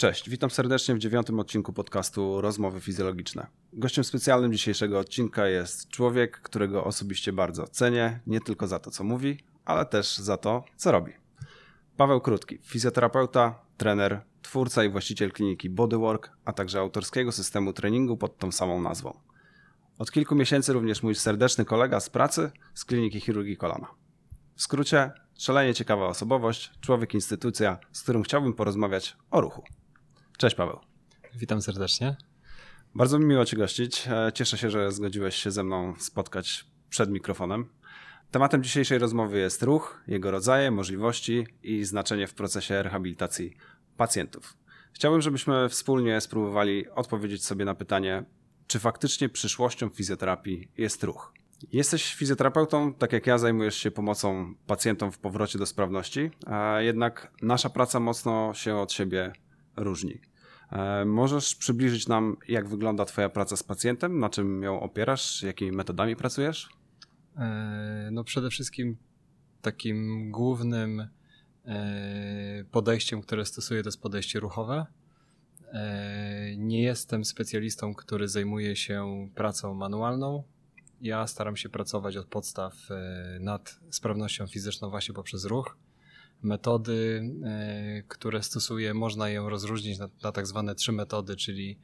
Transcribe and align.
Cześć, 0.00 0.30
witam 0.30 0.50
serdecznie 0.50 0.94
w 0.94 0.98
dziewiątym 0.98 1.40
odcinku 1.40 1.72
podcastu 1.72 2.40
Rozmowy 2.40 2.80
Fizjologiczne. 2.80 3.46
Gościem 3.72 4.04
specjalnym 4.04 4.52
dzisiejszego 4.52 4.98
odcinka 4.98 5.46
jest 5.46 5.88
człowiek, 5.88 6.40
którego 6.40 6.84
osobiście 6.84 7.32
bardzo 7.32 7.66
cenię, 7.66 8.20
nie 8.26 8.40
tylko 8.40 8.66
za 8.66 8.78
to, 8.78 8.90
co 8.90 9.04
mówi, 9.04 9.38
ale 9.64 9.86
też 9.86 10.18
za 10.18 10.36
to, 10.36 10.64
co 10.76 10.92
robi. 10.92 11.12
Paweł 11.96 12.20
Krótki, 12.20 12.58
fizjoterapeuta, 12.62 13.60
trener, 13.76 14.20
twórca 14.42 14.84
i 14.84 14.90
właściciel 14.90 15.32
kliniki 15.32 15.70
Bodywork, 15.70 16.30
a 16.44 16.52
także 16.52 16.80
autorskiego 16.80 17.32
systemu 17.32 17.72
treningu 17.72 18.16
pod 18.16 18.38
tą 18.38 18.52
samą 18.52 18.82
nazwą. 18.82 19.18
Od 19.98 20.12
kilku 20.12 20.34
miesięcy 20.34 20.72
również 20.72 21.02
mój 21.02 21.14
serdeczny 21.14 21.64
kolega 21.64 22.00
z 22.00 22.10
pracy 22.10 22.50
z 22.74 22.84
kliniki 22.84 23.20
chirurgii 23.20 23.56
kolana. 23.56 23.88
W 24.54 24.62
skrócie, 24.62 25.10
szalenie 25.38 25.74
ciekawa 25.74 26.06
osobowość, 26.06 26.72
człowiek 26.80 27.14
instytucja, 27.14 27.78
z 27.92 28.02
którym 28.02 28.22
chciałbym 28.22 28.54
porozmawiać 28.54 29.16
o 29.30 29.40
ruchu. 29.40 29.62
Cześć 30.38 30.56
Paweł. 30.56 30.78
Witam 31.34 31.62
serdecznie. 31.62 32.16
Bardzo 32.94 33.18
mi 33.18 33.26
miło 33.26 33.44
Cię 33.44 33.56
gościć. 33.56 34.08
E, 34.08 34.32
cieszę 34.34 34.58
się, 34.58 34.70
że 34.70 34.92
zgodziłeś 34.92 35.36
się 35.36 35.50
ze 35.50 35.64
mną 35.64 35.94
spotkać 35.98 36.66
przed 36.90 37.10
mikrofonem. 37.10 37.68
Tematem 38.30 38.62
dzisiejszej 38.62 38.98
rozmowy 38.98 39.38
jest 39.38 39.62
ruch, 39.62 40.02
jego 40.08 40.30
rodzaje, 40.30 40.70
możliwości 40.70 41.46
i 41.62 41.84
znaczenie 41.84 42.26
w 42.26 42.34
procesie 42.34 42.82
rehabilitacji 42.82 43.56
pacjentów. 43.96 44.56
Chciałbym, 44.92 45.22
żebyśmy 45.22 45.68
wspólnie 45.68 46.20
spróbowali 46.20 46.88
odpowiedzieć 46.88 47.44
sobie 47.44 47.64
na 47.64 47.74
pytanie, 47.74 48.24
czy 48.66 48.78
faktycznie 48.78 49.28
przyszłością 49.28 49.88
fizjoterapii 49.88 50.68
jest 50.76 51.04
ruch. 51.04 51.32
Jesteś 51.72 52.14
fizjoterapeutą, 52.14 52.94
tak 52.94 53.12
jak 53.12 53.26
ja 53.26 53.38
zajmujesz 53.38 53.76
się 53.76 53.90
pomocą 53.90 54.54
pacjentom 54.66 55.12
w 55.12 55.18
powrocie 55.18 55.58
do 55.58 55.66
sprawności, 55.66 56.30
a 56.46 56.80
jednak 56.80 57.32
nasza 57.42 57.70
praca 57.70 58.00
mocno 58.00 58.54
się 58.54 58.76
od 58.76 58.92
siebie 58.92 59.32
różni. 59.78 60.20
E, 60.72 61.04
możesz 61.04 61.54
przybliżyć 61.54 62.08
nam, 62.08 62.36
jak 62.48 62.68
wygląda 62.68 63.04
Twoja 63.04 63.28
praca 63.28 63.56
z 63.56 63.62
pacjentem, 63.62 64.18
na 64.18 64.30
czym 64.30 64.62
ją 64.62 64.80
opierasz, 64.80 65.42
jakimi 65.42 65.72
metodami 65.72 66.16
pracujesz? 66.16 66.68
E, 67.36 68.08
no 68.12 68.24
przede 68.24 68.50
wszystkim 68.50 68.96
takim 69.62 70.30
głównym 70.30 71.08
e, 71.64 72.64
podejściem, 72.70 73.20
które 73.20 73.46
stosuję, 73.46 73.82
to 73.82 73.88
jest 73.88 74.02
podejście 74.02 74.40
ruchowe. 74.40 74.86
Nie 76.56 76.82
jestem 76.82 77.24
specjalistą, 77.24 77.94
który 77.94 78.28
zajmuje 78.28 78.76
się 78.76 79.28
pracą 79.34 79.74
manualną. 79.74 80.42
Ja 81.00 81.26
staram 81.26 81.56
się 81.56 81.68
pracować 81.68 82.16
od 82.16 82.26
podstaw 82.26 82.74
nad 83.40 83.78
sprawnością 83.90 84.46
fizyczną 84.46 84.90
właśnie 84.90 85.14
poprzez 85.14 85.44
ruch 85.44 85.76
metody, 86.42 87.22
e, 87.44 88.02
które 88.08 88.42
stosuję, 88.42 88.94
można 88.94 89.28
ją 89.28 89.48
rozróżnić 89.48 89.98
na, 89.98 90.08
na 90.22 90.32
tak 90.32 90.46
zwane 90.46 90.74
trzy 90.74 90.92
metody, 90.92 91.36
czyli 91.36 91.78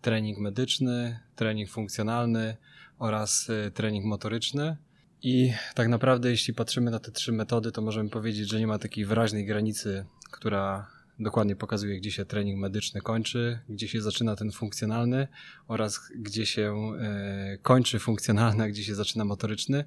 trening 0.00 0.38
medyczny, 0.38 1.20
trening 1.36 1.70
funkcjonalny 1.70 2.56
oraz 2.98 3.50
e, 3.50 3.70
trening 3.70 4.04
motoryczny. 4.04 4.76
I 5.22 5.52
tak 5.74 5.88
naprawdę, 5.88 6.30
jeśli 6.30 6.54
patrzymy 6.54 6.90
na 6.90 6.98
te 6.98 7.12
trzy 7.12 7.32
metody, 7.32 7.72
to 7.72 7.82
możemy 7.82 8.10
powiedzieć, 8.10 8.50
że 8.50 8.60
nie 8.60 8.66
ma 8.66 8.78
takiej 8.78 9.04
wyraźnej 9.04 9.46
granicy, 9.46 10.06
która 10.30 10.95
dokładnie 11.18 11.56
pokazuje, 11.56 11.96
gdzie 11.96 12.10
się 12.10 12.24
trening 12.24 12.60
medyczny 12.60 13.00
kończy, 13.00 13.58
gdzie 13.68 13.88
się 13.88 14.00
zaczyna 14.00 14.36
ten 14.36 14.52
funkcjonalny 14.52 15.28
oraz 15.68 16.00
gdzie 16.16 16.46
się 16.46 16.92
e, 17.00 17.58
kończy 17.62 17.98
funkcjonalny, 17.98 18.64
a 18.64 18.68
gdzie 18.68 18.84
się 18.84 18.94
zaczyna 18.94 19.24
motoryczny, 19.24 19.84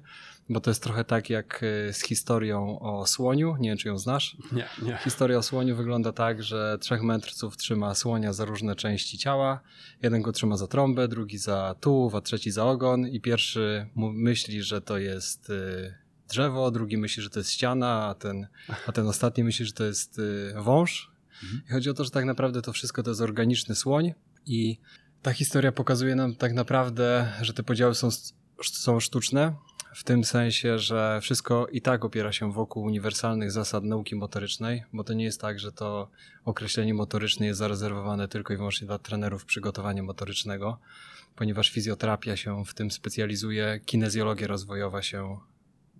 bo 0.48 0.60
to 0.60 0.70
jest 0.70 0.82
trochę 0.82 1.04
tak 1.04 1.30
jak 1.30 1.62
e, 1.62 1.92
z 1.92 2.02
historią 2.02 2.78
o 2.80 3.06
słoniu, 3.06 3.56
nie 3.60 3.68
wiem 3.68 3.78
czy 3.78 3.88
ją 3.88 3.98
znasz. 3.98 4.36
Nie, 4.52 4.68
nie. 4.82 4.98
Historia 5.04 5.38
o 5.38 5.42
słoniu 5.42 5.76
wygląda 5.76 6.12
tak, 6.12 6.42
że 6.42 6.78
trzech 6.80 7.02
mędrców 7.02 7.56
trzyma 7.56 7.94
słonia 7.94 8.32
za 8.32 8.44
różne 8.44 8.76
części 8.76 9.18
ciała, 9.18 9.60
jeden 10.02 10.22
go 10.22 10.32
trzyma 10.32 10.56
za 10.56 10.66
trąbę, 10.66 11.08
drugi 11.08 11.38
za 11.38 11.74
tułów, 11.80 12.14
a 12.14 12.20
trzeci 12.20 12.50
za 12.50 12.64
ogon 12.66 13.06
i 13.06 13.20
pierwszy 13.20 13.86
myśli, 13.96 14.62
że 14.62 14.80
to 14.80 14.98
jest 14.98 15.50
e, 15.50 15.94
drzewo, 16.28 16.70
drugi 16.70 16.96
myśli, 16.96 17.22
że 17.22 17.30
to 17.30 17.40
jest 17.40 17.50
ściana, 17.50 18.06
a 18.06 18.14
ten, 18.14 18.46
a 18.86 18.92
ten 18.92 19.06
ostatni 19.06 19.44
myśli, 19.44 19.66
że 19.66 19.72
to 19.72 19.84
jest 19.84 20.20
wąż 20.56 21.10
Mhm. 21.42 21.62
I 21.68 21.72
chodzi 21.72 21.90
o 21.90 21.94
to, 21.94 22.04
że 22.04 22.10
tak 22.10 22.24
naprawdę 22.24 22.62
to 22.62 22.72
wszystko 22.72 23.02
to 23.02 23.10
jest 23.10 23.20
organiczny 23.20 23.74
słoń 23.74 24.12
i 24.46 24.78
ta 25.22 25.32
historia 25.32 25.72
pokazuje 25.72 26.14
nam 26.14 26.34
tak 26.34 26.52
naprawdę, 26.52 27.32
że 27.40 27.52
te 27.52 27.62
podziały 27.62 27.94
są, 27.94 28.08
są 28.62 29.00
sztuczne, 29.00 29.54
w 29.94 30.04
tym 30.04 30.24
sensie, 30.24 30.78
że 30.78 31.18
wszystko 31.22 31.66
i 31.66 31.80
tak 31.80 32.04
opiera 32.04 32.32
się 32.32 32.52
wokół 32.52 32.84
uniwersalnych 32.84 33.50
zasad 33.52 33.84
nauki 33.84 34.16
motorycznej, 34.16 34.84
bo 34.92 35.04
to 35.04 35.12
nie 35.12 35.24
jest 35.24 35.40
tak, 35.40 35.60
że 35.60 35.72
to 35.72 36.10
określenie 36.44 36.94
motoryczne 36.94 37.46
jest 37.46 37.58
zarezerwowane 37.58 38.28
tylko 38.28 38.54
i 38.54 38.56
wyłącznie 38.56 38.86
dla 38.86 38.98
trenerów 38.98 39.44
przygotowania 39.44 40.02
motorycznego, 40.02 40.78
ponieważ 41.36 41.70
fizjoterapia 41.70 42.36
się 42.36 42.64
w 42.64 42.74
tym 42.74 42.90
specjalizuje, 42.90 43.80
kinezjologia 43.86 44.46
rozwojowa 44.46 45.02
się 45.02 45.38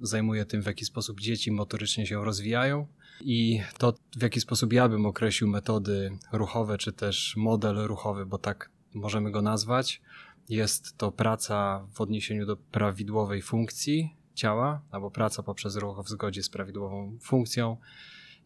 zajmuje 0.01 0.45
tym, 0.45 0.63
w 0.63 0.67
jaki 0.67 0.85
sposób 0.85 1.21
dzieci 1.21 1.53
motorycznie 1.53 2.07
się 2.07 2.25
rozwijają, 2.25 2.87
i 3.23 3.61
to, 3.79 3.95
w 4.17 4.23
jaki 4.23 4.41
sposób 4.41 4.73
ja 4.73 4.89
bym 4.89 5.07
określił 5.07 5.51
metody 5.51 6.19
ruchowe, 6.33 6.79
czy 6.79 6.93
też 6.93 7.35
model 7.37 7.77
ruchowy, 7.77 8.27
bo 8.27 8.39
tak 8.39 8.71
możemy 8.95 9.31
go 9.31 9.43
nazwać, 9.43 10.01
jest 10.49 10.97
to 10.97 11.13
praca 11.13 11.87
w 11.95 12.01
odniesieniu 12.01 12.47
do 12.47 12.57
prawidłowej 12.57 13.43
funkcji 13.43 14.17
ciała, 14.35 14.83
albo 14.91 15.11
praca 15.11 15.43
poprzez 15.43 15.77
ruch 15.77 16.05
w 16.05 16.09
zgodzie 16.09 16.43
z 16.43 16.49
prawidłową 16.49 17.19
funkcją. 17.23 17.77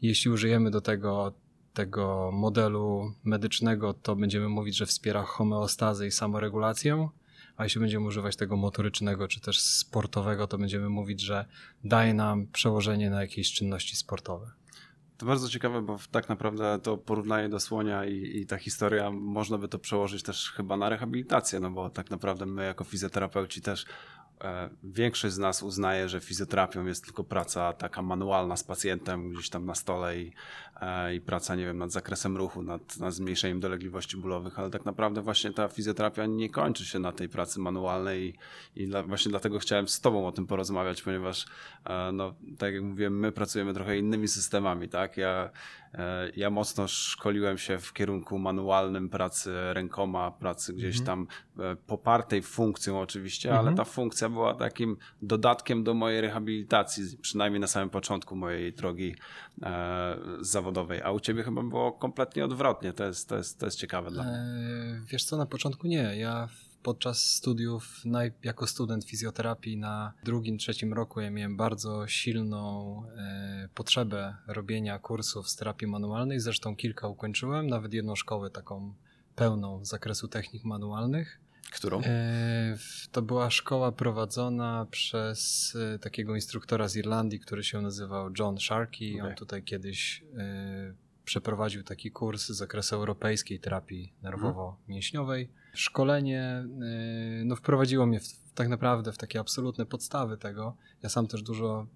Jeśli 0.03 0.31
użyjemy 0.31 0.71
do 0.71 0.81
tego 0.81 1.35
tego 1.75 2.31
modelu 2.33 3.15
medycznego, 3.25 3.95
to 3.95 4.17
będziemy 4.17 4.49
mówić, 4.49 4.77
że 4.77 4.87
wspiera 4.87 5.23
homeostazę 5.23 6.07
i 6.07 6.11
samoregulację, 6.11 7.09
a 7.57 7.65
jeśli 7.65 7.81
będziemy 7.81 8.07
używać 8.07 8.37
tego 8.37 8.57
motorycznego 8.57 9.29
czy 9.29 9.41
też 9.41 9.61
sportowego, 9.61 10.47
to 10.47 10.59
będziemy 10.59 10.89
mówić, 10.89 11.21
że 11.21 11.45
daje 11.85 12.15
nam 12.15 12.47
przełożenie 12.47 13.11
na 13.11 13.21
jakieś 13.21 13.53
czynności 13.53 13.97
sportowe. 13.97 14.51
To 15.25 15.29
bardzo 15.29 15.49
ciekawe, 15.49 15.83
bo 15.83 15.99
tak 16.11 16.29
naprawdę 16.29 16.79
to 16.83 16.97
porównanie 16.97 17.49
do 17.49 17.61
słonia 17.61 18.05
i, 18.05 18.41
i, 18.41 18.47
ta 18.47 18.57
historia 18.57 19.11
można 19.11 19.59
by 19.59 19.69
to 19.69 19.79
przełożyć 19.79 20.23
też 20.23 20.53
chyba 20.57 20.77
na 20.77 20.89
rehabilitację, 20.89 21.61
no 21.61 21.71
bo 21.71 21.91
tak 21.91 22.11
naprawdę 22.11 22.47
my 22.47 22.65
jako 22.65 22.85
fizjoterapeuci 22.85 23.63
też 23.63 23.87
E, 24.45 24.71
większość 24.83 25.35
z 25.35 25.39
nas 25.39 25.63
uznaje, 25.63 26.09
że 26.09 26.21
fizjoterapią 26.21 26.87
jest 26.87 27.05
tylko 27.05 27.25
praca 27.25 27.73
taka 27.73 28.03
manualna 28.03 28.57
z 28.57 28.65
pacjentem 28.65 29.31
gdzieś 29.31 29.51
tam 29.51 29.67
na 29.67 29.75
stole 29.75 30.19
i, 30.19 30.33
i 31.15 31.21
praca, 31.21 31.55
nie 31.55 31.65
wiem, 31.65 31.79
nad 31.79 31.93
zakresem 31.93 32.37
ruchu, 32.37 32.63
nad, 32.63 32.99
nad 32.99 33.15
zmniejszeniem 33.15 33.61
dolegliwości 33.61 34.17
bólowych, 34.17 34.59
ale 34.59 34.71
tak 34.71 34.85
naprawdę 34.85 35.23
właśnie 35.23 35.53
ta 35.53 35.69
fizjoterapia 35.69 36.27
nie 36.27 36.51
kończy 36.51 36.85
się 36.85 36.99
na 36.99 37.13
tej 37.13 37.29
pracy 37.29 37.61
manualnej 37.61 38.35
i, 38.77 38.83
i 38.83 38.87
dla, 38.87 39.03
właśnie 39.03 39.31
dlatego 39.31 39.59
chciałem 39.59 39.89
z 39.89 40.01
Tobą 40.01 40.27
o 40.27 40.33
tym 40.33 40.47
porozmawiać, 40.47 41.03
ponieważ, 41.03 41.47
e, 41.85 42.13
no, 42.13 42.35
tak 42.59 42.75
jak 42.75 42.83
mówiłem, 42.83 43.19
my 43.19 43.33
pracujemy 43.33 43.75
trochę 43.75 43.99
innymi 43.99 44.29
systemami, 44.29 44.89
tak? 44.89 45.17
Ja 45.17 45.51
E, 45.99 46.31
ja 46.37 46.51
mocno 46.51 46.89
szkoliłem 46.89 47.59
się 47.59 47.79
w 47.79 47.93
kierunku 47.93 48.39
manualnym 48.39 49.09
pracy 49.09 49.53
rękoma, 49.73 50.31
pracy 50.31 50.75
gdzieś 50.75 50.99
mhm. 51.01 51.07
tam 51.07 51.27
e, 51.67 51.77
popartej 51.77 52.43
funkcją 52.43 53.01
oczywiście, 53.01 53.51
ale 53.51 53.71
mhm. 53.71 53.77
ta 53.77 53.85
funkcja 53.85 54.29
była 54.29 54.55
takim 54.55 54.97
dodatkiem 55.23 55.85
do 55.85 55.95
mojej 55.95 56.21
rehabilitacji, 56.21 57.05
przynajmniej 57.21 57.61
na 57.61 57.67
samym 57.67 57.91
początku 57.91 58.37
mojej 58.37 58.73
drogi 58.73 59.15
e, 59.63 60.17
zawodowej. 60.41 60.64
A 61.05 61.13
u 61.13 61.21
ciebie 61.21 61.43
chyba 61.43 61.63
było 61.63 61.93
kompletnie 61.93 62.45
odwrotnie. 62.45 62.93
To 62.93 63.05
jest, 63.05 63.29
to 63.29 63.37
jest, 63.37 63.61
to 63.61 63.67
jest 63.67 63.79
ciekawe 63.79 64.11
dla 64.11 64.25
mnie. 64.25 64.33
Wiesz 65.07 65.25
co, 65.25 65.37
na 65.37 65.47
początku 65.47 65.87
nie. 65.87 66.17
Ja 66.17 66.49
podczas 66.85 67.19
studiów, 67.19 68.03
jako 68.45 68.67
student 68.67 69.05
fizjoterapii 69.05 69.77
na 69.77 70.13
drugim, 70.25 70.59
trzecim 70.59 70.93
roku, 70.93 71.21
ja 71.21 71.31
miałem 71.31 71.57
bardzo 71.57 72.07
silną 72.07 73.03
e, 73.17 73.69
potrzebę 73.75 74.37
robienia 74.47 74.99
kursów 74.99 75.49
z 75.49 75.57
terapii 75.57 75.89
manualnej. 75.89 76.41
Zresztą 76.41 76.77
kilka 76.77 77.09
ukończyłem, 77.09 77.67
nawet 77.67 77.95
jedną 77.95 78.17
szkołę 78.17 78.51
taką 78.51 78.95
pełną 79.37 79.85
z 79.85 79.89
zakresu 79.89 80.29
technik 80.29 80.65
manualnych. 80.65 81.41
Którą? 81.75 82.01
E, 82.03 82.77
to 83.13 83.23
była 83.23 83.51
szkoła 83.51 83.93
prowadzona 83.93 84.87
przez 84.91 85.73
e, 85.95 85.99
takiego 85.99 86.35
instruktora 86.35 86.89
z 86.89 86.97
Irlandii, 86.97 87.41
który 87.41 87.65
się 87.65 87.81
nazywał 87.81 88.31
John 88.39 88.59
Sharkey. 88.59 89.15
Okay. 89.15 89.29
On 89.29 89.35
tutaj 89.35 89.63
kiedyś 89.63 90.25
e, 90.37 90.95
przeprowadził 91.25 91.83
taki 91.83 92.11
kurs 92.11 92.47
z 92.47 92.51
zakresu 92.51 92.97
europejskiej 92.97 93.61
terapii 93.61 94.13
nerwowo-mięśniowej. 94.23 95.49
Szkolenie 95.75 96.65
no, 97.45 97.57
wprowadziło 97.57 98.07
mnie 98.07 98.21
w, 98.21 98.29
tak 98.55 98.69
naprawdę 98.69 99.13
w 99.13 99.19
takie 99.19 99.41
absolutne 99.41 99.87
podstawy 99.87 100.37
tego. 100.37 100.77
Ja 101.03 101.09
sam 101.09 101.27
też 101.27 101.43
dużo 101.43 101.87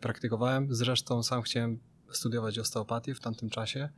praktykowałem. 0.00 0.74
Zresztą 0.74 1.22
sam 1.22 1.42
chciałem 1.42 1.78
studiować 2.12 2.58
osteopatię 2.58 3.14
w 3.14 3.20
tamtym 3.20 3.50
czasie. 3.50 3.88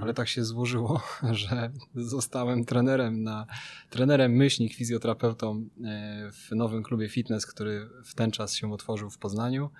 Ale 0.00 0.14
tak 0.14 0.28
się 0.28 0.44
złożyło, 0.44 1.02
że 1.32 1.70
zostałem 1.94 2.64
trenerem 2.64 3.22
na 3.22 3.46
trenerem 3.90 4.32
myślnik 4.32 4.74
fizjoterapeutą 4.74 5.56
y, 5.58 6.32
w 6.32 6.50
nowym 6.50 6.82
klubie 6.82 7.08
fitness, 7.08 7.46
który 7.46 7.88
w 8.04 8.14
ten 8.14 8.30
czas 8.30 8.54
się 8.54 8.72
otworzył 8.72 9.10
w 9.10 9.18
Poznaniu. 9.18 9.70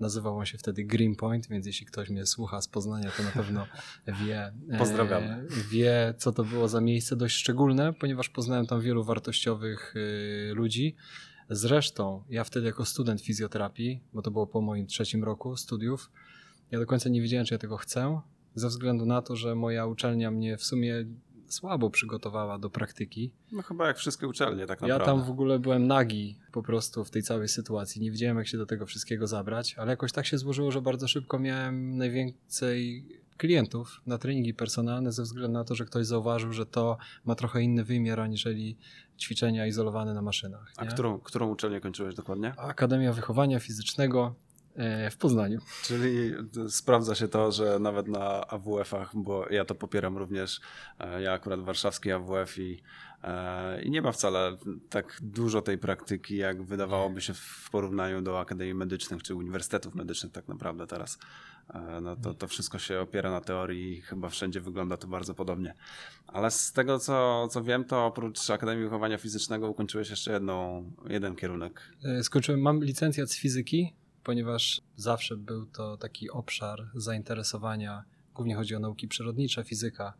Nazywał 0.00 0.38
on 0.38 0.46
się 0.46 0.58
wtedy 0.58 0.84
Greenpoint, 0.84 1.48
więc 1.48 1.66
jeśli 1.66 1.86
ktoś 1.86 2.08
mnie 2.10 2.26
słucha 2.26 2.60
z 2.60 2.68
Poznania, 2.68 3.10
to 3.16 3.22
na 3.22 3.30
pewno 3.30 3.66
wie, 4.26 4.52
e, 4.70 4.78
Pozdrawiamy. 4.78 5.46
wie 5.70 6.14
co 6.18 6.32
to 6.32 6.44
było 6.44 6.68
za 6.68 6.80
miejsce 6.80 7.16
dość 7.16 7.36
szczególne, 7.36 7.92
ponieważ 7.92 8.28
poznałem 8.28 8.66
tam 8.66 8.80
wielu 8.80 9.04
wartościowych 9.04 9.94
y, 9.96 10.52
ludzi. 10.54 10.96
Zresztą 11.50 12.24
ja 12.28 12.44
wtedy 12.44 12.66
jako 12.66 12.84
student 12.84 13.20
fizjoterapii, 13.20 14.00
bo 14.12 14.22
to 14.22 14.30
było 14.30 14.46
po 14.46 14.60
moim 14.60 14.86
trzecim 14.86 15.24
roku 15.24 15.56
studiów, 15.56 16.10
ja 16.70 16.78
do 16.78 16.86
końca 16.86 17.08
nie 17.08 17.22
wiedziałem, 17.22 17.46
czy 17.46 17.54
ja 17.54 17.58
tego 17.58 17.76
chcę, 17.76 18.20
ze 18.54 18.68
względu 18.68 19.06
na 19.06 19.22
to, 19.22 19.36
że 19.36 19.54
moja 19.54 19.86
uczelnia 19.86 20.30
mnie 20.30 20.56
w 20.56 20.64
sumie 20.64 21.04
słabo 21.48 21.90
przygotowała 21.90 22.58
do 22.58 22.70
praktyki. 22.70 23.30
No 23.52 23.62
chyba 23.62 23.86
jak 23.86 23.98
wszystkie 23.98 24.28
uczelnie 24.28 24.66
tak 24.66 24.80
Ja 24.80 24.88
naprawdę. 24.88 25.06
tam 25.06 25.26
w 25.26 25.30
ogóle 25.30 25.58
byłem 25.58 25.86
nagi 25.86 26.38
po 26.52 26.62
prostu 26.62 27.04
w 27.04 27.10
tej 27.10 27.22
całej 27.22 27.48
sytuacji. 27.48 28.02
Nie 28.02 28.10
wiedziałem, 28.10 28.38
jak 28.38 28.48
się 28.48 28.58
do 28.58 28.66
tego 28.66 28.86
wszystkiego 28.86 29.26
zabrać, 29.26 29.74
ale 29.74 29.90
jakoś 29.90 30.12
tak 30.12 30.26
się 30.26 30.38
złożyło, 30.38 30.70
że 30.70 30.82
bardzo 30.82 31.08
szybko 31.08 31.38
miałem 31.38 31.98
najwięcej 31.98 33.06
klientów 33.36 34.00
na 34.06 34.18
treningi 34.18 34.54
personalne 34.54 35.12
ze 35.12 35.22
względu 35.22 35.52
na 35.58 35.64
to, 35.64 35.74
że 35.74 35.84
ktoś 35.84 36.06
zauważył, 36.06 36.52
że 36.52 36.66
to 36.66 36.98
ma 37.24 37.34
trochę 37.34 37.62
inny 37.62 37.84
wymiar 37.84 38.20
aniżeli 38.20 38.76
ćwiczenia 39.18 39.66
izolowane 39.66 40.14
na 40.14 40.22
maszynach. 40.22 40.72
A 40.76 40.84
nie? 40.84 40.90
którą, 40.90 41.18
którą 41.18 41.48
uczelnię 41.50 41.80
kończyłeś 41.80 42.14
dokładnie? 42.14 42.54
Akademia 42.56 43.12
Wychowania 43.12 43.60
Fizycznego 43.60 44.34
w 45.10 45.16
Poznaniu. 45.16 45.60
Czyli 45.82 46.32
sprawdza 46.68 47.14
się 47.14 47.28
to, 47.28 47.52
że 47.52 47.78
nawet 47.78 48.08
na 48.08 48.46
AWF-ach, 48.46 49.10
bo 49.14 49.48
ja 49.50 49.64
to 49.64 49.74
popieram 49.74 50.18
również, 50.18 50.60
e, 50.98 51.22
ja 51.22 51.32
akurat 51.32 51.60
warszawski 51.60 52.12
AWF 52.12 52.58
i, 52.58 52.82
e, 53.24 53.82
i 53.82 53.90
nie 53.90 54.02
ma 54.02 54.12
wcale 54.12 54.56
tak 54.90 55.18
dużo 55.22 55.62
tej 55.62 55.78
praktyki, 55.78 56.36
jak 56.36 56.62
wydawałoby 56.62 57.20
się 57.20 57.34
w 57.34 57.68
porównaniu 57.72 58.22
do 58.22 58.40
akademii 58.40 58.74
medycznych 58.74 59.22
czy 59.22 59.34
uniwersytetów 59.34 59.94
medycznych 59.94 60.32
tak 60.32 60.48
naprawdę 60.48 60.86
teraz. 60.86 61.18
E, 61.74 62.00
No 62.00 62.16
to, 62.16 62.34
to 62.34 62.46
wszystko 62.48 62.78
się 62.78 63.00
opiera 63.00 63.30
na 63.30 63.40
teorii 63.40 63.98
i 63.98 64.00
chyba 64.00 64.28
wszędzie 64.28 64.60
wygląda 64.60 64.96
to 64.96 65.06
bardzo 65.06 65.34
podobnie. 65.34 65.74
Ale 66.26 66.50
z 66.50 66.72
tego, 66.72 66.98
co, 66.98 67.48
co 67.50 67.62
wiem, 67.62 67.84
to 67.84 68.06
oprócz 68.06 68.50
Akademii 68.50 68.84
Wychowania 68.84 69.18
Fizycznego 69.18 69.68
ukończyłeś 69.68 70.10
jeszcze 70.10 70.32
jedną, 70.32 70.84
jeden 71.08 71.36
kierunek. 71.36 71.80
E, 72.04 72.22
Skończyłem, 72.22 72.60
mam 72.60 72.84
licencjat 72.84 73.30
z 73.30 73.36
fizyki, 73.36 73.92
ponieważ 74.24 74.80
zawsze 74.96 75.36
był 75.36 75.66
to 75.66 75.96
taki 75.96 76.30
obszar 76.30 76.90
zainteresowania, 76.94 78.04
głównie 78.34 78.54
chodzi 78.54 78.74
o 78.74 78.78
nauki 78.78 79.08
przyrodnicze, 79.08 79.64
fizyka 79.64 80.14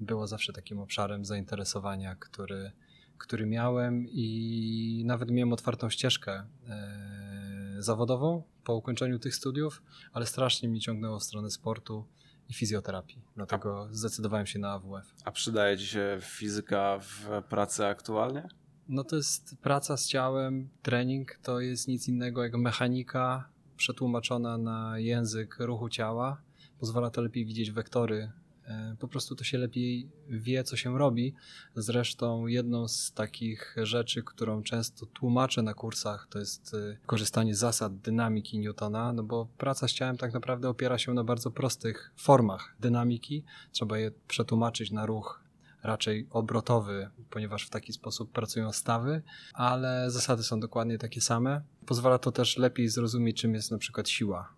była 0.00 0.26
zawsze 0.26 0.52
takim 0.52 0.78
obszarem 0.80 1.24
zainteresowania, 1.24 2.14
który, 2.14 2.72
który 3.18 3.46
miałem 3.46 4.06
i 4.08 5.02
nawet 5.06 5.30
miałem 5.30 5.52
otwartą 5.52 5.90
ścieżkę 5.90 6.44
e, 6.68 7.76
zawodową 7.78 8.42
po 8.64 8.74
ukończeniu 8.74 9.18
tych 9.18 9.34
studiów, 9.34 9.82
ale 10.12 10.26
strasznie 10.26 10.68
mi 10.68 10.80
ciągnęło 10.80 11.18
w 11.18 11.22
stronę 11.22 11.50
sportu 11.50 12.06
i 12.48 12.54
fizjoterapii, 12.54 13.22
dlatego 13.36 13.88
zdecydowałem 13.90 14.46
się 14.46 14.58
na 14.58 14.72
AWF. 14.72 15.14
A 15.24 15.30
przydaje 15.30 15.78
ci 15.78 15.86
się 15.86 16.18
fizyka 16.20 16.98
w 17.00 17.42
pracy 17.48 17.86
aktualnie? 17.86 18.48
No 18.92 19.04
to 19.04 19.16
jest 19.16 19.56
praca 19.62 19.96
z 19.96 20.06
ciałem, 20.06 20.68
trening 20.82 21.38
to 21.42 21.60
jest 21.60 21.88
nic 21.88 22.08
innego 22.08 22.42
jak 22.42 22.54
mechanika 22.54 23.48
przetłumaczona 23.76 24.58
na 24.58 24.98
język 24.98 25.56
ruchu 25.60 25.88
ciała. 25.88 26.42
Pozwala 26.80 27.10
to 27.10 27.22
lepiej 27.22 27.44
widzieć 27.44 27.70
wektory. 27.70 28.32
E, 28.66 28.96
Po 28.98 29.08
prostu 29.08 29.34
to 29.36 29.44
się 29.44 29.58
lepiej 29.58 30.08
wie, 30.28 30.64
co 30.64 30.76
się 30.76 30.98
robi. 30.98 31.34
Zresztą 31.76 32.46
jedną 32.46 32.88
z 32.88 33.12
takich 33.12 33.76
rzeczy, 33.82 34.22
którą 34.22 34.62
często 34.62 35.06
tłumaczę 35.06 35.62
na 35.62 35.74
kursach, 35.74 36.26
to 36.30 36.38
jest 36.38 36.74
e, 36.74 36.96
korzystanie 37.06 37.54
z 37.54 37.58
zasad 37.58 37.96
dynamiki 37.98 38.58
Newtona, 38.58 39.12
no 39.12 39.22
bo 39.22 39.48
praca 39.58 39.88
z 39.88 39.92
ciałem 39.92 40.16
tak 40.16 40.32
naprawdę 40.32 40.68
opiera 40.68 40.98
się 40.98 41.14
na 41.14 41.24
bardzo 41.24 41.50
prostych 41.50 42.12
formach 42.16 42.76
dynamiki. 42.80 43.44
Trzeba 43.70 43.98
je 43.98 44.10
przetłumaczyć 44.28 44.90
na 44.90 45.06
ruch 45.06 45.41
raczej 45.82 46.26
obrotowy, 46.30 47.10
ponieważ 47.30 47.66
w 47.66 47.70
taki 47.70 47.92
sposób 47.92 48.32
pracują 48.32 48.72
stawy, 48.72 49.22
ale 49.54 50.10
zasady 50.10 50.42
są 50.42 50.60
dokładnie 50.60 50.98
takie 50.98 51.20
same. 51.20 51.62
Pozwala 51.86 52.18
to 52.18 52.32
też 52.32 52.56
lepiej 52.56 52.88
zrozumieć, 52.88 53.40
czym 53.40 53.54
jest 53.54 53.70
na 53.70 53.78
przykład 53.78 54.08
siła. 54.08 54.54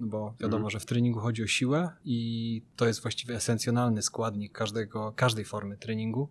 No 0.00 0.06
bo 0.06 0.34
wiadomo, 0.40 0.56
Mhm. 0.66 0.70
że 0.70 0.80
w 0.80 0.86
treningu 0.86 1.20
chodzi 1.20 1.42
o 1.42 1.46
siłę 1.46 1.90
i 2.04 2.62
to 2.76 2.86
jest 2.86 3.02
właściwie 3.02 3.34
esencjonalny 3.34 4.02
składnik 4.02 4.52
każdego, 4.52 5.12
każdej 5.16 5.44
formy 5.44 5.76
treningu. 5.76 6.28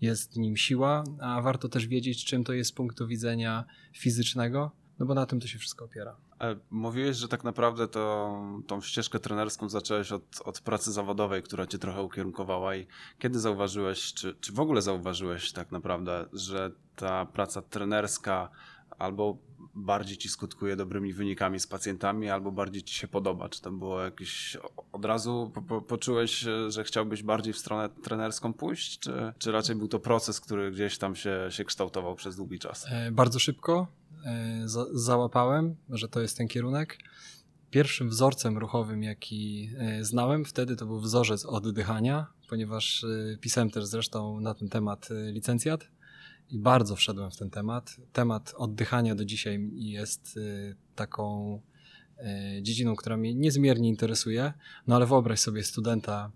Jest 0.00 0.36
nim 0.36 0.56
siła, 0.56 1.04
a 1.20 1.40
warto 1.42 1.68
też 1.68 1.86
wiedzieć, 1.86 2.24
czym 2.24 2.44
to 2.44 2.52
jest 2.52 2.70
z 2.70 2.72
punktu 2.72 3.06
widzenia 3.06 3.64
fizycznego, 3.92 4.70
no 4.98 5.06
bo 5.06 5.14
na 5.14 5.26
tym 5.26 5.40
to 5.40 5.46
się 5.46 5.58
wszystko 5.58 5.84
opiera. 5.84 6.16
E, 6.40 6.56
Mówiłeś, 6.70 7.16
że 7.16 7.28
tak 7.28 7.44
naprawdę 7.44 7.88
to, 7.88 8.36
tą 8.66 8.80
ścieżkę 8.80 9.18
trenerską 9.18 9.68
zacząłeś 9.68 10.12
od, 10.12 10.22
od 10.44 10.60
pracy 10.60 10.92
zawodowej, 10.92 11.42
która 11.42 11.66
cię 11.66 11.78
trochę 11.78 12.02
ukierunkowała 12.02 12.76
i 12.76 12.86
kiedy 13.18 13.40
zauważyłeś, 13.40 14.14
czy, 14.14 14.34
czy 14.40 14.52
w 14.52 14.60
ogóle 14.60 14.82
zauważyłeś 14.82 15.52
tak 15.52 15.72
naprawdę, 15.72 16.26
że 16.32 16.70
ta 16.96 17.26
praca 17.26 17.62
trenerska 17.62 18.50
albo 18.98 19.38
bardziej 19.74 20.16
ci 20.16 20.28
skutkuje 20.28 20.76
dobrymi 20.76 21.12
wynikami 21.12 21.60
z 21.60 21.66
pacjentami, 21.66 22.30
albo 22.30 22.52
bardziej 22.52 22.82
ci 22.82 22.94
się 22.94 23.08
podoba? 23.08 23.48
Czy 23.48 23.62
to 23.62 23.70
było 23.70 24.00
jakieś... 24.00 24.56
Od 24.92 25.04
razu 25.04 25.50
po, 25.54 25.62
po, 25.62 25.82
poczułeś, 25.82 26.46
że 26.68 26.84
chciałbyś 26.84 27.22
bardziej 27.22 27.52
w 27.52 27.58
stronę 27.58 27.88
trenerską 27.88 28.52
pójść, 28.52 28.98
czy, 28.98 29.32
czy 29.38 29.52
raczej 29.52 29.76
był 29.76 29.88
to 29.88 29.98
proces, 29.98 30.40
który 30.40 30.70
gdzieś 30.70 30.98
tam 30.98 31.16
się, 31.16 31.46
się 31.50 31.64
kształtował 31.64 32.14
przez 32.14 32.36
długi 32.36 32.58
czas? 32.58 32.86
E, 32.90 33.12
Bardzo 33.12 33.38
szybko 33.38 33.86
za, 34.64 34.86
załapałem, 34.92 35.76
że 35.88 36.08
to 36.08 36.20
jest 36.20 36.36
ten 36.36 36.48
kierunek. 36.48 36.98
Pierwszym 37.70 38.08
wzorcem 38.08 38.58
ruchowym, 38.58 39.02
jaki 39.02 39.70
e, 39.78 40.04
znałem 40.04 40.44
wtedy, 40.44 40.76
to 40.76 40.86
był 40.86 41.00
wzorzec 41.00 41.44
oddychania, 41.44 42.26
ponieważ 42.48 43.04
e, 43.04 43.36
pisałem 43.40 43.70
też 43.70 43.84
zresztą 43.84 44.40
na 44.40 44.54
ten 44.54 44.68
temat 44.68 45.08
e, 45.10 45.32
licencjat 45.32 45.88
i 46.50 46.58
bardzo 46.58 46.96
wszedłem 46.96 47.30
w 47.30 47.36
ten 47.36 47.50
temat. 47.50 47.96
Temat 48.12 48.54
oddychania 48.56 49.14
do 49.14 49.24
dzisiaj 49.24 49.70
jest 49.74 50.36
e, 50.36 50.74
taką 50.94 51.60
e, 52.18 52.62
dziedziną, 52.62 52.96
która 52.96 53.16
mnie 53.16 53.34
niezmiernie 53.34 53.88
interesuje. 53.88 54.52
No 54.86 54.96
ale 54.96 55.06
wyobraź 55.06 55.40
sobie 55.40 55.62
studenta 55.62 56.30
e, 56.30 56.35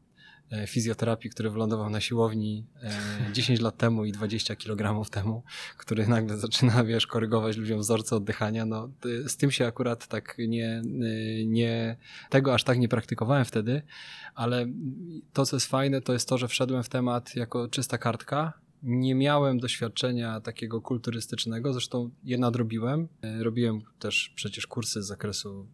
fizjoterapii, 0.67 1.31
który 1.31 1.51
wylądował 1.51 1.91
na 1.91 2.01
siłowni 2.01 2.67
e, 2.83 3.33
10 3.33 3.61
lat 3.61 3.77
temu 3.77 4.05
i 4.05 4.13
20 4.13 4.57
kg 4.57 5.11
temu, 5.11 5.43
który 5.77 6.07
nagle 6.09 6.39
zaczyna, 6.39 6.85
wiesz, 6.85 7.07
korygować 7.07 7.57
ludziom 7.57 7.81
wzorce 7.81 8.17
oddychania, 8.17 8.67
no 8.67 8.89
z 9.27 9.37
tym 9.37 9.51
się 9.51 9.67
akurat 9.67 10.07
tak 10.09 10.37
nie, 10.39 10.83
y, 11.03 11.45
nie, 11.47 11.97
tego 12.31 12.55
aż 12.55 12.65
tak 12.65 12.79
nie 12.79 12.89
praktykowałem 12.89 13.45
wtedy, 13.45 13.83
ale 14.35 14.67
to, 15.33 15.47
co 15.47 15.57
jest 15.57 15.67
fajne, 15.67 16.01
to 16.01 16.13
jest 16.13 16.29
to, 16.29 16.39
że 16.39 16.49
wszedłem 16.49 16.83
w 16.83 16.89
temat 16.89 17.37
jako 17.37 17.69
czysta 17.69 17.99
kartka, 17.99 18.53
nie 18.83 19.15
miałem 19.15 19.59
doświadczenia 19.59 20.41
takiego 20.41 20.81
kulturystycznego, 20.81 21.73
zresztą 21.73 22.11
je 22.25 22.39
nadrobiłem. 22.39 23.09
E, 23.23 23.43
Robiłem 23.43 23.81
też 23.99 24.33
przecież 24.35 24.67
kursy 24.67 25.03
z 25.03 25.07
zakresu 25.07 25.67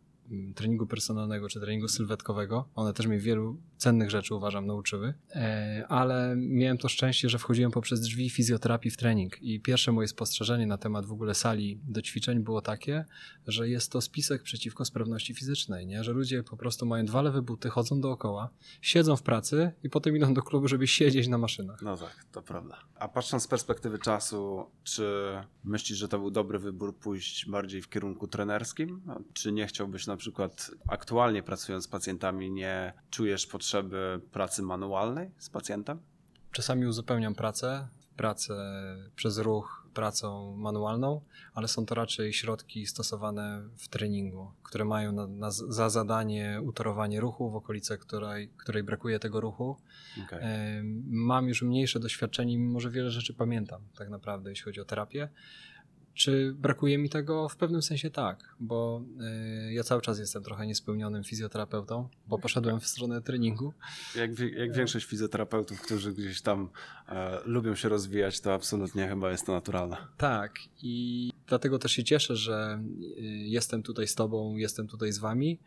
treningu 0.55 0.87
personalnego 0.87 1.49
czy 1.49 1.61
treningu 1.61 1.89
sylwetkowego. 1.89 2.69
One 2.75 2.93
też 2.93 3.07
mnie 3.07 3.19
wielu 3.19 3.57
cennych 3.77 4.11
rzeczy 4.11 4.35
uważam 4.35 4.67
nauczyły, 4.67 5.15
E, 5.37 5.85
ale 5.89 6.35
miałem 6.37 6.79
to 6.79 6.89
szczęście, 6.89 7.29
że 7.29 7.39
wchodziłem 7.39 7.71
poprzez 7.71 8.01
drzwi 8.01 8.31
fizjoterapii 8.31 8.91
w 8.91 8.97
trening 8.97 9.43
i 9.43 9.61
pierwsze 9.61 9.93
moje 9.93 10.09
spostrzeżenie 10.09 10.67
na 10.67 10.79
temat 10.79 11.07
w 11.07 11.13
ogóle 11.13 11.35
sali 11.35 11.81
do 11.89 12.03
ćwiczeń 12.03 12.41
było 12.41 12.63
takie, 12.63 13.05
że 13.47 13.69
jest 13.69 13.93
to 13.93 14.01
spisek 14.01 14.43
przeciwko 14.43 14.85
sprawności 14.85 15.35
fizycznej, 15.35 15.87
nie? 15.87 16.05
że 16.05 16.13
ludzie 16.13 16.43
po 16.43 16.57
prostu 16.57 16.87
mają 16.87 17.05
dwa 17.05 17.23
lewe 17.23 17.43
buty, 17.43 17.71
chodzą 17.71 18.01
dookoła, 18.01 18.51
siedzą 18.81 19.17
w 19.17 19.23
pracy 19.23 19.73
i 19.83 19.91
potem 19.91 20.17
idą 20.17 20.35
do 20.35 20.43
klubu, 20.43 20.69
żeby 20.69 20.87
siedzieć 20.87 21.29
na 21.29 21.39
maszynach. 21.39 21.83
No 21.83 21.97
tak, 21.97 22.27
to 22.33 22.43
prawda. 22.43 22.79
A 22.95 23.09
patrząc 23.09 23.43
z 23.43 23.47
perspektywy 23.47 23.99
czasu, 23.99 24.67
czy 24.85 25.33
myślisz, 25.65 25.99
że 25.99 26.09
to 26.09 26.19
był 26.19 26.31
dobry 26.31 26.59
wybór 26.59 26.97
pójść 26.97 27.47
bardziej 27.47 27.83
w 27.83 27.89
kierunku 27.89 28.29
trenerskim? 28.29 29.03
Czy 29.33 29.53
nie 29.53 29.67
chciałbyś 29.67 30.07
na 30.07 30.16
przykład 30.17 30.71
aktualnie 30.89 31.43
pracując 31.43 31.85
z 31.85 31.89
pacjentami, 31.89 32.51
nie 32.51 32.93
czujesz 33.11 33.47
potrzeby 33.47 34.21
pracy 34.33 34.63
manualnej 34.63 35.31
z 35.39 35.51
pacjentem? 35.51 35.99
Czasami 36.53 36.87
uzupełniam 36.87 37.35
pracę, 37.35 37.89
pracę 38.17 38.55
przez 39.17 39.39
ruch 39.39 39.87
pracą 39.97 40.57
manualną, 40.57 41.21
ale 41.55 41.69
są 41.69 41.87
to 41.87 41.95
raczej 41.95 42.33
środki 42.33 42.87
stosowane 42.87 43.63
w 43.77 43.89
treningu, 43.89 44.53
które 44.63 44.85
mają 44.85 45.13
na, 45.13 45.27
na, 45.27 45.51
za 45.51 45.91
zadanie 45.91 46.61
utorowanie 46.63 47.21
ruchu 47.21 47.51
w 47.51 47.57
okolicy, 47.57 47.99
której, 47.99 48.49
której 48.57 48.83
brakuje 48.83 49.19
tego 49.19 49.41
ruchu. 49.41 49.77
Okej. 50.27 50.39
Em, 50.43 51.03
Mam 51.07 51.49
już 51.49 51.63
mniejsze 51.63 52.01
doświadczenie, 52.01 52.59
mimo 52.59 52.81
że 52.81 52.91
wiele 52.91 53.11
rzeczy 53.11 53.35
pamiętam 53.35 53.83
tak 53.99 54.09
naprawdę, 54.09 54.51
jeśli 54.51 54.65
chodzi 54.65 54.81
o 54.81 54.85
terapię. 54.85 55.29
Czy 56.17 56.55
brakuje 56.55 56.99
mi 56.99 57.09
tego? 57.09 57.49
W 57.49 57.57
pewnym 57.57 57.83
sensie 57.83 58.11
tak, 58.11 58.55
bo 58.61 59.03
y, 59.69 59.73
ja 59.73 59.83
cały 59.83 60.03
czas 60.03 60.19
jestem 60.19 60.43
trochę 60.43 60.67
niespełnionym 60.67 61.25
fizjoterapeutą, 61.25 62.09
bo 62.29 62.39
poszedłem 62.39 62.81
w 62.81 62.87
stronę 62.87 63.23
treningu. 63.23 63.73
Jak, 64.15 64.39
jak 64.39 64.73
większość 64.73 65.07
fizjoterapeutów, 65.07 65.81
którzy 65.81 66.13
gdzieś 66.13 66.43
tam 66.43 66.69
e, 67.09 67.41
lubią 67.45 67.75
się 67.75 67.89
rozwijać, 67.89 68.41
to 68.41 68.55
absolutnie 68.55 69.09
chyba 69.09 69.31
jest 69.31 69.47
to 69.47 69.53
naturalne. 69.53 69.97
Tak, 70.17 70.55
i 70.83 71.33
dlatego 71.47 71.79
też 71.79 71.93
się 71.93 72.05
cieszę, 72.05 72.37
że 72.37 72.83
y, 73.19 73.23
jestem 73.27 73.83
tutaj 73.83 74.07
z 74.07 74.15
Tobą, 74.15 74.57
jestem 74.57 74.89
tutaj 74.89 75.13
z 75.13 75.19
Wami, 75.19 75.59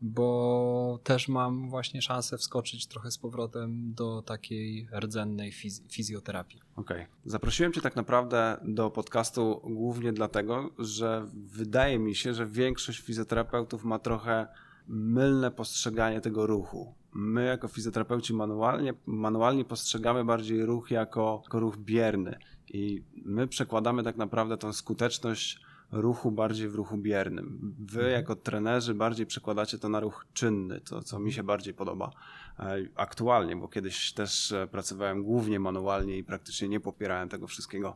bo 0.00 0.98
też 1.04 1.28
mam 1.28 1.70
właśnie 1.70 2.02
szansę 2.02 2.38
wskoczyć 2.38 2.86
trochę 2.86 3.10
z 3.10 3.18
powrotem 3.18 3.94
do 3.94 4.22
takiej 4.22 4.88
rdzennej 5.00 5.52
fiz- 5.52 5.82
fizjoterapii. 5.92 6.60
Okej. 6.76 7.06
Zaprosiłem 7.24 7.72
Cię 7.72 7.80
tak 7.80 7.96
naprawdę 7.96 8.60
do 8.64 8.90
podcastu 8.90 9.60
głównie 9.64 10.12
dlatego, 10.12 10.70
że 10.78 11.26
wydaje 11.34 11.98
mi 11.98 12.14
się, 12.14 12.34
że 12.34 12.46
większość 12.46 13.00
fizjoterapeutów 13.00 13.84
ma 13.84 13.98
trochę 13.98 14.46
mylne 14.88 15.50
postrzeganie 15.50 16.20
tego 16.20 16.46
ruchu. 16.46 16.94
My, 17.12 17.44
jako 17.44 17.68
fizjoterapeuci, 17.68 18.34
manualnie, 18.34 18.94
manualnie 19.06 19.64
postrzegamy 19.64 20.24
bardziej 20.24 20.66
ruch 20.66 20.90
jako, 20.90 21.40
jako 21.44 21.60
ruch 21.60 21.76
bierny 21.76 22.38
i 22.68 23.02
my 23.24 23.48
przekładamy 23.48 24.02
tak 24.02 24.16
naprawdę 24.16 24.56
tą 24.56 24.72
skuteczność 24.72 25.60
ruchu 25.92 26.30
bardziej 26.30 26.68
w 26.68 26.74
ruchu 26.74 26.98
biernym. 26.98 27.74
Wy, 27.78 28.10
jako 28.10 28.36
trenerzy, 28.36 28.94
bardziej 28.94 29.26
przekładacie 29.26 29.78
to 29.78 29.88
na 29.88 30.00
ruch 30.00 30.26
czynny, 30.32 30.80
to 30.80 31.02
co 31.02 31.18
mi 31.18 31.32
się 31.32 31.42
bardziej 31.42 31.74
podoba 31.74 32.10
e, 32.58 32.76
aktualnie, 32.96 33.56
bo 33.56 33.68
kiedyś 33.68 34.12
też 34.12 34.52
e, 34.52 34.66
pracowałem 34.66 35.22
głównie 35.22 35.60
manualnie 35.60 36.18
i 36.18 36.24
praktycznie 36.24 36.68
nie 36.68 36.80
popierałem 36.80 37.28
tego 37.28 37.46
wszystkiego 37.46 37.94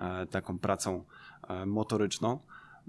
e, 0.00 0.26
taką 0.26 0.58
pracą 0.58 1.04
motoryczną. 1.66 2.38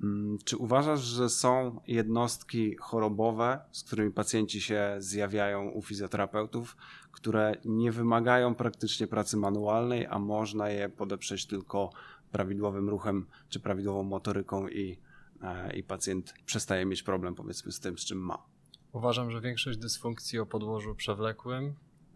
Mm, 0.03 0.37
Czy 0.45 0.57
uważasz, 0.57 1.01
że 1.01 1.29
są 1.29 1.81
jednostki 1.87 2.75
chorobowe, 2.79 3.59
z 3.71 3.83
którymi 3.83 4.11
pacjenci 4.11 4.61
się 4.61 4.95
zjawiają 4.97 5.69
u 5.69 5.81
fizjoterapeutów, 5.81 6.77
które 7.11 7.55
nie 7.65 7.91
wymagają 7.91 8.55
praktycznie 8.55 9.07
pracy 9.07 9.37
manualnej, 9.37 10.05
a 10.05 10.19
można 10.19 10.69
je 10.69 10.89
podeprzeć 10.89 11.45
tylko 11.45 11.89
prawidłowym 12.35 12.89
ruchem 12.89 13.25
czy 13.49 13.59
prawidłową 13.59 14.03
motoryką 14.03 14.67
i, 14.67 14.97
e, 15.41 15.75
i 15.75 15.83
pacjent 15.83 16.33
przestaje 16.45 16.85
mieć 16.85 17.03
problem 17.03 17.35
powiedzmy 17.35 17.71
z 17.71 17.79
tym, 17.79 17.97
z 17.97 18.05
czym 18.05 18.17
ma? 18.17 18.45
Uważam, 18.91 19.31
że 19.31 19.41
większość 19.41 19.77
dysfunkcji 19.77 20.39
o 20.39 20.45
podłożu 20.45 20.95
przewlekłym 20.95 21.75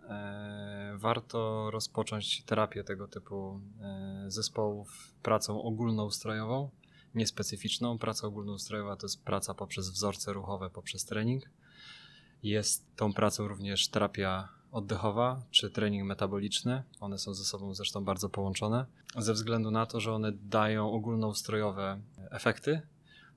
e, 0.10 0.94
warto 0.98 1.72
rozpocząć 1.72 2.44
terapię 2.44 2.84
tego 2.84 3.08
typu 3.08 3.62
e, 3.82 4.26
zespołów 4.28 5.14
pracą 5.24 5.62
ogólnoustrojową, 5.62 6.70
niespecyficzną. 7.16 7.98
Praca 7.98 8.28
ogólnoustrojowa 8.28 8.96
to 8.96 9.06
jest 9.06 9.24
praca 9.24 9.54
poprzez 9.54 9.90
wzorce 9.90 10.34
ruchowe, 10.34 10.70
poprzez 10.70 11.06
trening. 11.06 11.44
Jest 12.44 12.96
tą 12.96 13.14
pracą 13.14 13.48
również 13.48 13.88
terapia 13.88 14.50
oddechowa 14.72 15.42
czy 15.52 15.70
trening 15.70 16.08
metaboliczny. 16.08 16.84
One 17.00 17.18
są 17.18 17.34
ze 17.34 17.44
sobą 17.44 17.74
zresztą 17.74 18.04
bardzo 18.06 18.30
połączone, 18.30 18.86
ze 19.18 19.34
względu 19.34 19.72
na 19.72 19.86
to, 19.86 20.00
że 20.00 20.14
one 20.14 20.32
dają 20.32 20.92
ogólnoustrojowe 20.92 22.00
efekty. 22.32 22.82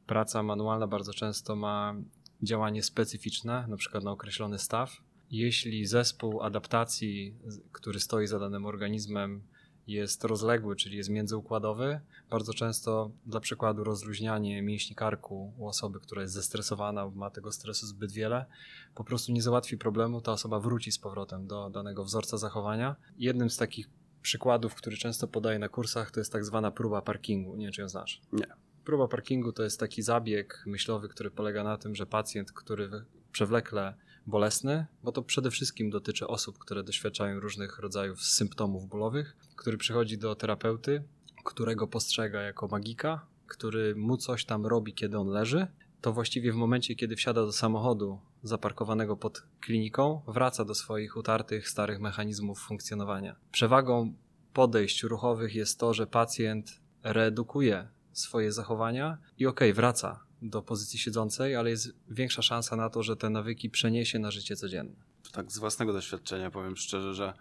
Praca 0.07 0.43
manualna 0.43 0.87
bardzo 0.87 1.12
często 1.12 1.57
ma 1.57 1.95
działanie 2.43 2.83
specyficzne, 2.83 3.67
na 3.69 3.77
przykład 3.77 4.05
na 4.05 4.11
określony 4.11 4.59
staw. 4.59 4.97
Jeśli 5.31 5.87
zespół 5.87 6.43
adaptacji, 6.43 7.35
który 7.73 8.01
stoi 8.01 8.27
za 8.27 8.39
danym 8.39 8.67
organizmem, 8.67 9.43
jest 9.87 10.25
rozległy, 10.25 10.77
czyli 10.77 10.97
jest 10.97 11.11
międzyukładowy, 11.11 12.01
bardzo 12.31 12.55
często 12.55 13.11
dla 13.27 13.41
przykładu 13.41 13.85
rozluźnianie 13.85 14.62
mięśni 14.62 14.97
karku 14.97 15.53
u 15.59 15.69
osoby, 15.69 16.01
która 16.01 16.23
jest 16.23 16.35
zestresowana, 16.35 17.11
ma 17.11 17.31
tego 17.31 17.53
stresu 17.53 17.87
zbyt 17.87 18.12
wiele, 18.12 18.47
po 18.95 19.05
prostu 19.05 19.33
nie 19.33 19.43
załatwi 19.43 19.79
problemu, 19.79 20.21
ta 20.21 20.33
osoba 20.33 20.61
wróci 20.61 20.93
z 20.93 20.99
powrotem 20.99 21.47
do 21.47 21.71
danego 21.71 22.05
wzorca 22.05 22.39
zachowania. 22.39 22.97
Jednym 23.19 23.51
z 23.51 23.57
takich 23.57 23.89
przykładów, 24.23 24.75
który 24.75 24.97
często 24.97 25.29
podaję 25.29 25.59
na 25.59 25.69
kursach, 25.69 26.11
to 26.11 26.21
jest 26.21 26.33
tak 26.33 26.45
zwana 26.45 26.71
próba 26.71 27.03
parkingu. 27.03 27.57
Nie 27.57 27.67
wiem, 27.67 27.73
czy 27.73 27.81
ją 27.81 27.89
znasz. 27.89 28.21
Nie. 28.33 28.47
Próba 28.85 29.09
parkingu 29.09 29.53
to 29.53 29.62
jest 29.62 29.81
taki 29.81 30.03
zabieg 30.03 30.62
myślowy, 30.67 31.09
który 31.09 31.31
polega 31.31 31.65
na 31.65 31.79
tym, 31.79 31.95
że 31.95 32.07
pacjent, 32.07 32.53
który 32.53 32.91
przewlekle 33.33 33.95
bolesny, 34.26 34.87
bo 35.02 35.12
to 35.12 35.23
przede 35.23 35.50
wszystkim 35.50 35.91
dotyczy 35.91 36.26
osób, 36.26 36.59
które 36.59 36.83
doświadczają 36.83 37.41
różnych 37.41 37.79
rodzajów 37.79 38.23
symptomów 38.23 38.88
bólowych, 38.88 39.37
który 39.57 39.76
przychodzi 39.76 40.19
do 40.19 40.35
terapeuty, 40.35 41.05
którego 41.45 41.87
postrzega 41.87 42.43
jako 42.43 42.69
magika, 42.69 43.26
który 43.47 43.95
mu 43.95 44.17
coś 44.17 44.45
tam 44.45 44.67
robi, 44.67 44.95
kiedy 44.95 45.19
on 45.19 45.29
leży, 45.29 45.67
to 46.00 46.12
właściwie 46.12 46.52
w 46.52 46.57
momencie, 46.57 46.95
kiedy 46.95 47.17
wsiada 47.17 47.41
do 47.41 47.52
samochodu 47.52 48.21
zaparkowanego 48.43 49.17
pod 49.17 49.43
kliniką, 49.61 50.23
wraca 50.26 50.64
do 50.64 50.75
swoich 50.75 51.17
utartych, 51.17 51.69
starych 51.69 52.00
mechanizmów 52.00 52.61
funkcjonowania. 52.61 53.37
Przewagą 53.52 54.14
podejść 54.52 55.02
ruchowych 55.02 55.55
jest 55.55 55.79
to, 55.79 55.95
że 55.95 56.07
pacjent 56.07 56.81
redukuje 57.02 57.88
swoje 58.12 58.52
zachowania 58.52 59.19
i 59.38 59.47
okej, 59.47 59.73
wraca 59.73 60.25
do 60.43 60.63
pozycji 60.63 60.99
siedzącej, 60.99 61.57
ale 61.57 61.71
jest 61.71 61.95
większa 62.11 62.43
szansa 62.43 62.77
na 62.77 62.91
to, 62.91 63.03
że 63.03 63.17
te 63.17 63.31
nawyki 63.31 63.71
przeniesie 63.71 64.19
na 64.19 64.31
życie 64.31 64.57
codzienne. 64.57 64.95
tak 65.33 65.53
z 65.53 65.59
własnego 65.59 65.93
doświadczenia 65.93 66.51
powiem 66.51 66.77
szczerze, 66.77 67.15
że, 67.15 67.35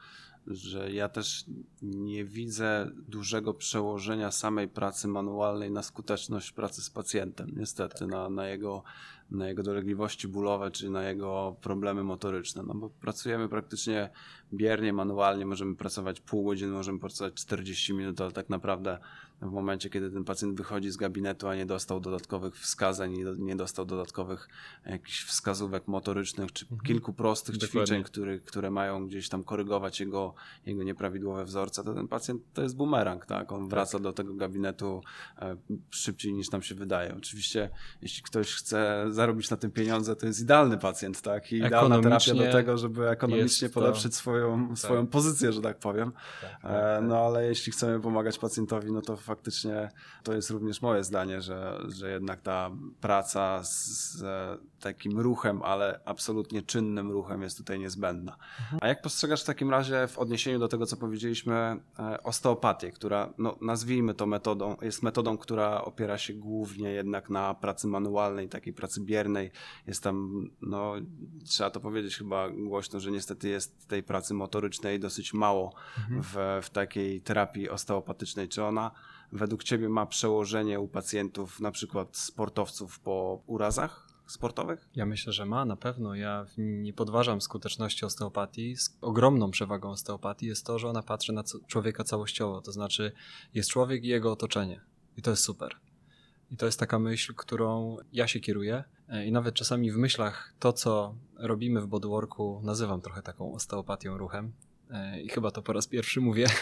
że 0.48 0.92
ja 0.92 1.10
też 1.10 1.46
nie 1.82 2.26
widzę 2.26 2.92
dużego 3.08 3.54
przełożenia 3.54 4.32
samej 4.32 4.68
pracy 4.68 5.08
manualnej 5.08 5.72
na 5.72 5.84
skuteczność 5.84 6.52
pracy 6.52 6.82
z 6.82 6.90
pacjentem, 6.90 7.52
niestety, 7.58 8.08
na, 8.08 8.30
na, 8.30 8.48
jego, 8.48 8.84
na 9.32 9.48
jego 9.48 9.64
dolegliwości 9.64 10.28
bólowe 10.28 10.72
czy 10.72 10.90
na 10.90 11.04
jego 11.10 11.56
problemy 11.62 12.04
motoryczne. 12.04 12.64
No 12.64 12.74
bo 12.74 12.90
pracujemy 12.90 13.50
praktycznie 13.50 14.10
biernie, 14.54 14.94
manualnie, 14.94 15.46
możemy 15.46 15.76
pracować 15.76 16.20
pół 16.20 16.44
godziny, 16.46 16.72
możemy 16.72 17.00
pracować 17.00 17.34
40 17.34 17.94
minut, 17.94 18.22
ale 18.22 18.32
tak 18.32 18.50
naprawdę 18.50 18.98
w 19.42 19.52
momencie, 19.52 19.90
kiedy 19.90 20.12
ten 20.12 20.24
pacjent 20.24 20.58
wychodzi 20.58 20.90
z 20.92 20.98
gabinetu, 20.98 21.48
a 21.48 21.56
nie 21.56 21.66
dostał 21.66 22.00
dodatkowych 22.00 22.56
wskazań, 22.60 23.12
nie 23.14 23.26
do- 23.26 23.36
nie 23.36 23.56
dostał 23.56 23.86
dodatkowych 23.86 24.48
jakichś 24.86 25.24
wskazówek 25.26 25.88
motorycznych, 25.88 26.52
czy 26.52 26.66
kilku 26.86 27.14
prostych 27.14 27.56
Dokładnie. 27.58 27.82
ćwiczeń, 27.82 28.04
który, 28.04 28.40
które 28.40 28.72
mają 28.72 29.08
gdzieś 29.08 29.30
tam 29.30 29.44
korygować 29.44 30.00
jego, 30.00 30.34
jego 30.66 30.84
nieprawidłowe 30.84 31.46
wzorce, 31.46 31.84
to 31.84 31.94
ten 31.94 32.08
pacjent 32.08 32.42
to 32.54 32.62
jest 32.62 32.76
bumerang, 32.76 33.26
tak? 33.26 33.52
On 33.52 33.70
wraca 33.70 34.00
do 34.00 34.14
tego 34.14 34.34
gabinetu 34.34 35.02
e, 35.40 35.56
szybciej 35.90 36.34
niż 36.34 36.52
nam 36.52 36.62
się 36.62 36.76
wydaje. 36.76 37.16
Oczywiście, 37.18 37.70
jeśli 38.02 38.24
ktoś 38.24 38.54
chce 38.54 39.06
zarobić 39.22 39.50
na 39.50 39.58
tym 39.58 39.72
pieniądze, 39.72 40.16
to 40.16 40.26
jest 40.26 40.42
idealny 40.42 40.78
pacjent, 40.78 41.22
tak? 41.22 41.52
I 41.52 41.56
idealna 41.58 41.96
terapia 42.02 42.34
do 42.34 42.52
tego, 42.52 42.78
żeby 42.78 43.10
ekonomicznie 43.10 43.70
to- 43.70 43.74
podeprzeć 43.74 44.16
swoją, 44.16 44.76
swoją 44.76 45.08
pozycję, 45.08 45.52
że 45.54 45.62
tak 45.62 45.78
powem. 45.80 46.12
E, 46.64 47.02
No 47.04 47.18
ale 47.26 47.46
jeśli 47.46 47.72
chcemy 47.72 48.00
pomagać 48.00 48.38
pacjentowi, 48.40 48.92
no 48.92 49.02
to 49.02 49.18
faktycznie 49.18 49.90
to 50.24 50.34
jest 50.34 50.50
również 50.50 50.82
moje 50.82 51.04
zdanie, 51.04 51.42
że, 51.42 51.78
że 51.88 52.12
jednak 52.12 52.42
ta 52.42 52.72
praca 53.02 53.64
z, 53.64 54.24
takim 54.82 55.20
ruchem, 55.20 55.62
ale 55.64 56.00
absolutnie 56.06 56.62
czynnym 56.62 57.12
ruchem 57.12 57.42
jest 57.42 57.58
tutaj 57.58 57.80
niezbędna. 57.80 58.38
A 58.82 58.88
jak 58.88 59.02
postrzegasz 59.02 59.42
w 59.44 59.46
takim 59.46 59.70
razie 59.70 60.08
w 60.08 60.20
odniesieniu 60.20 60.60
do 60.60 60.68
tego, 60.68 60.86
co 60.86 60.98
powiedzieliśmy, 60.98 61.54
e, 62.00 62.24
osteopatię, 62.24 62.92
która, 62.92 63.34
no, 63.38 63.58
nazwijmy 63.62 64.14
to 64.14 64.26
metodą, 64.26 64.76
jest 64.82 65.04
metodą, 65.04 65.38
która 65.38 65.82
opiera 65.82 66.18
się 66.18 66.34
głównie 66.34 66.90
jednak 66.90 67.30
na 67.30 67.54
pracy 67.54 67.88
manualnej, 67.88 68.50
takiej 68.50 68.74
pracy 68.74 69.02
biernej. 69.02 69.52
Jest 69.88 70.04
tam, 70.04 70.48
no, 70.62 70.94
trzeba 71.46 71.70
to 71.70 71.80
powiedzieć 71.80 72.18
chyba 72.18 72.50
głośno, 72.50 73.00
że 73.00 73.12
niestety 73.12 73.50
jest 73.50 73.88
tej 73.88 74.04
pracy 74.04 74.34
motorycznej 74.34 75.00
dosyć 75.00 75.34
mało 75.34 75.74
w, 76.10 76.60
w 76.64 76.70
takiej 76.70 77.22
terapii 77.22 77.70
osteopatycznej. 77.70 78.50
Czy 78.50 78.64
ona 78.64 78.92
według 79.32 79.64
Ciebie 79.64 79.90
ma 79.90 80.06
przełożenie 80.06 80.80
u 80.80 80.88
pacjentów, 80.88 81.60
na 81.60 81.72
przykład 81.72 82.18
sportowców 82.18 83.00
po 83.00 83.44
urazach 83.46 84.11
sportowych? 84.32 84.90
Ja 84.96 85.06
myślę, 85.06 85.34
że 85.34 85.46
ma 85.46 85.66
na 85.66 85.76
pewno. 85.76 86.16
Ja 86.16 86.46
nie 86.58 86.94
podważam 86.94 87.42
skuteczności 87.42 88.06
osteopatii. 88.06 88.76
Ogromną 89.02 89.52
przewagą 89.52 89.90
osteopatii 89.90 90.46
jest 90.46 90.66
to, 90.66 90.80
że 90.80 90.90
ona 90.90 91.04
patrzy 91.04 91.34
na 91.34 91.44
człowieka 91.68 92.04
całościowo. 92.04 92.62
To 92.62 92.72
znaczy, 92.72 93.12
jest 93.54 93.70
człowiek 93.70 94.04
i 94.04 94.08
jego 94.08 94.32
otoczenie. 94.32 94.82
I 95.18 95.22
to 95.22 95.32
jest 95.32 95.44
super. 95.44 95.76
I 96.52 96.58
to 96.58 96.66
jest 96.66 96.80
taka 96.80 97.00
myśl, 97.00 97.34
którą 97.36 97.98
ja 98.14 98.28
się 98.28 98.40
kieruję. 98.40 98.84
E, 99.10 99.26
I 99.26 99.32
nawet 99.32 99.56
czasami 99.56 99.92
w 99.92 99.98
myślach 99.98 100.54
to, 100.60 100.74
co 100.74 101.16
robimy 101.36 101.82
w 101.82 101.88
bodyworku, 101.88 102.62
nazywam 102.64 103.02
trochę 103.02 103.22
taką 103.22 103.54
osteopatią 103.54 104.18
ruchem. 104.18 104.54
E, 104.90 105.22
I 105.22 105.30
chyba 105.30 105.52
to 105.52 105.62
po 105.62 105.74
raz 105.74 105.88
pierwszy 105.88 106.22
mówię. 106.22 106.48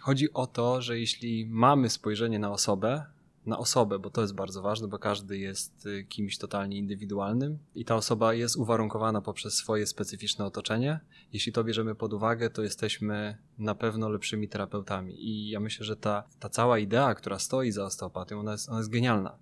Chodzi 0.00 0.32
o 0.32 0.46
to, 0.46 0.82
że 0.82 0.98
jeśli 0.98 1.46
mamy 1.46 1.90
spojrzenie 1.90 2.38
na 2.38 2.50
osobę, 2.50 3.06
na 3.46 3.58
osobę, 3.58 3.98
bo 3.98 4.10
to 4.10 4.20
jest 4.20 4.34
bardzo 4.34 4.62
ważne, 4.62 4.88
bo 4.88 4.98
każdy 4.98 5.38
jest 5.38 5.86
y, 5.86 6.04
kimś 6.08 6.38
totalnie 6.38 6.78
indywidualnym 6.78 7.58
i 7.74 7.84
ta 7.84 7.96
osoba 7.96 8.34
jest 8.34 8.56
uwarunkowana 8.56 9.20
poprzez 9.20 9.54
swoje 9.54 9.86
specyficzne 9.86 10.44
otoczenie. 10.44 11.00
Jeśli 11.32 11.52
to 11.52 11.64
bierzemy 11.64 11.94
pod 11.94 12.12
uwagę, 12.12 12.50
to 12.50 12.62
jesteśmy 12.62 13.38
na 13.58 13.74
pewno 13.74 14.08
lepszymi 14.08 14.48
terapeutami. 14.48 15.28
I 15.28 15.48
ja 15.48 15.60
myślę, 15.60 15.86
że 15.86 15.96
ta, 15.96 16.24
ta 16.40 16.48
cała 16.48 16.78
idea, 16.78 17.14
która 17.14 17.38
stoi 17.38 17.72
za 17.72 17.84
osteopatią, 17.84 18.40
ona 18.40 18.52
jest, 18.52 18.68
ona 18.68 18.78
jest 18.78 18.90
genialna. 18.90 19.38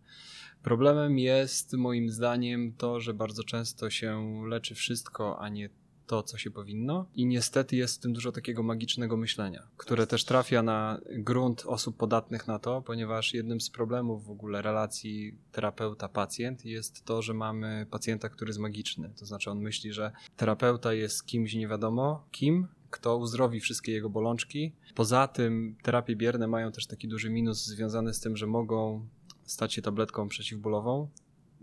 Problemem 0.62 1.18
jest 1.18 1.73
moim 1.73 2.11
zdaniem 2.11 2.73
to, 2.73 3.00
że 3.00 3.14
bardzo 3.14 3.44
często 3.44 3.90
się 3.90 4.42
leczy 4.49 4.75
wszystko, 4.75 5.38
a 5.40 5.49
nie 5.49 5.68
to, 6.06 6.23
co 6.23 6.38
się 6.38 6.50
powinno. 6.50 7.06
I 7.14 7.26
niestety 7.26 7.76
jest 7.76 7.96
w 7.96 8.00
tym 8.00 8.12
dużo 8.12 8.32
takiego 8.32 8.62
magicznego 8.62 9.16
myślenia, 9.16 9.62
które 9.76 10.06
też 10.06 10.25
trafia 10.25 10.62
na 10.62 11.00
grunt 11.11 11.64
osób 11.66 11.96
podatnych 11.96 12.46
na 12.46 12.58
to, 12.58 12.82
ponieważ 12.82 13.34
jednym 13.34 13.61
z 13.61 13.70
problemów 13.70 14.25
w 14.25 14.30
ogóle 14.30 14.62
relacji 14.62 15.38
terapeuta-pacjent 15.52 16.64
jest 16.64 17.04
to, 17.04 17.23
że 17.23 17.34
mamy 17.34 17.87
pacjenta, 17.90 18.28
który 18.28 18.49
jest 18.49 18.61
magiczny. 18.61 19.11
To 19.18 19.26
znaczy 19.26 19.50
on 19.50 19.58
myśli, 19.58 19.92
że 19.92 20.12
terapeuta 20.37 20.92
jest 20.92 21.26
kimś 21.26 21.54
nie 21.54 21.68
wiadomo 21.68 22.26
kim, 22.30 22.66
kto 22.90 23.16
uzdrowi 23.16 23.61
wszystkie 23.61 23.92
jego 23.92 24.11
bolączki. 24.11 24.73
Poza 24.94 25.28
tym 25.28 25.76
terapie 25.82 26.16
bierne 26.16 26.46
mają 26.46 26.73
też 26.73 26.87
taki 26.87 27.08
duży 27.08 27.30
minus 27.30 27.66
związany 27.66 28.14
z 28.14 28.20
tym, 28.20 28.37
że 28.37 28.46
mogą 28.46 29.06
stać 29.44 29.75
się 29.75 29.82
tabletką 29.82 30.28
przeciwbólową, 30.28 31.08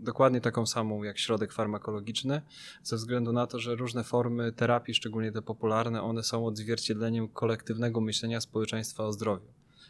dokładnie 0.02 0.40
taką 0.40 0.66
samą 0.66 1.02
jak 1.02 1.18
środek 1.18 1.52
farmakologiczny, 1.52 2.42
ze 2.82 2.96
względu 2.96 3.32
na 3.32 3.46
to, 3.46 3.58
że 3.58 3.74
różne 3.74 4.04
formy 4.04 4.52
terapii, 4.52 4.94
szczególnie 4.94 5.32
te 5.32 5.42
popularne, 5.42 6.02
one 6.02 6.22
są 6.22 6.46
odzwierciedleniem 6.46 7.28
kolektywnego 7.28 8.00
myślenia 8.00 8.40
społeczeństwa 8.40 9.04
o 9.04 9.12
zdrowiu. 9.12 9.46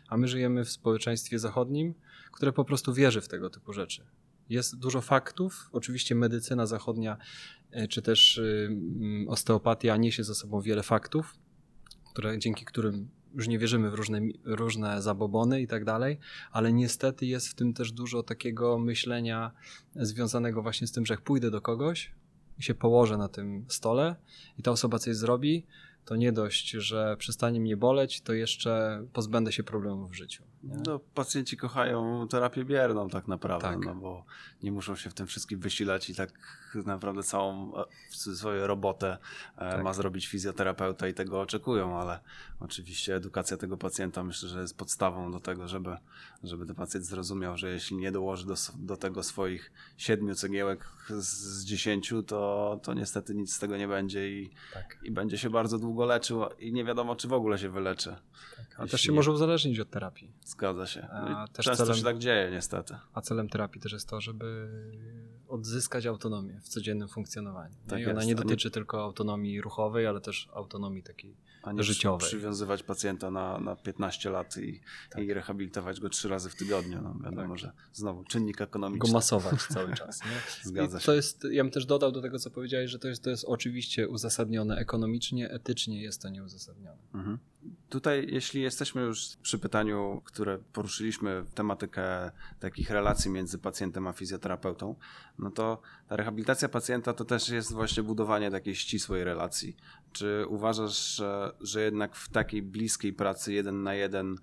A 0.08 0.16
my 0.16 0.28
żyjemy 0.28 0.64
w 0.64 0.70
społeczeństwie 0.70 1.38
zachodnim, 1.38 1.94
które 2.32 2.52
po 2.52 2.64
prostu 2.64 2.94
wierzy 2.94 3.20
w 3.20 3.28
tego 3.28 3.50
typu 3.50 3.72
rzeczy. 3.72 4.06
Jest 4.48 4.78
dużo 4.78 5.00
faktów, 5.00 5.68
oczywiście 5.72 6.14
medycyna 6.14 6.66
zachodnia 6.66 7.16
e, 7.70 7.88
czy 7.88 8.02
też 8.02 8.38
y, 8.38 8.68
mm, 8.70 9.28
osteopatia 9.28 9.96
niesie 9.96 10.24
ze 10.24 10.34
sobą 10.34 10.60
wiele 10.60 10.82
faktów, 10.82 11.34
które, 12.12 12.38
dzięki 12.38 12.64
którym 12.64 13.08
już 13.34 13.48
nie 13.48 13.58
wierzymy 13.58 13.90
w 13.90 13.94
różne, 13.94 14.20
różne 14.44 15.02
zabobony 15.02 15.62
i 15.62 15.66
tak 15.66 15.84
dalej, 15.84 16.18
ale 16.52 16.72
niestety 16.72 17.26
jest 17.26 17.48
w 17.48 17.54
tym 17.54 17.74
też 17.74 17.92
dużo 17.92 18.22
takiego 18.22 18.78
myślenia 18.78 19.50
związanego 19.96 20.62
właśnie 20.62 20.86
z 20.86 20.92
tym, 20.92 21.06
że 21.06 21.14
jak 21.14 21.20
pójdę 21.20 21.50
do 21.50 21.60
kogoś 21.60 22.12
i 22.58 22.62
się 22.62 22.74
położę 22.74 23.16
na 23.16 23.28
tym 23.28 23.64
stole 23.68 24.16
i 24.58 24.62
ta 24.62 24.70
osoba 24.70 24.98
coś 24.98 25.16
zrobi, 25.16 25.66
to 26.04 26.16
nie 26.16 26.32
dość, 26.32 26.70
że 26.70 27.16
przestanie 27.16 27.60
mnie 27.60 27.76
boleć, 27.76 28.20
to 28.20 28.32
jeszcze 28.32 29.04
pozbędę 29.12 29.52
się 29.52 29.62
problemów 29.62 30.10
w 30.10 30.14
życiu. 30.14 30.51
Nie? 30.62 30.76
No, 30.86 30.98
pacjenci 30.98 31.56
kochają 31.56 32.28
terapię 32.28 32.64
bierną 32.64 33.08
tak 33.08 33.28
naprawdę, 33.28 33.68
Tak. 33.68 33.84
no 33.84 33.94
bo 33.94 34.24
nie 34.62 34.72
muszą 34.72 34.96
się 34.96 35.10
w 35.10 35.14
tym 35.14 35.26
wszystkim 35.26 35.60
wysilać 35.60 36.10
i 36.10 36.14
tak 36.14 36.30
naprawdę 36.86 37.22
całą 37.22 37.76
e, 37.76 37.84
cudzysłowie 38.10 38.66
robotę 38.66 39.18
e, 39.56 39.58
Tak. 39.58 39.84
ma 39.84 39.92
zrobić 39.92 40.26
fizjoterapeuta 40.26 41.08
i 41.08 41.14
tego 41.14 41.40
oczekują, 41.40 41.98
ale 42.00 42.20
oczywiście 42.60 43.16
edukacja 43.16 43.56
tego 43.56 43.76
pacjenta 43.76 44.24
myślę, 44.24 44.48
że 44.48 44.60
jest 44.60 44.76
podstawą 44.78 45.32
do 45.32 45.40
tego, 45.40 45.68
żeby, 45.68 45.96
żeby 46.42 46.66
ten 46.66 46.74
pacjent 46.76 47.06
zrozumiał, 47.06 47.56
że 47.56 47.70
jeśli 47.70 47.96
nie 47.96 48.12
dołoży 48.12 48.46
do, 48.46 48.54
do 48.74 48.96
tego 48.96 49.22
swoich 49.22 49.72
siedmiu 49.96 50.34
cegiełek 50.34 50.88
z, 51.08 51.64
dziesięciu, 51.64 52.22
to, 52.22 52.80
to 52.82 52.94
niestety 52.94 53.34
nic 53.34 53.54
z 53.54 53.58
tego 53.58 53.76
nie 53.76 53.88
będzie 53.88 54.30
i, 54.30 54.50
Tak. 54.74 54.98
i 55.02 55.10
będzie 55.10 55.38
się 55.38 55.50
bardzo 55.50 55.78
długo 55.78 56.04
leczył 56.04 56.44
i 56.58 56.72
nie 56.72 56.84
wiadomo, 56.84 57.16
czy 57.16 57.28
w 57.28 57.32
ogóle 57.32 57.58
się 57.58 57.68
wyleczy. 57.70 58.16
A 58.76 58.86
też 58.86 59.00
się 59.00 59.12
może 59.12 59.30
uzależnić 59.32 59.80
od 59.80 59.90
terapii. 59.90 60.30
Zgadza 60.52 60.86
się. 60.86 61.08
No 61.12 61.38
A 61.38 61.44
i 61.44 61.52
też 61.52 61.66
często 61.66 61.84
celem- 61.84 61.98
się 61.98 62.04
tak 62.04 62.18
dzieje 62.18 62.50
niestety. 62.50 62.94
A 63.14 63.20
celem 63.20 63.48
terapii 63.48 63.80
też 63.80 63.92
jest 63.92 64.08
to, 64.08 64.20
żeby 64.20 64.68
odzyskać 65.48 66.06
autonomię 66.06 66.60
w 66.60 66.68
codziennym 66.68 67.08
funkcjonowaniu. 67.08 67.74
Tak 67.88 68.00
I 68.00 68.04
ona 68.04 68.12
jest, 68.14 68.26
nie 68.26 68.34
a 68.34 68.36
nie- 68.38 68.42
dotyczy 68.42 68.70
tylko 68.70 69.02
autonomii 69.02 69.60
ruchowej, 69.60 70.06
ale 70.06 70.20
też 70.20 70.48
autonomii 70.52 71.02
takiej 71.02 71.36
A 71.62 71.72
nie 71.72 71.82
życiowej. 71.82 72.18
przy- 72.18 72.28
przywiązywać 72.28 72.82
pacjenta 72.82 73.30
na, 73.30 73.58
na 73.58 73.76
15 73.76 74.30
lat 74.30 74.56
i, 74.56 74.80
Tak. 75.10 75.24
i 75.24 75.34
rehabilitować 75.34 76.00
go 76.00 76.08
trzy 76.08 76.28
razy 76.28 76.50
w 76.50 76.54
tygodniu. 76.56 77.02
No, 77.02 77.14
wiadomo, 77.24 77.48
Tak. 77.48 77.58
że 77.58 77.72
znowu 77.92 78.24
czynnik 78.24 78.56
go 78.56 78.64
ekonomiczny. 78.64 79.12
masować 79.12 79.60
cały 79.62 79.94
czas. 79.94 80.20
Nie? 80.24 80.30
Zgadza 80.70 80.98
I 80.98 81.00
się. 81.00 81.06
to 81.06 81.14
jest, 81.14 81.46
ja 81.50 81.64
bym 81.64 81.70
też 81.70 81.86
dodał 81.86 82.12
do 82.12 82.22
tego, 82.22 82.38
co 82.38 82.50
powiedziałeś, 82.50 82.90
że 82.90 82.98
to 82.98 83.08
jest, 83.08 83.24
to 83.24 83.30
jest 83.30 83.44
oczywiście 83.44 84.08
uzasadnione 84.08 84.76
ekonomicznie, 84.76 85.50
etycznie 85.50 86.02
jest 86.02 86.22
to 86.22 86.28
nieuzasadnione. 86.28 86.98
Mhm. 87.14 87.38
Tutaj, 87.88 88.26
jeśli 88.30 88.62
jesteśmy 88.62 89.02
już 89.02 89.36
przy 89.42 89.58
pytaniu, 89.58 90.22
które 90.24 90.58
poruszyliśmy, 90.58 91.44
tematykę 91.54 92.30
takich 92.60 92.90
relacji 92.90 93.30
między 93.30 93.58
pacjentem 93.58 94.06
a 94.06 94.12
fizjoterapeutą, 94.12 94.96
no 95.38 95.50
to 95.50 95.82
ta 96.08 96.16
rehabilitacja 96.16 96.68
pacjenta 96.68 97.12
to 97.12 97.24
też 97.24 97.48
jest 97.48 97.72
właśnie 97.72 98.02
budowanie 98.02 98.50
takiej 98.50 98.74
ścisłej 98.74 99.24
relacji. 99.24 99.76
Czy 100.12 100.44
uważasz, 100.48 101.16
że, 101.16 101.52
że 101.60 101.82
jednak 101.82 102.16
w 102.16 102.28
takiej 102.28 102.62
bliskiej 102.62 103.12
pracy 103.12 103.52
jeden 103.52 103.82
na 103.82 103.94
jeden, 103.94 104.38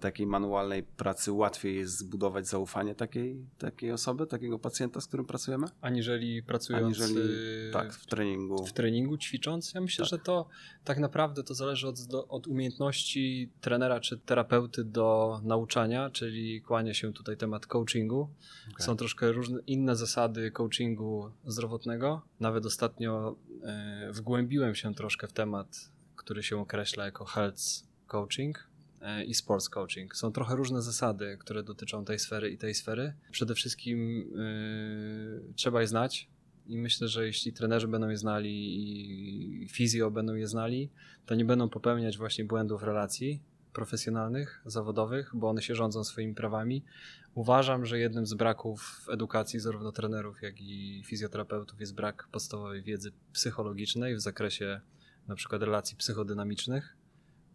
takiej 0.00 0.26
manualnej 0.26 0.82
pracy 0.82 1.32
łatwiej 1.32 1.76
jest 1.76 1.98
zbudować 1.98 2.48
zaufanie 2.48 2.94
takiej, 2.94 3.46
takiej 3.58 3.92
osoby, 3.92 4.26
takiego 4.26 4.58
pacjenta, 4.58 5.00
z 5.00 5.06
którym 5.06 5.26
pracujemy? 5.26 5.66
Aniżeli 5.80 6.42
pracując 6.42 7.00
Aniżeli 7.00 7.20
y, 7.20 7.70
tak, 7.72 7.92
w 7.92 8.06
treningu. 8.06 8.66
w 8.66 8.72
treningu, 8.72 9.18
ćwicząc. 9.18 9.74
Ja 9.74 9.80
myślę, 9.80 10.02
Tak. 10.04 10.10
że 10.10 10.18
to 10.18 10.48
tak 10.84 10.98
naprawdę 10.98 11.42
to 11.42 11.54
zależy 11.54 11.88
od, 11.88 11.96
od 12.28 12.46
umiejętności 12.46 13.50
trenera 13.60 14.00
czy 14.00 14.18
terapeuty 14.18 14.84
do 14.84 15.40
nauczania, 15.44 16.10
czyli 16.10 16.62
kłania 16.62 16.94
się 16.94 17.12
tutaj 17.12 17.36
temat 17.36 17.66
coachingu. 17.66 18.20
Okej. 18.20 18.86
Są 18.86 18.96
troszkę 18.96 19.32
różne 19.32 19.60
inne 19.66 19.96
zasady 19.96 20.50
coachingu 20.50 21.30
zdrowotnego. 21.46 22.22
Nawet 22.40 22.66
ostatnio 22.66 23.36
e, 23.62 24.12
wgłębiłem 24.12 24.74
się 24.74 24.94
troszkę 24.94 25.26
w 25.28 25.32
temat, 25.32 25.90
który 26.16 26.42
się 26.42 26.60
określa 26.60 27.04
jako 27.04 27.24
health 27.24 27.62
coaching 28.06 28.58
e, 28.58 28.67
i 29.26 29.34
sports 29.34 29.68
coaching. 29.68 30.16
Są 30.16 30.32
trochę 30.32 30.56
różne 30.56 30.82
zasady, 30.82 31.36
które 31.40 31.62
dotyczą 31.62 32.04
tej 32.04 32.18
sfery 32.18 32.50
i 32.50 32.58
tej 32.58 32.74
sfery. 32.74 33.14
Przede 33.30 33.54
wszystkim 33.54 34.20
e, 34.20 35.54
trzeba 35.54 35.80
je 35.80 35.86
znać. 35.86 36.28
I 36.66 36.78
myślę, 36.78 37.08
że 37.08 37.26
jeśli 37.26 37.52
trenerzy 37.52 37.88
będą 37.88 38.08
je 38.08 38.16
znali 38.16 38.52
i 39.62 39.68
fizjo 39.68 40.10
będą 40.10 40.34
je 40.34 40.46
znali, 40.46 40.90
to 41.26 41.34
nie 41.34 41.44
będą 41.44 41.68
popełniać 41.68 42.18
właśnie 42.18 42.44
błędów 42.44 42.82
relacji 42.82 43.42
profesjonalnych, 43.72 44.62
zawodowych, 44.66 45.30
bo 45.34 45.48
one 45.48 45.62
się 45.62 45.74
rządzą 45.74 46.04
swoimi 46.04 46.34
prawami. 46.34 46.84
Uważam, 47.34 47.86
że 47.86 47.98
jednym 47.98 48.26
z 48.26 48.34
braków 48.34 49.02
w 49.06 49.08
edukacji 49.08 49.60
zarówno 49.60 49.92
trenerów, 49.92 50.42
jak 50.42 50.60
i 50.60 51.02
fizjoterapeutów 51.06 51.80
jest 51.80 51.94
brak 51.94 52.28
podstawowej 52.32 52.82
wiedzy 52.82 53.12
psychologicznej 53.32 54.16
w 54.16 54.20
zakresie 54.20 54.80
na 55.28 55.34
przykład 55.34 55.62
relacji 55.62 55.96
psychodynamicznych, 55.96 56.96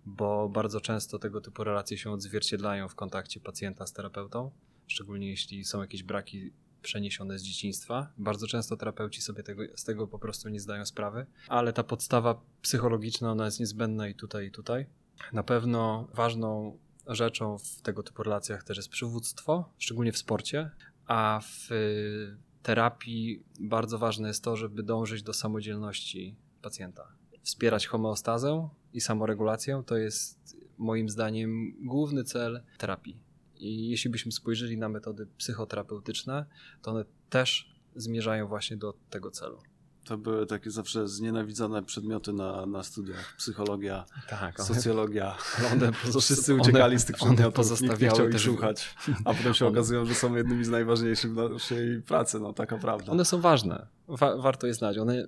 bo 0.05 0.49
bardzo 0.49 0.81
często 0.81 1.19
tego 1.19 1.41
typu 1.41 1.63
relacje 1.63 1.97
się 1.97 2.11
odzwierciedlają 2.11 2.87
w 2.87 2.95
kontakcie 2.95 3.39
pacjenta 3.39 3.87
z 3.87 3.93
terapeutą, 3.93 4.51
szczególnie 4.87 5.29
jeśli 5.29 5.65
są 5.65 5.81
jakieś 5.81 6.03
braki 6.03 6.53
przeniesione 6.81 7.39
z 7.39 7.43
dzieciństwa. 7.43 8.13
Bardzo 8.17 8.47
często 8.47 8.77
terapeuci 8.77 9.21
sobie 9.21 9.43
tego, 9.43 9.63
z 9.75 9.83
tego 9.83 10.07
po 10.07 10.19
prostu 10.19 10.49
nie 10.49 10.59
zdają 10.59 10.85
sprawy, 10.85 11.25
ale 11.47 11.73
ta 11.73 11.83
podstawa 11.83 12.41
psychologiczna 12.61 13.31
ona 13.31 13.45
jest 13.45 13.59
niezbędna 13.59 14.07
i 14.07 14.15
tutaj, 14.15 14.47
i 14.47 14.51
tutaj. 14.51 14.85
Na 15.33 15.43
pewno 15.43 16.07
ważną 16.13 16.77
rzeczą 17.07 17.57
w 17.57 17.81
tego 17.81 18.03
typu 18.03 18.23
relacjach 18.23 18.63
też 18.63 18.77
jest 18.77 18.89
przywództwo, 18.89 19.73
szczególnie 19.77 20.11
w 20.11 20.17
sporcie, 20.17 20.71
a 21.07 21.39
w 21.43 21.71
y, 21.71 22.37
terapii 22.63 23.43
bardzo 23.59 23.97
ważne 23.97 24.27
jest 24.27 24.43
to, 24.43 24.55
żeby 24.55 24.83
dążyć 24.83 25.23
do 25.23 25.33
samodzielności 25.33 26.35
pacjenta. 26.61 27.07
Wspierać 27.41 27.87
homeostazę 27.87 28.69
i 28.93 29.01
samoregulację 29.01 29.83
to 29.85 29.97
jest 29.97 30.57
moim 30.77 31.09
zdaniem 31.09 31.73
główny 31.81 32.23
cel 32.23 32.63
terapii. 32.77 33.19
I 33.55 33.89
jeśli 33.89 34.09
byśmy 34.09 34.31
spojrzeli 34.31 34.77
na 34.77 34.89
metody 34.89 35.27
psychoterapeutyczne, 35.37 36.45
to 36.81 36.91
one 36.91 37.05
też 37.29 37.73
zmierzają 37.95 38.47
właśnie 38.47 38.77
do 38.77 38.93
tego 39.09 39.31
celu. 39.31 39.61
To 40.03 40.17
były 40.17 40.45
takie 40.45 40.71
zawsze 40.71 41.07
znienawidzone 41.07 41.83
przedmioty 41.83 42.33
na, 42.33 42.65
na 42.65 42.83
studiach. 42.83 43.35
Psychologia, 43.37 44.05
Tak, 44.29 44.61
socjologia. 44.61 45.37
one 45.73 45.91
Wszyscy 46.21 46.55
uciekali 46.55 46.99
z 46.99 47.05
tych 47.05 47.23
one 47.23 47.33
przedmiotów, 47.35 47.71
nikt 47.71 47.81
nie 47.81 47.87
pozostawiały 47.87 48.13
chciał 48.13 48.25
ich 48.27 48.31
też- 48.33 48.43
słuchać, 48.43 48.95
a 49.25 49.33
potem 49.33 49.53
się 49.53 49.65
One- 49.67 49.77
okazują, 49.77 50.05
że 50.05 50.15
są 50.15 50.35
jednymi 50.35 50.65
z 50.65 50.69
najważniejszych 50.69 51.31
w 51.33 51.35
naszej 51.35 52.01
pracy, 52.01 52.39
no 52.39 52.53
taka 52.53 52.77
prawda. 52.77 53.11
One 53.11 53.25
są 53.25 53.41
ważne. 53.41 53.87
Wa- 54.07 54.37
warto 54.37 54.67
je 54.67 54.73
znać. 54.73 54.97
One, 54.97 55.27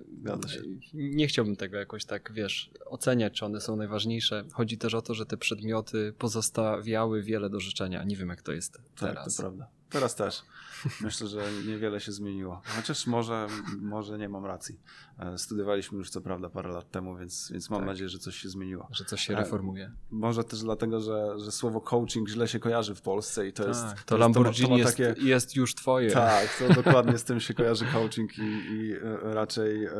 nie 0.94 1.26
chciałbym 1.26 1.56
tego 1.56 1.76
jakoś 1.76 2.04
tak, 2.04 2.32
wiesz, 2.32 2.70
oceniać, 2.86 3.32
czy 3.32 3.44
one 3.44 3.60
są 3.60 3.76
najważniejsze. 3.76 4.44
Chodzi 4.52 4.78
też 4.78 4.94
o 4.94 5.02
to, 5.02 5.14
że 5.14 5.26
te 5.26 5.36
przedmioty 5.36 6.14
pozostawiały 6.18 7.22
wiele 7.22 7.50
do 7.50 7.60
życzenia. 7.60 8.04
Nie 8.04 8.16
wiem, 8.16 8.28
jak 8.28 8.42
to 8.42 8.52
jest 8.52 8.72
tak, 8.72 8.82
teraz. 9.10 9.36
to 9.36 9.42
prawda. 9.42 9.66
Teraz 9.90 10.14
też. 10.14 10.42
Myślę, 11.00 11.26
że 11.26 11.42
niewiele 11.66 12.00
się 12.00 12.12
zmieniło. 12.12 12.62
Chociaż 12.76 13.06
może, 13.06 13.46
może 13.80 14.18
nie 14.18 14.28
mam 14.28 14.46
racji. 14.46 14.80
E, 15.18 15.38
Studiowaliśmy 15.38 15.98
już 15.98 16.10
co 16.10 16.20
prawda 16.20 16.48
parę 16.48 16.68
lat 16.72 16.90
temu, 16.90 17.16
więc, 17.16 17.50
więc 17.52 17.70
mam 17.70 17.80
Tak. 17.80 17.86
nadzieję, 17.88 18.08
że 18.08 18.18
coś 18.18 18.36
się 18.36 18.48
zmieniło. 18.48 18.88
Że 18.90 19.04
coś 19.04 19.20
się 19.20 19.34
reformuje. 19.36 19.92
Może 20.10 20.44
też 20.44 20.60
dlatego, 20.60 21.00
że, 21.00 21.38
że 21.38 21.52
słowo 21.52 21.80
coaching 21.80 22.28
źle 22.28 22.48
się 22.48 22.58
kojarzy 22.58 22.94
w 22.94 23.02
Polsce 23.02 23.48
i 23.48 23.52
to 23.52 23.68
jest. 23.68 23.80
tak, 23.82 23.90
jest- 23.92 24.04
to 24.06 24.14
ma- 24.14 24.18
Lamborghini 24.20 24.70
ma 24.70 24.76
jest, 24.78 24.98
jest 25.18 25.56
już 25.56 25.74
twoje. 25.74 26.10
Tak, 26.10 26.48
to 26.58 26.74
dokładnie 26.74 27.18
z 27.18 27.24
tym 27.24 27.40
się 27.40 27.54
kojarzy 27.54 27.84
coaching 27.92 28.38
i, 28.38 28.42
i 28.42 28.92
e, 28.92 28.98
raczej 29.22 29.84
e, 29.84 29.90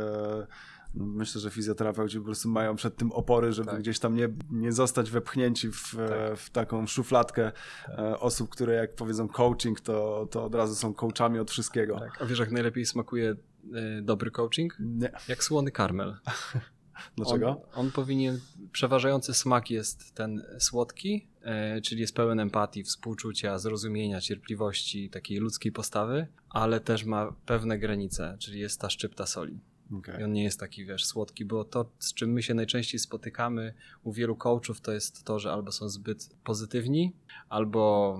myślę, 0.96 1.40
że 1.40 1.50
fizjoterapeuci 1.50 2.18
po 2.18 2.24
prostu 2.24 2.48
mają 2.48 2.76
przed 2.76 2.96
tym 2.96 3.12
opory, 3.12 3.52
żeby 3.52 3.70
Tak. 3.70 3.80
gdzieś 3.80 3.98
tam 3.98 4.14
nie, 4.14 4.28
nie 4.50 4.72
zostać 4.72 5.10
wepchnięci 5.10 5.72
w, 5.72 5.94
e, 5.98 6.08
Tak. 6.08 6.38
w 6.38 6.50
taką 6.50 6.86
szufladkę 6.86 7.52
e, 7.88 8.18
osób, 8.20 8.50
które 8.50 8.74
jak 8.74 8.94
powiedzą 8.94 9.28
coaching, 9.28 9.80
to, 9.80 10.28
to 10.30 10.44
od 10.44 10.54
razu 10.54 10.74
są 10.74 10.94
coachami 10.94 11.38
od 11.38 11.50
wszystkiego. 11.50 11.98
Tak. 12.00 12.22
A 12.22 12.26
wiesz, 12.26 12.38
jak 12.38 12.50
najlepiej 12.52 12.86
smakuje 12.86 13.36
y, 13.98 14.02
dobry 14.02 14.30
coaching? 14.30 14.76
Nie. 14.80 15.10
Jak 15.28 15.44
słony 15.44 15.70
karmel. 15.70 16.16
Dlaczego? 17.16 17.48
On, 17.48 17.86
on 17.86 17.92
powinien, 17.92 18.40
przeważający 18.72 19.34
smak 19.34 19.70
jest 19.70 20.14
ten 20.14 20.42
słodki, 20.58 21.26
e, 21.42 21.80
czyli 21.80 22.00
jest 22.00 22.14
pełen 22.14 22.40
empatii, 22.40 22.82
współczucia, 22.82 23.58
zrozumienia, 23.58 24.20
cierpliwości, 24.20 25.10
takiej 25.10 25.38
ludzkiej 25.38 25.72
postawy, 25.72 26.26
ale 26.50 26.80
też 26.80 27.04
ma 27.04 27.32
pewne 27.46 27.78
granice, 27.78 28.36
czyli 28.38 28.60
jest 28.60 28.80
ta 28.80 28.90
szczypta 28.90 29.26
soli. 29.26 29.60
Okej. 29.92 30.20
I 30.20 30.24
on 30.24 30.32
nie 30.32 30.42
jest 30.44 30.60
taki, 30.60 30.84
wiesz, 30.86 31.04
słodki, 31.04 31.44
bo 31.44 31.64
to, 31.64 31.90
z 31.98 32.14
czym 32.14 32.32
my 32.32 32.42
się 32.42 32.54
najczęściej 32.54 33.00
spotykamy 33.00 33.74
u 34.02 34.12
wielu 34.12 34.36
coachów, 34.36 34.80
to 34.80 34.92
jest 34.92 35.24
to, 35.24 35.38
że 35.38 35.52
albo 35.52 35.72
są 35.72 35.88
zbyt 35.88 36.28
pozytywni, 36.44 37.12
albo 37.48 38.18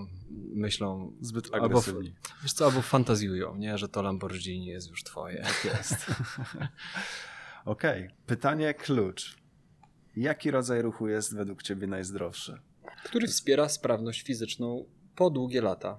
myślą, 0.54 1.12
Zbyt 1.20 1.48
Albo 1.52 1.66
agresywni. 1.66 2.14
wiesz 2.42 2.52
co, 2.52 2.66
albo 2.66 2.82
fantazjują, 2.82 3.56
nie, 3.56 3.78
że 3.78 3.88
to 3.88 4.02
Lamborghini 4.02 4.66
jest 4.66 4.90
już 4.90 5.04
twoje. 5.04 5.42
Tak 5.42 5.64
jest. 5.64 6.06
Okej. 7.64 8.10
Pytanie 8.26 8.74
klucz. 8.74 9.36
Jaki 10.16 10.50
rodzaj 10.50 10.82
ruchu 10.82 11.08
jest 11.08 11.36
według 11.36 11.62
ciebie 11.62 11.86
najzdrowszy? 11.86 12.58
Który 13.04 13.26
wspiera 13.26 13.68
sprawność 13.68 14.22
fizyczną 14.22 14.84
po 15.16 15.30
długie 15.30 15.62
lata. 15.62 15.98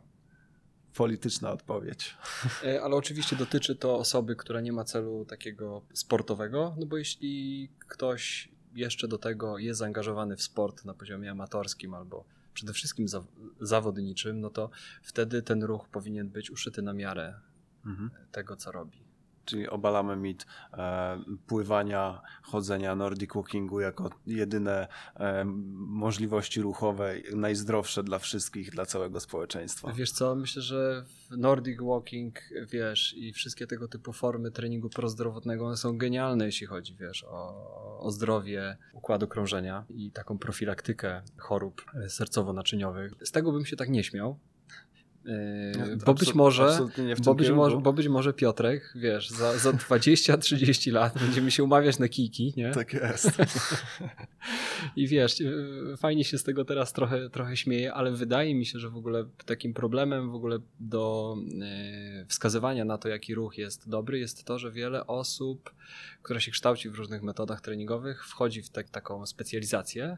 Polityczna 0.93 1.51
odpowiedź. 1.51 2.17
E, 2.63 2.81
Ale 2.81 2.95
oczywiście 2.95 3.35
dotyczy 3.35 3.75
to 3.75 3.97
osoby, 3.97 4.35
która 4.35 4.61
nie 4.61 4.73
ma 4.73 4.83
celu 4.83 5.25
takiego 5.25 5.81
sportowego, 5.93 6.75
no 6.79 6.85
bo 6.85 6.97
jeśli 6.97 7.69
ktoś 7.87 8.49
jeszcze 8.75 9.07
do 9.07 9.17
tego 9.17 9.57
jest 9.57 9.79
zaangażowany 9.79 10.35
w 10.35 10.41
sport 10.41 10.85
na 10.85 10.93
poziomie 10.93 11.31
amatorskim 11.31 11.93
albo 11.93 12.25
przede 12.53 12.73
wszystkim 12.73 13.07
za, 13.07 13.23
zawodniczym, 13.61 14.41
no 14.41 14.49
to 14.49 14.69
wtedy 15.03 15.41
ten 15.41 15.63
ruch 15.63 15.87
powinien 15.89 16.29
być 16.29 16.51
uszyty 16.51 16.81
na 16.81 16.93
miarę 16.93 17.33
Mhm. 17.85 18.09
tego, 18.31 18.55
co 18.55 18.71
robi. 18.71 19.06
Czyli 19.47 19.69
obalamy 19.69 20.15
mit 20.15 20.45
e, 20.73 21.19
pływania, 21.47 22.21
chodzenia, 22.41 22.95
nordic 22.95 23.33
walkingu 23.33 23.79
jako 23.79 24.09
jedyne 24.27 24.87
e, 25.15 25.45
możliwości 25.75 26.61
ruchowe, 26.61 27.15
najzdrowsze 27.35 28.03
dla 28.03 28.19
wszystkich, 28.19 28.71
dla 28.71 28.85
całego 28.85 29.19
społeczeństwa. 29.19 29.91
Wiesz 29.93 30.11
co, 30.11 30.35
myślę, 30.35 30.61
że 30.61 31.05
Nordic 31.31 31.81
Walking, 31.81 32.39
wiesz, 32.71 33.13
i 33.17 33.33
wszystkie 33.33 33.67
tego 33.67 33.87
typu 33.87 34.13
formy 34.13 34.51
treningu 34.51 34.89
prozdrowotnego, 34.89 35.65
one 35.65 35.77
są 35.77 35.97
genialne, 35.97 36.45
jeśli 36.45 36.67
chodzi, 36.67 36.95
wiesz, 36.95 37.23
o, 37.23 37.99
o 37.99 38.11
zdrowie 38.11 38.77
układu 38.93 39.27
krążenia 39.27 39.85
i 39.89 40.11
taką 40.11 40.37
profilaktykę 40.37 41.21
chorób 41.37 41.85
e, 41.93 42.09
sercowo-naczyniowych. 42.09 43.11
Z 43.23 43.31
tego 43.31 43.51
bym 43.51 43.65
się 43.65 43.75
tak 43.75 43.89
nie 43.89 44.03
śmiał. 44.03 44.39
Yy, 45.27 45.97
bo 46.05 46.13
być 46.13 46.33
może, 46.33 46.79
bo 47.25 47.35
być, 47.35 47.47
kierunku. 47.47 47.55
może, 47.55 47.77
bo 47.77 47.93
być 47.93 48.07
może 48.07 48.33
Piotrek, 48.33 48.93
wiesz, 48.95 49.29
za, 49.29 49.57
za 49.57 49.71
20-30 49.71 50.91
lat 50.91 51.19
będziemy 51.19 51.51
się 51.51 51.63
umawiać 51.63 51.99
na 51.99 52.07
kijki, 52.07 52.53
nie? 52.57 52.71
Tak 52.71 52.93
jest. 52.93 53.31
I 54.95 55.07
wiesz, 55.07 55.39
yy, 55.39 55.97
fajnie 55.97 56.23
się 56.23 56.37
z 56.37 56.43
tego 56.43 56.65
teraz 56.65 56.93
trochę, 56.93 57.29
trochę 57.29 57.57
śmieję, 57.57 57.93
ale 57.93 58.11
wydaje 58.11 58.55
mi 58.55 58.65
się, 58.65 58.79
że 58.79 58.89
w 58.89 58.97
ogóle 58.97 59.25
takim 59.45 59.73
problemem 59.73 60.31
w 60.31 60.35
ogóle 60.35 60.59
do 60.79 61.35
yy, 61.47 62.25
wskazywania 62.27 62.85
na 62.85 62.97
to, 62.97 63.09
jaki 63.09 63.35
ruch 63.35 63.57
jest 63.57 63.89
dobry, 63.89 64.19
jest 64.19 64.43
to, 64.43 64.59
że 64.59 64.71
wiele 64.71 65.07
osób, 65.07 65.73
które 66.21 66.41
się 66.41 66.51
kształci 66.51 66.89
w 66.89 66.95
różnych 66.95 67.23
metodach 67.23 67.61
treningowych, 67.61 68.27
wchodzi 68.27 68.61
w 68.61 68.69
tak, 68.69 68.89
taką 68.89 69.25
specjalizację. 69.25 70.17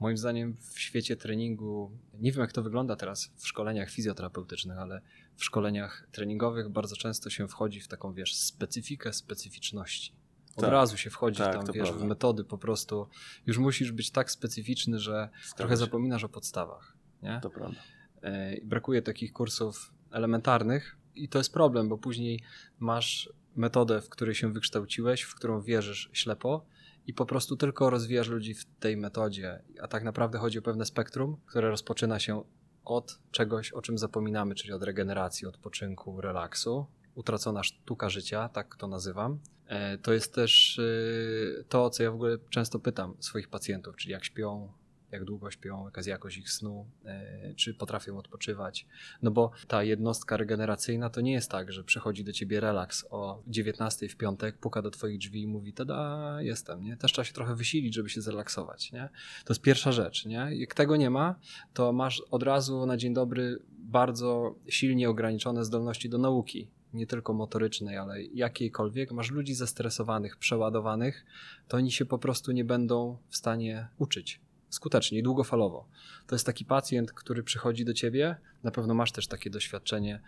Moim 0.00 0.16
zdaniem 0.16 0.56
w 0.72 0.80
świecie 0.80 1.16
treningu, 1.16 1.90
nie 2.14 2.32
wiem 2.32 2.40
jak 2.40 2.52
to 2.52 2.62
wygląda 2.62 2.96
teraz 2.96 3.32
w 3.36 3.46
szkoleniach 3.48 3.90
fizjoterapeutycznych, 3.90 4.78
ale 4.78 5.00
w 5.36 5.44
szkoleniach 5.44 6.06
treningowych 6.12 6.68
bardzo 6.68 6.96
często 6.96 7.30
się 7.30 7.48
wchodzi 7.48 7.80
w 7.80 7.88
taką, 7.88 8.12
wiesz, 8.12 8.34
specyfikę 8.36 9.12
specyficzności. 9.12 10.12
Od 10.56 10.64
Tak. 10.64 10.70
razu 10.72 10.96
się 10.96 11.10
wchodzi 11.10 11.38
Tak, 11.38 11.52
tam, 11.52 11.64
wiesz, 11.74 11.88
w 11.88 11.90
prawda. 11.90 12.06
metody 12.06 12.44
po 12.44 12.58
prostu. 12.58 13.08
Już 13.46 13.58
musisz 13.58 13.92
być 13.92 14.10
tak 14.10 14.30
specyficzny, 14.30 14.98
że 14.98 15.28
trochę 15.56 15.72
się. 15.72 15.76
zapominasz 15.76 16.24
o 16.24 16.28
podstawach. 16.28 16.96
Nie? 17.22 17.40
To 17.42 17.50
prawda. 17.50 17.80
E, 18.22 18.60
Brakuje 18.64 19.02
takich 19.02 19.32
kursów 19.32 19.92
elementarnych 20.10 20.96
i 21.14 21.28
to 21.28 21.38
jest 21.38 21.52
problem, 21.52 21.88
bo 21.88 21.98
później 21.98 22.42
masz 22.78 23.32
metodę, 23.56 24.00
w 24.00 24.08
której 24.08 24.34
się 24.34 24.52
wykształciłeś, 24.52 25.22
w 25.22 25.34
którą 25.34 25.62
wierzysz 25.62 26.10
ślepo 26.12 26.66
i 27.06 27.14
po 27.14 27.26
prostu 27.26 27.56
tylko 27.56 27.90
rozwijasz 27.90 28.28
ludzi 28.28 28.54
w 28.54 28.64
tej 28.64 28.96
metodzie. 28.96 29.62
A 29.82 29.88
tak 29.88 30.04
naprawdę 30.04 30.38
chodzi 30.38 30.58
o 30.58 30.62
pewne 30.62 30.84
spektrum, 30.84 31.36
które 31.46 31.68
rozpoczyna 31.70 32.18
się 32.18 32.42
od 32.84 33.18
czegoś, 33.30 33.72
o 33.72 33.82
czym 33.82 33.98
zapominamy, 33.98 34.54
czyli 34.54 34.72
od 34.72 34.82
regeneracji, 34.82 35.46
odpoczynku, 35.46 36.20
relaksu. 36.20 36.86
Utracona 37.14 37.62
sztuka 37.62 38.08
życia, 38.08 38.48
tak 38.48 38.76
to 38.76 38.86
nazywam. 38.86 39.38
E, 39.66 39.98
To 39.98 40.12
jest 40.12 40.34
też 40.34 40.78
y, 40.78 41.64
to, 41.68 41.90
co 41.90 42.02
ja 42.02 42.10
w 42.10 42.14
ogóle 42.14 42.38
często 42.50 42.78
pytam 42.78 43.14
swoich 43.20 43.48
pacjentów, 43.48 43.96
czyli 43.96 44.12
jak 44.12 44.24
śpią, 44.24 44.72
jak 45.12 45.24
długo 45.24 45.50
śpią, 45.50 45.84
jaka 45.84 45.98
jest 45.98 46.08
jakość 46.08 46.36
ich 46.36 46.50
snu, 46.50 46.86
e, 47.04 47.54
czy 47.54 47.74
potrafią 47.74 48.18
odpoczywać. 48.18 48.86
No 49.22 49.30
bo 49.30 49.50
ta 49.68 49.82
jednostka 49.82 50.36
regeneracyjna 50.36 51.10
to 51.10 51.20
nie 51.20 51.32
jest 51.32 51.50
tak, 51.50 51.72
że 51.72 51.84
przychodzi 51.84 52.24
do 52.24 52.32
ciebie 52.32 52.60
relaks 52.60 53.06
o 53.10 53.42
19 53.46 54.08
w 54.08 54.16
piątek, 54.16 54.58
puka 54.58 54.82
do 54.82 54.90
twoich 54.90 55.18
drzwi 55.18 55.42
i 55.42 55.46
mówi, 55.46 55.72
tada, 55.72 56.36
jestem, 56.40 56.82
nie? 56.82 56.96
Też 56.96 57.12
trzeba 57.12 57.24
się 57.24 57.32
trochę 57.32 57.54
wysilić, 57.54 57.94
żeby 57.94 58.08
się 58.08 58.20
zrelaksować, 58.20 58.92
nie? 58.92 59.08
To 59.44 59.52
jest 59.52 59.62
pierwsza 59.62 59.92
rzecz, 59.92 60.26
nie? 60.26 60.48
Jak 60.50 60.74
tego 60.74 60.96
nie 60.96 61.10
ma, 61.10 61.34
to 61.74 61.92
masz 61.92 62.22
od 62.30 62.42
razu 62.42 62.86
na 62.86 62.96
dzień 62.96 63.14
dobry 63.14 63.58
bardzo 63.70 64.54
silnie 64.68 65.10
ograniczone 65.10 65.64
zdolności 65.64 66.08
do 66.08 66.18
nauki. 66.18 66.68
Nie 66.94 67.06
tylko 67.06 67.32
motorycznej, 67.32 67.96
ale 67.96 68.22
jakiejkolwiek. 68.22 69.12
Masz 69.12 69.30
ludzi 69.30 69.54
zestresowanych, 69.54 70.36
przeładowanych, 70.36 71.24
to 71.68 71.76
oni 71.76 71.92
się 71.92 72.04
po 72.04 72.18
prostu 72.18 72.52
nie 72.52 72.64
będą 72.64 73.18
w 73.28 73.36
stanie 73.36 73.88
uczyć 73.98 74.40
skutecznie 74.70 75.18
i 75.18 75.22
długofalowo. 75.22 75.88
To 76.26 76.34
jest 76.34 76.46
taki 76.46 76.64
pacjent, 76.64 77.12
który 77.12 77.42
przychodzi 77.42 77.84
do 77.84 77.94
ciebie, 77.94 78.36
na 78.62 78.70
pewno 78.70 78.94
masz 78.94 79.12
też 79.12 79.26
takie 79.26 79.50
doświadczenie, 79.50 80.20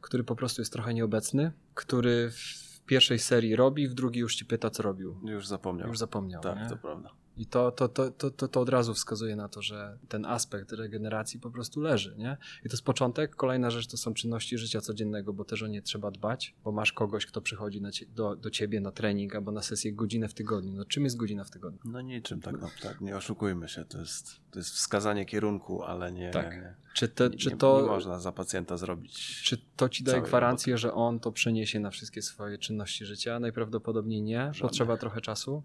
który 0.00 0.24
po 0.24 0.36
prostu 0.36 0.60
jest 0.60 0.72
trochę 0.72 0.94
nieobecny, 0.94 1.52
który 1.74 2.30
w 2.30 2.80
pierwszej 2.86 3.18
serii 3.18 3.56
robi, 3.56 3.88
w 3.88 3.94
drugiej 3.94 4.20
już 4.20 4.36
ci 4.36 4.44
pyta, 4.44 4.70
co 4.70 4.82
robił. 4.82 5.20
Już 5.24 5.46
zapomniał. 5.46 5.88
Już 5.88 5.98
zapomniał. 5.98 6.42
tak, 6.42 6.58
nie? 6.58 6.68
to 6.68 6.76
prawda. 6.76 7.10
I 7.40 7.46
to, 7.46 7.70
to, 7.70 7.88
to, 7.88 8.10
to, 8.10 8.48
to, 8.48 8.60
od 8.60 8.68
razu 8.68 8.94
wskazuje 8.94 9.36
na 9.36 9.48
to, 9.48 9.62
że 9.62 9.98
ten 10.08 10.26
aspekt 10.26 10.72
regeneracji 10.72 11.40
po 11.40 11.50
prostu 11.50 11.80
leży. 11.80 12.14
Nie? 12.18 12.36
I 12.64 12.68
to 12.68 12.74
jest 12.74 12.84
początek. 12.84 13.36
Kolejna 13.36 13.70
rzecz 13.70 13.86
to 13.86 13.96
są 13.96 14.14
czynności 14.14 14.58
życia 14.58 14.80
codziennego, 14.80 15.32
bo 15.32 15.44
też 15.44 15.62
o 15.62 15.66
nie 15.66 15.82
trzeba 15.82 16.10
dbać, 16.10 16.54
bo 16.64 16.72
masz 16.72 16.92
kogoś, 16.92 17.26
kto 17.26 17.40
przychodzi 17.40 17.82
cie, 17.92 18.06
do, 18.06 18.36
do 18.36 18.50
ciebie 18.50 18.80
na 18.80 18.92
trening 18.92 19.34
albo 19.34 19.52
na 19.52 19.62
sesję 19.62 19.92
godzinę 19.92 20.28
w 20.28 20.34
tygodniu. 20.34 20.72
No 20.72 20.84
czym 20.84 21.04
jest 21.04 21.16
godzina 21.16 21.44
w 21.44 21.50
tygodniu? 21.50 21.80
No 21.84 22.00
niczym 22.00 22.40
tak, 22.40 22.60
no, 22.60 22.68
tak, 22.82 23.00
nie 23.00 23.16
oszukujmy 23.16 23.68
się. 23.68 23.84
To 23.84 23.98
jest, 23.98 24.40
to 24.50 24.58
jest 24.58 24.70
wskazanie 24.70 25.24
kierunku, 25.24 25.82
ale 25.82 26.12
nie, 26.12 26.30
Tak. 26.30 26.56
nie, 26.56 26.74
Czy, 26.94 27.08
te, 27.08 27.28
nie, 27.28 27.36
czy 27.36 27.50
to... 27.50 27.80
nie 27.80 27.86
można 27.88 28.18
za 28.18 28.32
pacjenta 28.32 28.76
zrobić. 28.76 29.42
Czy 29.42 29.58
to 29.76 29.88
ci 29.88 30.04
daje 30.04 30.22
gwarancję, 30.22 30.78
że 30.78 30.94
on 30.94 31.20
to 31.20 31.32
przeniesie 31.32 31.80
na 31.80 31.90
wszystkie 31.90 32.22
swoje 32.22 32.58
czynności 32.58 33.06
życia? 33.06 33.40
Najprawdopodobniej 33.40 34.22
nie. 34.22 34.38
Żadnych. 34.38 34.62
Potrzeba 34.62 34.96
trochę 34.96 35.20
czasu. 35.20 35.62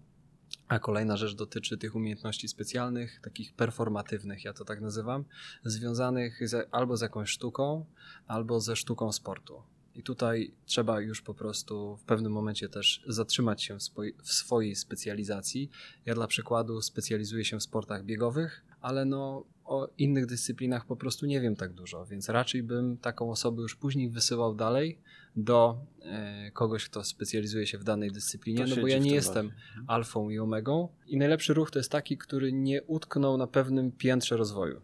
A 0.68 0.78
kolejna 0.78 1.16
rzecz 1.16 1.34
dotyczy 1.34 1.78
tych 1.78 1.94
umiejętności 1.94 2.48
specjalnych, 2.48 3.20
takich 3.20 3.54
performatywnych, 3.54 4.44
ja 4.44 4.52
to 4.52 4.64
tak 4.64 4.80
nazywam, 4.80 5.24
związanych 5.64 6.48
z, 6.48 6.68
albo 6.70 6.96
z 6.96 7.00
jakąś 7.00 7.30
sztuką, 7.30 7.86
albo 8.26 8.60
ze 8.60 8.76
sztuką 8.76 9.12
sportu. 9.12 9.62
I 9.94 10.02
tutaj 10.02 10.52
trzeba 10.66 11.00
już 11.00 11.22
po 11.22 11.34
prostu 11.34 11.96
w 11.96 12.04
pewnym 12.04 12.32
momencie 12.32 12.68
też 12.68 13.02
zatrzymać 13.06 13.62
się 13.62 13.78
w, 13.78 13.82
swoi- 13.82 14.12
w 14.22 14.32
swojej 14.32 14.76
specjalizacji. 14.76 15.70
Ja 16.06 16.14
dla 16.14 16.26
przykładu 16.26 16.82
specjalizuję 16.82 17.44
się 17.44 17.58
w 17.58 17.62
sportach 17.62 18.04
biegowych, 18.04 18.64
ale 18.80 19.04
no 19.04 19.44
o 19.66 19.88
innych 19.98 20.26
dyscyplinach 20.26 20.86
po 20.86 20.96
prostu 20.96 21.26
nie 21.26 21.40
wiem 21.40 21.56
tak 21.56 21.72
dużo, 21.72 22.06
więc 22.06 22.28
raczej 22.28 22.62
bym 22.62 22.96
taką 22.96 23.30
osobę 23.30 23.62
już 23.62 23.76
później 23.76 24.10
wysyłał 24.10 24.54
dalej 24.54 24.98
do 25.36 25.78
e, 26.02 26.50
kogoś, 26.50 26.84
kto 26.84 27.04
specjalizuje 27.04 27.66
się 27.66 27.78
w 27.78 27.84
danej 27.84 28.12
dyscyplinie, 28.12 28.64
To 28.64 28.76
no 28.76 28.82
bo 28.82 28.88
ja 28.88 28.98
nie 28.98 29.14
jestem 29.14 29.46
bardziej. 29.46 29.64
Mhm. 29.68 29.84
alfą 29.90 30.30
i 30.30 30.38
omegą. 30.38 30.88
I 31.06 31.16
najlepszy 31.16 31.54
ruch 31.54 31.70
to 31.70 31.78
jest 31.78 31.92
taki, 31.92 32.18
który 32.18 32.52
nie 32.52 32.82
utknął 32.82 33.36
na 33.36 33.46
pewnym 33.46 33.92
piętrze 33.92 34.36
rozwoju, 34.36 34.80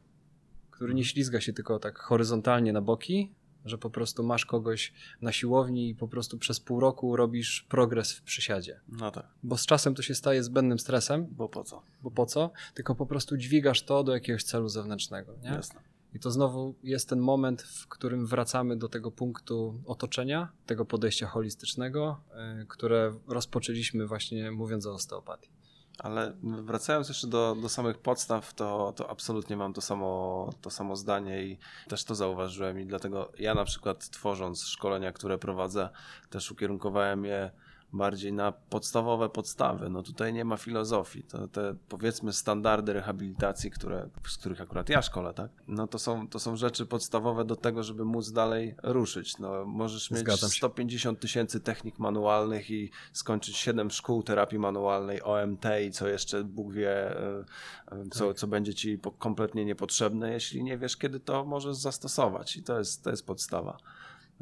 który 0.71 0.95
nie 0.95 1.05
ślizga 1.05 1.40
się 1.40 1.53
tylko 1.53 1.79
tak 1.79 1.99
horyzontalnie 1.99 2.73
na 2.73 2.81
boki, 2.81 3.33
że 3.64 3.79
po 3.79 3.90
prostu 3.90 4.22
masz 4.22 4.46
kogoś 4.46 4.92
na 5.20 5.33
siłowni 5.33 5.88
i 5.88 5.94
po 5.94 6.09
prostu 6.09 6.38
przez 6.38 6.61
pół 6.61 6.81
roku 6.81 7.16
robisz 7.16 7.66
progres 7.68 8.12
w 8.12 8.22
przysiadzie. 8.22 8.81
No 8.88 9.11
tak, 9.11 9.27
Bo 9.42 9.57
z 9.57 9.66
czasem 9.66 9.94
to 9.94 10.03
się 10.03 10.14
staje 10.14 10.42
zbędnym 10.42 10.79
stresem, 10.79 11.27
bo 11.31 11.48
po 11.48 11.64
co? 11.64 11.83
bo 12.03 12.11
po 12.11 12.27
co? 12.27 12.51
Tylko 12.75 12.94
po 12.94 13.07
prostu 13.07 13.37
dźwigasz 13.37 13.83
to 13.83 14.05
do 14.05 14.14
jakiegoś 14.14 14.44
celu 14.44 14.68
zewnętrznego. 14.68 15.35
Nie? 15.42 15.48
Jasne. 15.48 15.81
I 16.14 16.20
to 16.20 16.31
znowu 16.31 16.75
jest 16.83 17.09
ten 17.09 17.20
moment, 17.20 17.62
w 17.62 17.88
którym 17.88 18.27
wracamy 18.27 18.77
do 18.77 18.88
tego 18.88 19.11
punktu 19.11 19.81
otoczenia, 19.87 20.53
tego 20.66 20.85
podejścia 20.85 21.27
holistycznego, 21.27 22.20
y, 22.62 22.66
które 22.66 23.14
rozpoczęliśmy 23.27 24.07
właśnie 24.07 24.51
mówiąc 24.51 24.87
o 24.87 24.92
osteopatii. 24.92 25.51
Ale 25.98 26.33
wracając 26.42 27.09
jeszcze 27.09 27.26
do, 27.26 27.57
do 27.62 27.68
samych 27.68 27.98
podstaw, 27.98 28.55
to, 28.55 28.92
to 28.96 29.11
absolutnie 29.11 29.57
mam 29.57 29.72
to 29.72 29.81
samo, 29.81 30.50
to 30.61 30.70
samo 30.70 30.96
zdanie 30.96 31.42
i 31.42 31.59
też 31.88 32.05
to 32.05 32.14
zauważyłem 32.14 32.81
i 32.81 32.87
dlatego 32.87 33.33
ja 33.38 33.55
na 33.55 33.64
przykład 33.64 34.09
tworząc 34.11 34.64
szkolenia, 34.64 35.12
które 35.12 35.38
prowadzę, 35.38 35.88
też 36.31 36.50
ukierunkowałem 36.50 37.24
je 37.24 37.50
bardziej 37.92 38.33
na 38.33 38.52
podstawowe 38.52 39.28
podstawy. 39.28 39.90
No 39.90 40.02
tutaj 40.02 40.33
nie 40.33 40.44
ma 40.44 40.57
filozofii. 40.57 41.22
To 41.22 41.48
te 41.48 41.74
powiedzmy 41.88 42.33
standardy 42.33 42.92
rehabilitacji, 42.92 43.70
które, 43.70 44.09
z 44.28 44.37
których 44.37 44.61
akurat 44.61 44.88
ja 44.88 45.02
szkolę, 45.02 45.35
tak? 45.35 45.50
No 45.68 45.87
to 45.87 45.98
są, 45.98 46.28
to 46.28 46.38
są 46.38 46.57
rzeczy 46.57 46.87
podstawowe 46.87 47.44
do 47.44 47.57
tego, 47.57 47.83
żeby 47.83 48.05
móc 48.05 48.33
dalej 48.33 48.74
ruszyć. 48.83 49.38
No 49.38 49.64
możesz 49.64 50.11
mieć 50.11 50.20
Zgadzam 50.20 50.50
się. 50.50 50.57
150 50.57 51.20
tysięcy 51.20 51.61
technik 51.61 51.98
manualnych 51.98 52.70
i 52.70 52.90
skończyć 53.12 53.57
7 53.57 53.90
szkół 53.90 54.22
terapii 54.22 54.59
manualnej, 54.59 55.22
OMT 55.22 55.64
i 55.87 55.90
co 55.90 56.09
jeszcze 56.09 56.44
Bóg 56.44 56.72
wie, 56.72 57.20
e, 57.20 57.44
e, 57.92 58.05
co, 58.11 58.35
co 58.35 58.46
będzie 58.46 58.74
ci 58.74 58.98
kompletnie 59.18 59.64
niepotrzebne, 59.64 60.33
jeśli 60.33 60.64
nie 60.64 60.78
wiesz, 60.78 60.96
kiedy 60.96 61.20
to 61.20 61.44
możesz 61.44 61.76
zastosować. 61.76 62.57
I 62.57 62.62
to 62.62 62.78
jest, 62.78 63.05
to 63.05 63.11
jest 63.11 63.26
podstawa. 63.26 63.76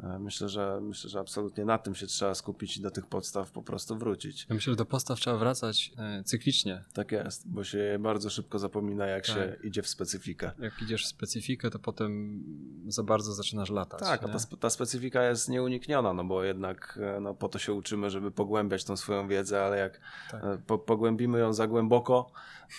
E, 0.03 0.19
Myślę, 0.19 0.49
że 0.49 0.79
myślę, 0.81 1.09
że 1.09 1.19
absolutnie 1.19 1.65
na 1.65 1.77
tym 1.77 1.95
się 1.95 2.07
trzeba 2.07 2.35
skupić 2.35 2.77
i 2.77 2.81
do 2.81 2.91
tych 2.91 3.05
podstaw 3.07 3.51
po 3.51 3.63
prostu 3.63 3.95
wrócić. 3.97 4.45
Ja 4.49 4.55
myślę, 4.55 4.73
że 4.73 4.77
do 4.77 4.85
postaw 4.85 5.19
trzeba 5.19 5.37
wracać 5.37 5.91
e, 5.97 6.23
cyklicznie. 6.23 6.83
Tak 6.93 7.11
jest, 7.11 7.49
bo 7.49 7.63
się 7.63 7.97
bardzo 7.99 8.29
szybko 8.29 8.59
zapomina, 8.59 9.05
jak 9.05 9.25
Tak. 9.25 9.35
się 9.35 9.55
idzie 9.63 9.81
w 9.81 9.87
specyfikę. 9.87 10.51
Jak 10.59 10.81
idziesz 10.81 11.05
w 11.05 11.07
specyfikę, 11.07 11.69
to 11.69 11.79
potem 11.79 12.43
za 12.87 13.03
bardzo 13.03 13.33
zaczynasz 13.33 13.69
latać. 13.69 13.99
Tak, 13.99 14.21
ta, 14.21 14.57
ta 14.59 14.69
specyfika 14.69 15.23
jest 15.29 15.49
nieunikniona, 15.49 16.13
no 16.13 16.23
bo 16.23 16.43
jednak 16.43 16.99
e, 17.01 17.19
no, 17.19 17.33
po 17.33 17.49
to 17.49 17.59
się 17.59 17.73
uczymy, 17.73 18.09
żeby 18.09 18.31
pogłębiać 18.31 18.83
tą 18.83 18.97
swoją 18.97 19.27
wiedzę, 19.27 19.63
ale 19.65 19.77
jak 19.77 19.99
Tak. 20.31 20.41
po, 20.67 20.77
pogłębimy 20.77 21.39
ją 21.39 21.53
za 21.53 21.67
głęboko, 21.67 22.31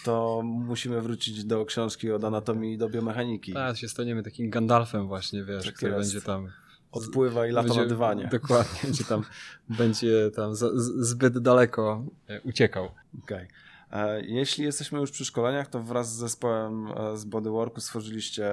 to 0.05 0.43
musimy 0.45 1.01
wrócić 1.01 1.45
do 1.45 1.65
książki 1.65 2.13
od 2.13 2.25
anatomii 2.25 2.75
i 2.75 2.79
do 2.79 2.89
biomechaniki. 2.89 3.53
Tak, 3.53 3.77
się 3.77 3.89
staniemy 3.89 4.23
takim 4.23 4.51
Gandalfem 4.51 5.07
właśnie, 5.09 5.45
wiesz, 5.45 5.65
Tak 5.67 5.75
który 5.75 5.93
jest. 5.93 6.13
będzie 6.15 6.27
tam... 6.27 6.49
Odpływa 6.93 7.47
i 7.47 7.51
lata 7.51 7.69
będzie, 7.69 7.81
na 7.83 7.87
dywanie. 7.87 8.29
Dokładnie, 8.33 8.81
gdzie 8.91 9.05
tam 9.05 9.23
będzie 9.69 10.31
tam 10.31 10.55
z- 10.55 11.07
zbyt 11.09 11.39
daleko 11.39 12.05
e, 12.29 12.41
uciekał. 12.41 12.89
Okej. 13.25 13.49
E, 13.93 14.23
Jeśli 14.25 14.65
jesteśmy 14.65 14.99
już 15.01 15.11
przy 15.11 15.25
szkoleniach, 15.25 15.69
to 15.69 15.83
wraz 15.83 16.13
z 16.15 16.17
zespołem 16.19 16.87
e, 16.97 17.17
z 17.17 17.25
Bodyworku 17.25 17.81
stworzyliście 17.81 18.53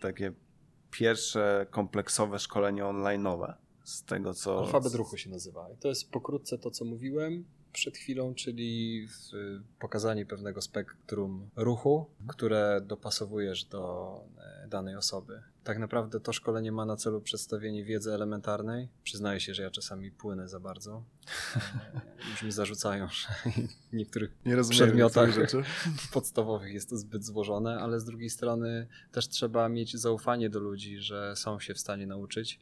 takie 0.00 0.32
pierwsze 0.90 1.66
kompleksowe 1.70 2.38
szkolenie 2.38 2.82
online'owe. 2.82 3.54
Z 3.84 4.02
tego 4.02 4.34
co. 4.34 4.58
Alfabet 4.58 4.94
ruchu 4.94 5.16
się 5.16 5.30
nazywa. 5.30 5.70
I 5.70 5.76
to 5.76 5.88
jest 5.88 6.10
pokrótce 6.10 6.58
to, 6.58 6.70
co 6.70 6.84
mówiłem 6.84 7.44
przed 7.72 7.96
chwilą, 7.96 8.34
czyli 8.34 9.06
pokazanie 9.78 10.26
pewnego 10.26 10.62
spektrum 10.62 11.50
ruchu, 11.56 12.06
które 12.26 12.80
dopasowujesz 12.86 13.64
do 13.64 14.14
danej 14.68 14.96
osoby. 14.96 15.42
Tak 15.68 15.78
naprawdę 15.78 16.20
to 16.20 16.32
szkolenie 16.32 16.72
ma 16.72 16.84
na 16.84 16.96
celu 16.96 17.20
przedstawienie 17.20 17.84
wiedzy 17.84 18.14
elementarnej. 18.14 18.88
Przyznaję 19.02 19.40
się, 19.40 19.54
że 19.54 19.62
ja 19.62 19.70
czasami 19.70 20.10
płynę 20.10 20.48
za 20.48 20.60
bardzo. 20.60 21.04
Już 22.30 22.42
mi 22.42 22.52
zarzucają, 22.52 23.08
że 23.08 23.28
w 23.92 23.92
niektórych 23.92 24.30
Nie 24.46 24.56
przedmiotach 24.70 25.30
rzeczy. 25.30 25.62
podstawowych 26.12 26.74
jest 26.74 26.90
to 26.90 26.96
zbyt 26.96 27.24
złożone, 27.24 27.80
ale 27.80 28.00
z 28.00 28.04
drugiej 28.04 28.30
strony 28.30 28.86
też 29.12 29.28
trzeba 29.28 29.68
mieć 29.68 29.96
zaufanie 29.96 30.50
do 30.50 30.60
ludzi, 30.60 30.98
że 30.98 31.36
są 31.36 31.60
się 31.60 31.74
w 31.74 31.78
stanie 31.78 32.06
nauczyć, 32.06 32.60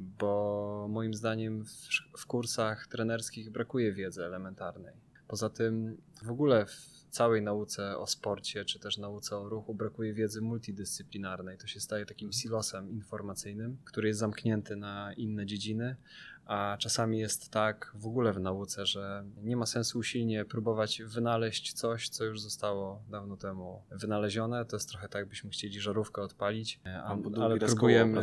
bo 0.00 0.86
moim 0.90 1.14
zdaniem 1.14 1.64
w, 1.64 1.88
w 2.18 2.26
kursach 2.26 2.86
trenerskich 2.86 3.50
brakuje 3.50 3.92
wiedzy 3.92 4.24
elementarnej. 4.24 4.94
Poza 5.28 5.50
tym 5.50 5.96
w 6.22 6.30
ogóle 6.30 6.66
w 6.66 6.97
całej 7.10 7.42
nauce 7.42 7.98
o 7.98 8.06
sporcie, 8.06 8.64
czy 8.64 8.78
też 8.78 8.98
nauce 8.98 9.36
o 9.36 9.48
ruchu 9.48 9.74
brakuje 9.74 10.14
wiedzy 10.14 10.40
multidyscyplinarnej. 10.40 11.58
To 11.58 11.66
się 11.66 11.80
staje 11.80 12.06
takim 12.06 12.32
silosem 12.32 12.90
informacyjnym, 12.90 13.78
który 13.84 14.08
jest 14.08 14.20
zamknięty 14.20 14.76
na 14.76 15.12
inne 15.12 15.46
dziedziny, 15.46 15.96
a 16.48 16.76
czasami 16.78 17.18
jest 17.18 17.50
tak 17.50 17.92
w 17.94 18.06
ogóle 18.06 18.32
w 18.32 18.40
nauce, 18.40 18.86
że 18.86 19.24
nie 19.42 19.56
ma 19.56 19.66
sensu 19.66 19.98
usilnie 19.98 20.44
próbować 20.44 21.02
wynaleźć 21.02 21.72
coś, 21.72 22.08
co 22.08 22.24
już 22.24 22.40
zostało 22.40 23.02
dawno 23.08 23.36
temu 23.36 23.82
wynalezione. 23.90 24.64
To 24.64 24.76
jest 24.76 24.88
trochę 24.88 25.08
tak, 25.08 25.20
jakbyśmy 25.20 25.50
chcieli 25.50 25.80
żarówkę 25.80 26.22
odpalić, 26.22 26.80
a, 26.84 27.02
Albo 27.02 27.30
długi 27.30 27.42
ale 27.42 27.58
próbujemy, 27.58 28.20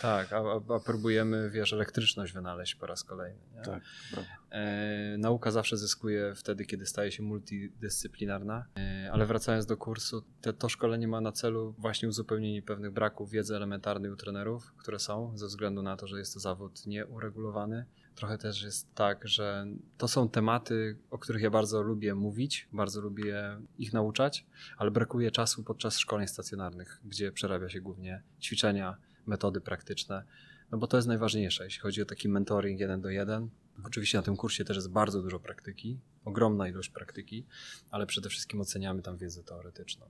tak, 0.00 0.32
a, 0.32 0.36
a, 0.36 0.74
a 0.74 0.80
próbujemy, 0.80 1.50
wiesz, 1.50 1.72
elektryczność 1.72 2.32
wynaleźć 2.32 2.74
po 2.74 2.86
raz 2.86 3.04
kolejny. 3.04 3.40
Nie? 3.54 3.62
Tak, 3.62 3.82
prawda. 4.12 4.30
E, 4.50 5.16
nauka 5.18 5.50
zawsze 5.50 5.76
zyskuje 5.76 6.34
wtedy, 6.34 6.64
kiedy 6.64 6.86
staje 6.86 7.12
się 7.12 7.22
multidyscyplinarna. 7.22 8.66
E, 8.76 9.10
ale 9.12 9.26
wracając 9.26 9.66
do 9.66 9.76
kursu, 9.76 10.22
te, 10.40 10.52
to 10.52 10.68
szkolenie 10.68 11.08
ma 11.08 11.20
na 11.20 11.32
celu 11.32 11.74
właśnie 11.78 12.08
uzupełnienie 12.08 12.62
pewnych 12.62 12.92
braków 12.92 13.30
wiedzy 13.30 13.56
elementarnej 13.56 14.10
u 14.10 14.16
trenerów, 14.16 14.74
które 14.76 14.98
są, 14.98 15.32
ze 15.34 15.46
względu 15.46 15.82
na 15.82 15.96
to, 15.96 16.06
że 16.06 16.18
jest 16.18 16.34
to 16.34 16.40
zawód 16.40 16.86
nieuregulowany. 16.86 17.84
Trochę 18.14 18.38
też 18.38 18.62
jest 18.62 18.94
tak, 18.94 19.28
że 19.28 19.66
to 19.98 20.08
są 20.08 20.28
tematy, 20.28 20.98
o 21.10 21.18
których 21.18 21.42
ja 21.42 21.50
bardzo 21.50 21.82
lubię 21.82 22.14
mówić, 22.14 22.68
bardzo 22.72 23.00
lubię 23.00 23.58
ich 23.78 23.92
nauczać, 23.92 24.46
ale 24.76 24.90
brakuje 24.90 25.30
czasu 25.30 25.64
podczas 25.64 25.98
szkoleń 25.98 26.28
stacjonarnych, 26.28 27.00
gdzie 27.04 27.32
przerabia 27.32 27.68
się 27.68 27.80
głównie 27.80 28.22
ćwiczenia, 28.40 28.96
metody 29.26 29.60
praktyczne. 29.60 30.24
No 30.70 30.78
bo 30.78 30.86
to 30.86 30.96
jest 30.96 31.08
najważniejsze, 31.08 31.64
jeśli 31.64 31.80
chodzi 31.80 32.02
o 32.02 32.04
taki 32.04 32.28
mentoring 32.28 32.80
jeden 32.80 33.00
do 33.00 33.10
jeden. 33.10 33.50
Oczywiście 33.84 34.18
na 34.18 34.22
tym 34.22 34.36
kursie 34.36 34.64
też 34.64 34.76
jest 34.76 34.90
bardzo 34.90 35.22
dużo 35.22 35.40
praktyki, 35.40 36.00
ogromna 36.24 36.68
ilość 36.68 36.88
praktyki, 36.90 37.46
ale 37.90 38.06
przede 38.06 38.28
wszystkim 38.28 38.60
oceniamy 38.60 39.02
tam 39.02 39.16
wiedzę 39.16 39.42
teoretyczną. 39.42 40.06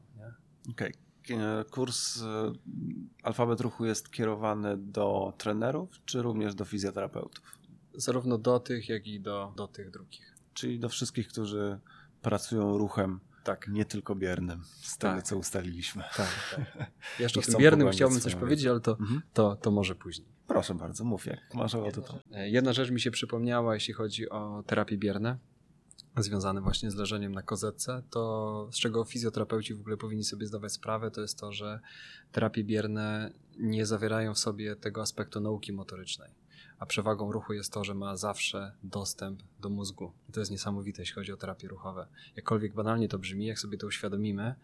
Okej. 0.71 0.95
E, 1.31 1.65
Kurs 1.71 2.23
e, 2.23 2.53
Alfabet 3.23 3.61
Ruchu 3.61 3.85
jest 3.85 4.11
kierowany 4.11 4.77
do 4.77 5.33
trenerów, 5.39 5.91
czy 6.05 6.23
również 6.23 6.55
do 6.55 6.65
fizjoterapeutów? 6.65 7.59
Zarówno 7.95 8.39
do 8.39 8.61
tych, 8.61 8.89
jak 8.89 9.07
i 9.07 9.21
do, 9.21 9.53
do 9.57 9.69
tych 9.69 9.91
drugich. 9.91 10.35
Czyli 10.55 10.79
do 10.79 10.89
wszystkich, 10.89 11.29
którzy 11.29 11.79
pracują 12.23 12.79
ruchem, 12.79 13.21
Tak, 13.45 13.69
nie 13.69 13.85
tylko 13.85 14.15
biernym, 14.15 14.63
z 14.65 14.99
tego 14.99 15.15
Tak. 15.15 15.25
co 15.25 15.37
ustaliliśmy. 15.39 16.03
tak, 16.17 16.29
tak. 16.57 16.91
Jeszcze 17.21 17.41
o 17.41 17.43
tym 17.43 17.57
biernym 17.59 17.91
chciałbym 17.91 18.21
coś 18.21 18.35
powiedzieć, 18.35 18.67
ale 18.67 18.81
to, 18.81 18.97
Mhm. 19.01 19.23
to, 19.33 19.57
to 19.57 19.71
może 19.71 19.95
później. 19.95 20.36
Proszę 20.47 20.75
bardzo, 20.75 21.05
mów 21.05 21.27
jak 21.27 21.55
masz 21.55 21.75
ochotę 21.75 22.03
to. 22.03 22.19
E, 22.33 22.51
Jedna 22.51 22.73
rzecz 22.73 22.91
mi 22.91 23.01
się 23.01 23.11
przypomniała, 23.11 23.75
jeśli 23.75 23.95
chodzi 23.95 24.31
o 24.31 24.63
terapię 24.67 24.99
bierne, 24.99 25.39
związane 26.23 26.61
właśnie 26.61 26.91
z 26.91 26.95
leżeniem 26.95 27.33
na 27.33 27.43
kozetce, 27.43 28.03
to 28.11 28.69
z 28.73 28.77
czego 28.77 29.05
fizjoterapeuci 29.05 29.75
w 29.75 29.81
ogóle 29.81 29.97
powinni 29.97 30.25
sobie 30.25 30.47
zdawać 30.47 30.73
sprawę, 30.73 31.11
to 31.11 31.21
jest 31.21 31.39
to, 31.39 31.53
że 31.53 31.81
terapie 32.33 32.65
bierne 32.65 33.31
nie 33.59 33.87
zawierają 33.87 34.35
w 34.35 34.39
sobie 34.39 34.77
tego 34.77 35.03
aspektu 35.03 35.41
nauki 35.41 35.73
motorycznej. 35.73 36.31
A 36.79 36.87
przewagą 36.87 37.33
ruchu 37.33 37.53
jest 37.53 37.73
to, 37.73 37.85
że 37.85 37.95
ma 37.95 38.17
zawsze 38.17 38.73
dostęp 38.83 39.43
do 39.61 39.69
mózgu. 39.69 40.13
I 40.29 40.33
to 40.33 40.41
jest 40.41 40.53
niesamowite, 40.53 41.03
jeśli 41.03 41.15
chodzi 41.15 41.33
o 41.33 41.37
terapie 41.37 41.69
ruchowe. 41.69 42.07
Jakkolwiek 42.37 42.75
banalnie 42.75 43.09
to 43.09 43.19
brzmi, 43.19 43.47
jak 43.47 43.59
sobie 43.59 43.79
to 43.79 43.87
uświadomimy, 43.87 44.55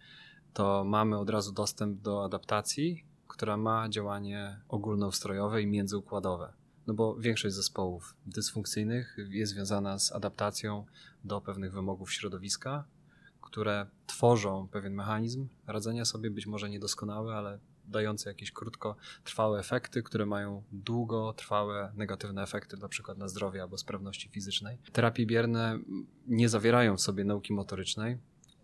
to 0.52 0.84
mamy 0.84 1.18
od 1.18 1.30
razu 1.30 1.52
dostęp 1.52 2.00
do 2.00 2.24
adaptacji, 2.24 3.04
która 3.32 3.56
ma 3.56 3.88
działanie 3.88 4.60
ogólnoustrojowe 4.68 5.62
i 5.62 5.66
międzyukładowe. 5.66 6.52
No 6.86 6.94
bo 6.94 7.16
większość 7.16 7.54
zespołów 7.54 8.14
dysfunkcyjnych 8.26 9.16
jest 9.28 9.52
związana 9.52 9.98
z 9.98 10.12
adaptacją 10.12 10.84
do 11.24 11.40
pewnych 11.40 11.72
wymogów 11.72 12.12
środowiska, 12.12 12.84
które 13.40 13.86
tworzą 14.06 14.68
pewien 14.68 14.94
mechanizm 14.94 15.48
radzenia 15.66 16.04
sobie, 16.04 16.30
być 16.30 16.46
może 16.46 16.70
niedoskonały, 16.70 17.34
ale 17.34 17.58
dający 17.84 18.28
jakieś 18.28 18.52
krótkotrwałe 18.52 19.60
efekty, 19.60 20.02
które 20.02 20.26
mają 20.26 20.62
długotrwałe 20.72 21.92
negatywne 21.96 22.42
efekty, 22.42 22.76
na 22.76 22.88
przykład 22.88 23.18
na 23.18 23.28
zdrowie 23.28 23.62
albo 23.62 23.78
sprawności 23.78 24.28
fizycznej. 24.28 24.78
Terapie 24.92 25.26
bierne 25.26 25.78
nie 26.26 26.48
zawierają 26.48 26.96
w 26.96 27.00
sobie 27.00 27.24
nauki 27.24 27.52
motorycznej, 27.52 28.18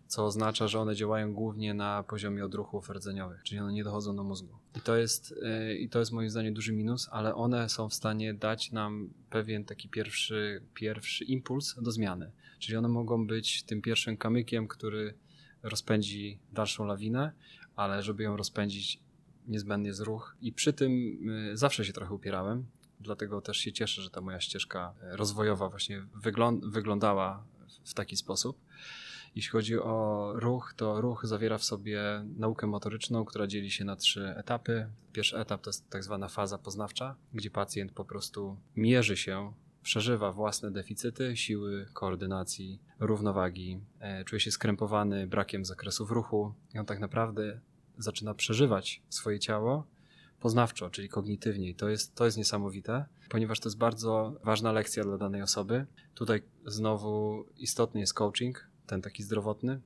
co 0.09 0.25
oznacza, 0.25 0.67
że 0.67 0.79
one 0.79 0.95
działają 0.95 1.33
głównie 1.33 1.73
na 1.73 2.03
poziomie 2.03 2.45
odruchów 2.45 2.89
rdzeniowych, 2.89 3.43
czyli 3.43 3.61
one 3.61 3.73
nie 3.73 3.83
dochodzą 3.83 4.15
do 4.15 4.23
mózgu. 4.23 4.57
I 4.77 4.81
to 4.81 4.97
jest, 4.97 5.35
yy, 5.41 5.77
i 5.77 5.89
to 5.89 5.99
jest 5.99 6.11
moim 6.11 6.29
zdaniem 6.29 6.53
duży 6.53 6.73
minus, 6.73 7.09
ale 7.11 7.35
one 7.35 7.69
są 7.69 7.89
w 7.89 7.93
stanie 7.93 8.33
dać 8.33 8.71
nam 8.71 9.13
pewien 9.29 9.65
taki 9.65 9.89
pierwszy, 9.89 10.63
pierwszy 10.73 11.25
impuls 11.25 11.75
do 11.81 11.91
zmiany. 11.91 12.31
Czyli 12.59 12.77
one 12.77 12.87
mogą 12.87 13.27
być 13.27 13.63
tym 13.63 13.81
pierwszym 13.81 14.17
kamykiem, 14.17 14.67
który 14.67 15.13
rozpędzi 15.63 16.39
dalszą 16.51 16.85
lawinę, 16.85 17.31
ale 17.75 18.03
żeby 18.03 18.23
ją 18.23 18.37
rozpędzić, 18.37 18.99
niezbędny 19.47 19.87
jest 19.87 20.01
ruch 20.01 20.35
i 20.41 20.53
przy 20.53 20.73
tym 20.73 20.91
y, 21.29 21.57
zawsze 21.57 21.85
się 21.85 21.93
trochę 21.93 22.13
upierałem, 22.13 22.65
dlatego 22.99 23.41
też 23.41 23.57
się 23.57 23.71
cieszę, 23.71 24.01
że 24.01 24.09
ta 24.09 24.21
moja 24.21 24.39
ścieżka 24.39 24.93
y, 25.13 25.17
rozwojowa 25.17 25.69
właśnie 25.69 26.05
wyglą- 26.15 26.71
wyglądała 26.71 27.43
w 27.85 27.93
taki 27.93 28.17
sposób. 28.17 28.57
Jeśli 29.35 29.51
chodzi 29.51 29.79
o 29.79 30.31
ruch, 30.35 30.73
to 30.77 31.01
ruch 31.01 31.25
zawiera 31.25 31.57
w 31.57 31.63
sobie 31.63 32.01
naukę 32.37 32.67
motoryczną, 32.67 33.25
która 33.25 33.47
dzieli 33.47 33.71
się 33.71 33.85
na 33.85 33.95
trzy 33.95 34.33
etapy. 34.37 34.87
Pierwszy 35.13 35.37
etap 35.37 35.61
to 35.61 35.69
jest 35.69 35.89
tak 35.89 36.03
zwana 36.03 36.27
faza 36.27 36.57
poznawcza, 36.57 37.15
gdzie 37.33 37.51
pacjent 37.51 37.91
po 37.91 38.05
prostu 38.05 38.57
mierzy 38.75 39.17
się, 39.17 39.53
przeżywa 39.83 40.31
własne 40.31 40.71
deficyty 40.71 41.37
siły, 41.37 41.87
koordynacji, 41.93 42.79
równowagi, 42.99 43.79
e, 43.99 44.25
czuje 44.25 44.39
się 44.39 44.51
skrępowany 44.51 45.27
brakiem 45.27 45.65
zakresów 45.65 46.11
ruchu 46.11 46.53
i 46.73 46.79
on 46.79 46.85
tak 46.85 46.99
naprawdę 46.99 47.59
zaczyna 47.97 48.33
przeżywać 48.33 49.01
swoje 49.09 49.39
ciało 49.39 49.87
poznawczo, 50.39 50.89
czyli 50.89 51.09
kognitywnie. 51.09 51.69
I 51.69 51.75
to 51.75 51.89
jest, 51.89 52.15
to 52.15 52.25
jest 52.25 52.37
niesamowite, 52.37 53.05
ponieważ 53.29 53.59
to 53.59 53.69
jest 53.69 53.77
bardzo 53.77 54.39
ważna 54.43 54.71
lekcja 54.71 55.03
dla 55.03 55.17
danej 55.17 55.41
osoby. 55.41 55.85
Tutaj 56.15 56.41
znowu 56.65 57.45
istotny 57.57 57.99
jest 57.99 58.13
coaching, 58.13 58.68
ten 58.89 59.01
taki 59.01 59.23
zdrowotny, 59.23 59.81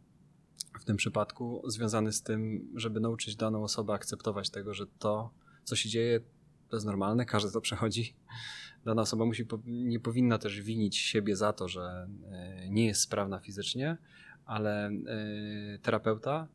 w 0.80 0.86
tym 0.86 0.98
przypadku 0.98 1.64
związany 1.68 2.12
z 2.12 2.24
tym, 2.24 2.72
żeby 2.76 3.00
nauczyć 3.00 3.36
daną 3.36 3.64
osobę 3.64 3.94
akceptować 3.94 4.50
tego, 4.50 4.74
że 4.74 4.88
to, 4.88 5.34
co 5.64 5.76
się 5.76 5.90
dzieje, 5.90 6.20
to 6.70 6.76
jest 6.76 6.86
normalne, 6.86 7.26
każdy 7.26 7.52
to 7.52 7.62
przechodzi. 7.62 8.16
Dana 8.86 9.02
osoba 9.02 9.26
musi, 9.26 9.46
nie 9.66 10.00
powinna 10.00 10.38
też 10.38 10.62
winić 10.62 10.98
siebie 10.98 11.36
za 11.36 11.54
to, 11.54 11.68
że 11.68 12.08
e, 12.32 12.70
nie 12.70 12.86
jest 12.86 13.02
sprawna 13.02 13.40
fizycznie, 13.40 13.98
ale 14.46 14.88
e, 14.88 14.92
terapeuta 15.82 16.48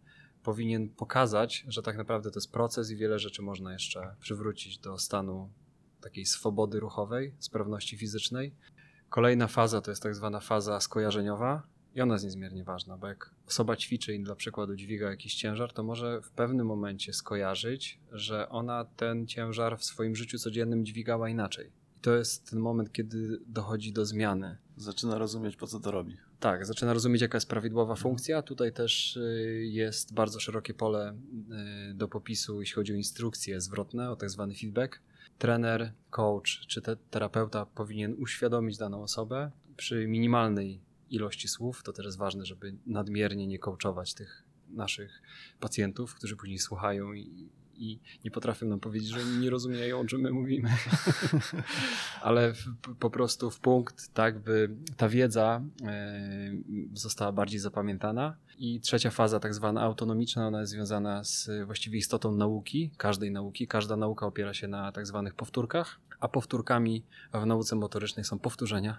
powinien 0.42 0.88
pokazać, 0.88 1.64
że 1.68 1.82
tak 1.82 1.96
naprawdę 1.96 2.30
to 2.30 2.38
jest 2.38 2.52
proces 2.52 2.90
i 2.90 2.96
wiele 2.96 3.18
rzeczy 3.18 3.42
można 3.42 3.72
jeszcze 3.72 4.16
przywrócić 4.20 4.78
do 4.78 4.98
stanu 4.98 5.50
takiej 6.00 6.26
swobody 6.26 6.80
ruchowej, 6.80 7.34
sprawności 7.38 7.96
fizycznej. 7.96 8.54
Kolejna 9.08 9.46
faza 9.46 9.80
to 9.80 9.90
jest 9.90 10.02
tak 10.02 10.14
zwana 10.14 10.40
faza 10.40 10.80
skojarzeniowa, 10.80 11.62
i 11.94 12.00
ona 12.00 12.14
jest 12.14 12.24
niezmiernie 12.24 12.64
ważna, 12.64 12.96
bo 12.96 13.06
jak 13.06 13.30
osoba 13.48 13.76
ćwiczy 13.76 14.14
i 14.14 14.22
dla 14.22 14.34
przykładu 14.34 14.76
dźwiga 14.76 15.10
jakiś 15.10 15.34
ciężar, 15.34 15.72
to 15.72 15.82
może 15.82 16.22
w 16.22 16.30
pewnym 16.30 16.66
momencie 16.66 17.12
skojarzyć, 17.12 17.98
że 18.12 18.48
ona 18.48 18.84
ten 18.84 19.26
ciężar 19.26 19.78
w 19.78 19.84
swoim 19.84 20.16
życiu 20.16 20.38
codziennym 20.38 20.84
dźwigała 20.84 21.28
inaczej. 21.28 21.70
I 21.96 22.00
to 22.00 22.16
jest 22.16 22.50
ten 22.50 22.58
moment, 22.58 22.92
kiedy 22.92 23.38
dochodzi 23.46 23.92
do 23.92 24.06
zmiany. 24.06 24.56
Zaczyna 24.76 25.18
rozumieć, 25.18 25.56
po 25.56 25.66
co 25.66 25.80
to 25.80 25.90
robi. 25.90 26.16
Tak, 26.40 26.66
zaczyna 26.66 26.92
rozumieć, 26.92 27.22
jaka 27.22 27.36
jest 27.36 27.48
prawidłowa 27.48 27.94
funkcja. 27.94 28.42
Tutaj 28.42 28.72
też 28.72 29.16
y, 29.16 29.64
jest 29.70 30.14
bardzo 30.14 30.40
szerokie 30.40 30.74
pole 30.74 31.14
y, 31.90 31.94
do 31.94 32.08
popisu, 32.08 32.60
jeśli 32.60 32.74
chodzi 32.74 32.92
o 32.92 32.96
instrukcje 32.96 33.60
zwrotne, 33.60 34.10
o 34.10 34.16
tak 34.16 34.30
zwany 34.30 34.54
feedback. 34.54 35.00
Trener, 35.38 35.92
coach 36.10 36.66
czy 36.66 36.82
te 36.82 36.96
terapeuta 36.96 37.66
powinien 37.66 38.14
uświadomić 38.18 38.78
daną 38.78 39.02
osobę 39.02 39.50
przy 39.76 40.06
minimalnej 40.06 40.80
ilości 41.10 41.48
słów. 41.48 41.82
To 41.82 41.92
też 41.92 42.06
jest 42.06 42.18
ważne, 42.18 42.46
żeby 42.46 42.74
nadmiernie 42.86 43.46
nie 43.46 43.58
coachować 43.58 44.14
tych 44.14 44.44
naszych 44.70 45.22
pacjentów, 45.60 46.14
którzy 46.14 46.36
później 46.36 46.58
słuchają 46.58 47.12
i, 47.12 47.48
i 47.78 47.98
nie 48.24 48.30
potrafią 48.30 48.66
nam 48.66 48.80
powiedzieć, 48.80 49.08
że 49.08 49.24
nie 49.40 49.50
rozumieją, 49.50 50.00
o 50.00 50.04
czym 50.04 50.20
my 50.20 50.30
mówimy. 50.30 50.68
Ale 52.22 52.54
w, 52.54 52.64
po 52.98 53.10
prostu 53.10 53.50
w 53.50 53.60
punkt, 53.60 54.14
tak 54.14 54.38
by 54.38 54.70
ta 54.96 55.08
wiedza 55.08 55.62
e, 55.82 56.52
została 56.92 57.32
bardziej 57.32 57.60
zapamiętana. 57.60 58.36
I 58.58 58.80
trzecia 58.80 59.10
faza, 59.10 59.40
tak 59.40 59.54
zwana 59.54 59.80
autonomiczna, 59.80 60.46
ona 60.46 60.60
jest 60.60 60.72
związana 60.72 61.24
z 61.24 61.50
właściwie 61.66 61.98
istotą 61.98 62.32
nauki, 62.32 62.90
każdej 62.96 63.30
nauki. 63.30 63.66
Każda 63.66 63.96
nauka 63.96 64.26
opiera 64.26 64.54
się 64.54 64.68
na 64.68 64.92
tak 64.92 65.06
zwanych 65.06 65.34
powtórkach, 65.34 66.00
a 66.20 66.28
powtórkami 66.28 67.04
w 67.32 67.46
nauce 67.46 67.76
motorycznej 67.76 68.24
są 68.24 68.38
powtórzenia. 68.38 68.98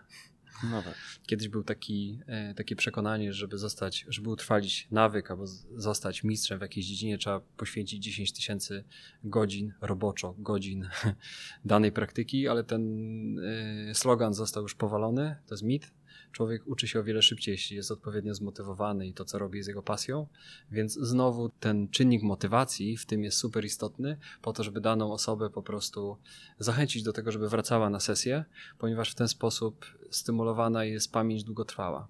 No 0.64 0.82
tak. 0.84 0.96
Kiedyś 1.28 1.48
był 1.48 1.64
taki, 1.64 2.20
e, 2.28 2.54
takie 2.54 2.76
przekonanie, 2.76 3.34
żeby 3.34 3.58
zostać, 3.58 4.06
żeby 4.08 4.30
utrwalić 4.30 4.88
nawyk 4.92 5.32
albo 5.32 5.48
zostać 5.76 6.24
mistrzem 6.24 6.60
w 6.60 6.62
jakiejś 6.62 6.86
dziedzinie, 6.86 7.18
trzeba 7.18 7.40
poświęcić 7.40 8.04
10 8.04 8.32
tysięcy 8.34 8.84
godzin 9.24 9.74
roboczo, 9.82 10.36
godzin 10.38 10.90
danej 11.66 11.92
praktyki, 11.92 12.48
ale 12.48 12.64
ten 12.64 12.84
e, 13.40 13.96
slogan 13.96 14.34
został 14.34 14.64
już 14.64 14.76
powalony, 14.76 15.36
to 15.48 15.54
jest 15.54 15.64
mit. 15.64 15.92
Człowiek 16.32 16.68
uczy 16.68 16.88
się 16.88 17.00
o 17.00 17.04
wiele 17.04 17.22
szybciej, 17.22 17.52
jeśli 17.52 17.78
jest 17.78 17.92
odpowiednio 17.92 18.36
zmotywowany 18.36 19.08
i 19.08 19.14
to, 19.14 19.26
co 19.26 19.40
robi, 19.40 19.58
jest 19.58 19.68
jego 19.68 19.84
pasją. 19.84 20.28
Więc 20.72 20.94
znowu 20.94 21.50
ten 21.50 21.90
czynnik 21.90 22.24
motywacji 22.24 22.98
w 22.98 23.06
tym 23.06 23.24
jest 23.24 23.38
super 23.38 23.66
istotny, 23.66 24.18
po 24.42 24.54
to, 24.54 24.64
żeby 24.64 24.82
daną 24.82 25.14
osobę 25.14 25.50
po 25.50 25.64
prostu 25.64 26.18
zachęcić 26.60 27.04
do 27.04 27.14
tego, 27.14 27.32
żeby 27.32 27.50
wracała 27.50 27.90
na 27.90 28.00
sesję, 28.00 28.46
ponieważ 28.78 29.12
w 29.12 29.16
ten 29.16 29.28
sposób 29.28 29.86
stymulowana 30.10 30.86
jest 30.86 31.12
pamięć 31.12 31.44
długotrwała. 31.44 32.08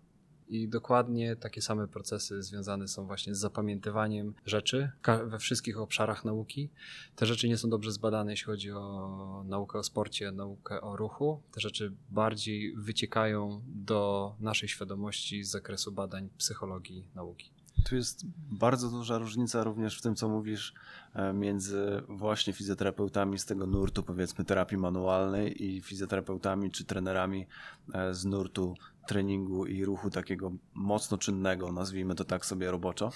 I 0.49 0.67
dokładnie 0.67 1.35
takie 1.35 1.62
same 1.62 1.88
procesy 1.88 2.43
związane 2.43 2.88
są 2.88 3.05
właśnie 3.05 3.35
z 3.35 3.39
zapamiętywaniem 3.39 4.33
rzeczy 4.45 4.91
we 5.25 5.39
wszystkich 5.39 5.79
obszarach 5.79 6.25
nauki. 6.25 6.69
Te 7.15 7.25
rzeczy 7.25 7.47
nie 7.47 7.57
są 7.57 7.69
dobrze 7.69 7.91
zbadane, 7.91 8.31
jeśli 8.31 8.45
chodzi 8.45 8.71
o 8.71 9.43
naukę 9.47 9.79
o 9.79 9.83
sporcie, 9.83 10.31
naukę 10.31 10.81
o 10.81 10.95
ruchu. 10.95 11.41
Te 11.51 11.62
rzeczy 11.62 11.93
bardziej 12.09 12.75
wyciekają 12.75 13.62
do 13.67 14.35
naszej 14.39 14.69
świadomości 14.69 15.43
z 15.43 15.49
zakresu 15.49 15.91
badań 15.91 16.29
psychologii 16.38 17.05
nauki. 17.15 17.59
Tu 17.84 17.96
jest 17.96 18.26
bardzo 18.52 18.89
duża 18.89 19.18
różnica 19.18 19.63
również 19.63 20.00
w 20.00 20.02
tym, 20.02 20.15
co 20.15 20.30
mówisz 20.30 20.74
e, 21.13 21.34
między 21.34 22.04
właśnie 22.08 22.54
fizjoterapeutami 22.54 23.39
z 23.39 23.46
tego 23.46 23.68
nurtu, 23.68 24.04
powiedzmy, 24.04 24.46
terapii 24.46 24.78
manualnej 24.78 25.63
i 25.65 25.82
fizjoterapeutami 25.82 26.72
czy 26.72 26.86
trenerami 26.86 27.48
e, 27.94 28.13
z 28.13 28.26
nurtu 28.26 28.74
treningu 29.08 29.65
i 29.65 29.86
ruchu 29.86 30.10
takiego 30.10 30.52
mocno 30.74 31.18
czynnego, 31.18 31.72
nazwijmy 31.72 32.15
to 32.15 32.26
tak 32.26 32.46
sobie 32.46 32.72
roboczo, 32.72 33.12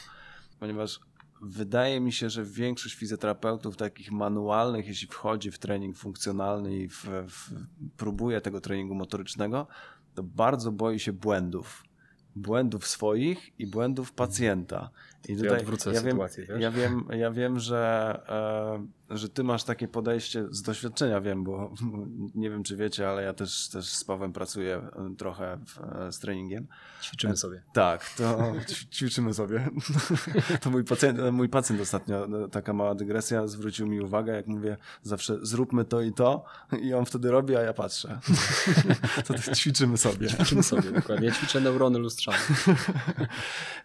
ponieważ 0.59 0.99
wydaje 1.41 1.99
mi 1.99 2.11
się, 2.11 2.29
że 2.29 2.45
większość 2.45 2.95
fizjoterapeutów 2.95 3.77
takich 3.77 4.11
manualnych, 4.11 4.87
jeśli 4.87 5.07
wchodzi 5.07 5.51
w 5.51 5.59
trening 5.59 5.97
funkcjonalny 5.97 6.77
i 6.77 6.89
w, 6.89 7.05
w, 7.27 7.51
próbuje 7.97 8.41
tego 8.41 8.61
treningu 8.61 8.95
motorycznego, 8.95 9.67
to 10.15 10.23
bardzo 10.23 10.71
boi 10.71 10.99
się 10.99 11.13
błędów 11.13 11.83
błędów 12.35 12.87
swoich 12.87 13.59
i 13.59 13.67
błędów 13.67 14.11
pacjenta. 14.11 14.89
I 15.27 15.35
tutaj 15.35 15.51
ja 15.51 15.59
odwrócę 15.59 15.93
ja 15.93 16.01
sytuację, 16.01 16.45
wiem, 16.45 16.61
ja 16.61 16.71
wiem, 16.71 17.05
ja 17.09 17.31
wiem, 17.31 17.59
że, 17.59 18.21
e, 19.09 19.17
że 19.17 19.29
ty 19.29 19.43
masz 19.43 19.63
takie 19.63 19.87
podejście 19.87 20.45
z 20.49 20.61
doświadczenia, 20.61 21.21
wiem, 21.21 21.43
bo 21.43 21.73
nie 22.35 22.49
wiem, 22.49 22.63
czy 22.63 22.77
wiecie, 22.77 23.09
ale 23.09 23.23
ja 23.23 23.33
też, 23.33 23.69
też 23.69 23.85
z 23.85 24.03
Pawłem 24.03 24.33
pracuję 24.33 24.75
e, 24.75 25.15
trochę 25.17 25.57
w, 25.65 25.79
e, 25.79 26.11
z 26.11 26.19
treningiem. 26.19 26.67
Ćwiczymy 27.01 27.37
sobie. 27.37 27.61
Tak, 27.73 28.09
to 28.17 28.53
ćwiczymy 28.91 29.33
sobie. 29.33 29.69
to 30.61 30.69
mój 30.69 30.83
pacjent, 30.83 31.19
mój 31.31 31.49
pacjent 31.49 31.81
ostatnio, 31.81 32.27
taka 32.51 32.73
mała 32.73 32.95
dygresja, 32.95 33.47
zwrócił 33.47 33.87
mi 33.87 33.99
uwagę, 33.99 34.33
jak 34.33 34.47
mówię 34.47 34.77
zawsze 35.03 35.37
zróbmy 35.41 35.85
to 35.85 36.01
i 36.01 36.13
to 36.13 36.45
i 36.81 36.93
on 36.93 37.05
wtedy 37.05 37.31
robi, 37.31 37.55
a 37.55 37.61
ja 37.61 37.73
patrzę. 37.73 38.19
to 39.27 39.55
ćwiczymy 39.55 39.97
sobie. 39.97 40.27
Ćwiczymy 40.27 40.63
sobie, 40.63 40.91
dokładnie. 40.91 41.27
Ja 41.27 41.33
ćwiczę 41.33 41.61
neurony 41.61 41.99
lustrzane. 41.99 42.37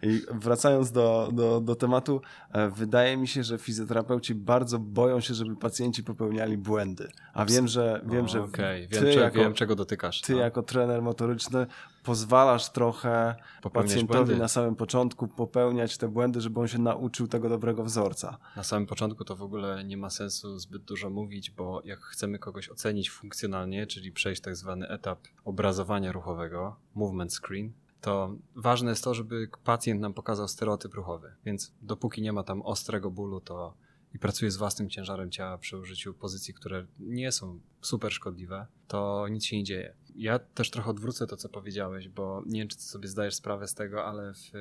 I 0.01 0.21
wracając 0.31 0.91
do, 0.91 1.28
do, 1.31 1.61
do 1.61 1.75
tematu, 1.75 2.21
e, 2.51 2.69
wydaje 2.69 3.17
mi 3.17 3.27
się, 3.27 3.43
że 3.43 3.57
fizjoterapeuci 3.57 4.35
bardzo 4.35 4.79
boją 4.79 5.19
się, 5.19 5.33
żeby 5.33 5.55
pacjenci 5.55 6.03
popełniali 6.03 6.57
błędy. 6.57 7.11
A 7.33 7.45
wiem, 7.45 7.67
że 7.67 8.01
wiem, 8.05 8.27
że 8.27 8.43
okay. 8.43 8.87
wiem, 8.91 9.03
ty, 9.03 9.13
jako, 9.13 9.39
wiem, 9.39 9.53
czego 9.53 9.75
dotykasz. 9.75 10.21
Ty 10.21 10.33
no. 10.33 10.39
jako 10.39 10.63
trener 10.63 11.01
motoryczny 11.01 11.67
pozwalasz 12.03 12.69
trochę 12.69 13.35
Popełniać 13.61 13.91
pacjentowi 13.91 14.25
błędy. 14.25 14.37
na 14.37 14.47
samym 14.47 14.75
początku 14.75 15.27
popełniać 15.27 15.97
te 15.97 16.07
błędy, 16.07 16.41
żeby 16.41 16.59
on 16.59 16.67
się 16.67 16.79
nauczył 16.79 17.27
tego 17.27 17.49
dobrego 17.49 17.83
wzorca. 17.83 18.37
Na 18.55 18.63
samym 18.63 18.87
początku 18.87 19.25
to 19.25 19.35
w 19.35 19.41
ogóle 19.43 19.83
nie 19.83 19.97
ma 19.97 20.09
sensu 20.09 20.59
zbyt 20.59 20.83
dużo 20.83 21.09
mówić, 21.09 21.51
bo 21.51 21.81
jak 21.85 21.99
chcemy 21.99 22.39
kogoś 22.39 22.69
ocenić 22.69 23.11
funkcjonalnie, 23.11 23.87
czyli 23.87 24.11
przejść 24.11 24.41
tak 24.41 24.55
zwany 24.55 24.87
etap 24.87 25.19
obrazowania 25.45 26.11
ruchowego, 26.11 26.75
movement 26.95 27.33
screen, 27.33 27.73
to 28.01 28.35
ważne 28.55 28.89
jest 28.89 29.03
to, 29.03 29.13
żeby 29.13 29.49
pacjent 29.63 30.01
nam 30.01 30.13
pokazał 30.13 30.47
stereotyp 30.47 30.93
ruchowy. 30.93 31.35
Więc 31.45 31.73
dopóki 31.81 32.21
nie 32.21 32.33
ma 32.33 32.43
tam 32.43 32.61
ostrego 32.61 33.11
bólu, 33.11 33.41
to 33.41 33.73
i 34.13 34.19
pracuje 34.19 34.51
z 34.51 34.57
własnym 34.57 34.89
ciężarem 34.89 35.31
ciała 35.31 35.57
przy 35.57 35.77
użyciu 35.77 36.13
pozycji, 36.13 36.53
które 36.53 36.85
nie 36.99 37.31
są 37.31 37.59
super 37.81 38.13
szkodliwe, 38.13 38.67
to 38.87 39.27
nic 39.27 39.45
się 39.45 39.57
nie 39.57 39.63
dzieje. 39.63 39.95
Ja 40.15 40.39
też 40.39 40.69
trochę 40.69 40.89
odwrócę 40.89 41.27
to, 41.27 41.37
co 41.37 41.49
powiedziałeś, 41.49 42.09
bo 42.09 42.43
nie 42.45 42.61
wiem, 42.61 42.67
czy 42.67 42.77
ty 42.77 42.83
sobie 42.83 43.07
zdajesz 43.07 43.35
sprawę 43.35 43.67
z 43.67 43.73
tego, 43.73 44.05
ale 44.05 44.33
w, 44.33 44.51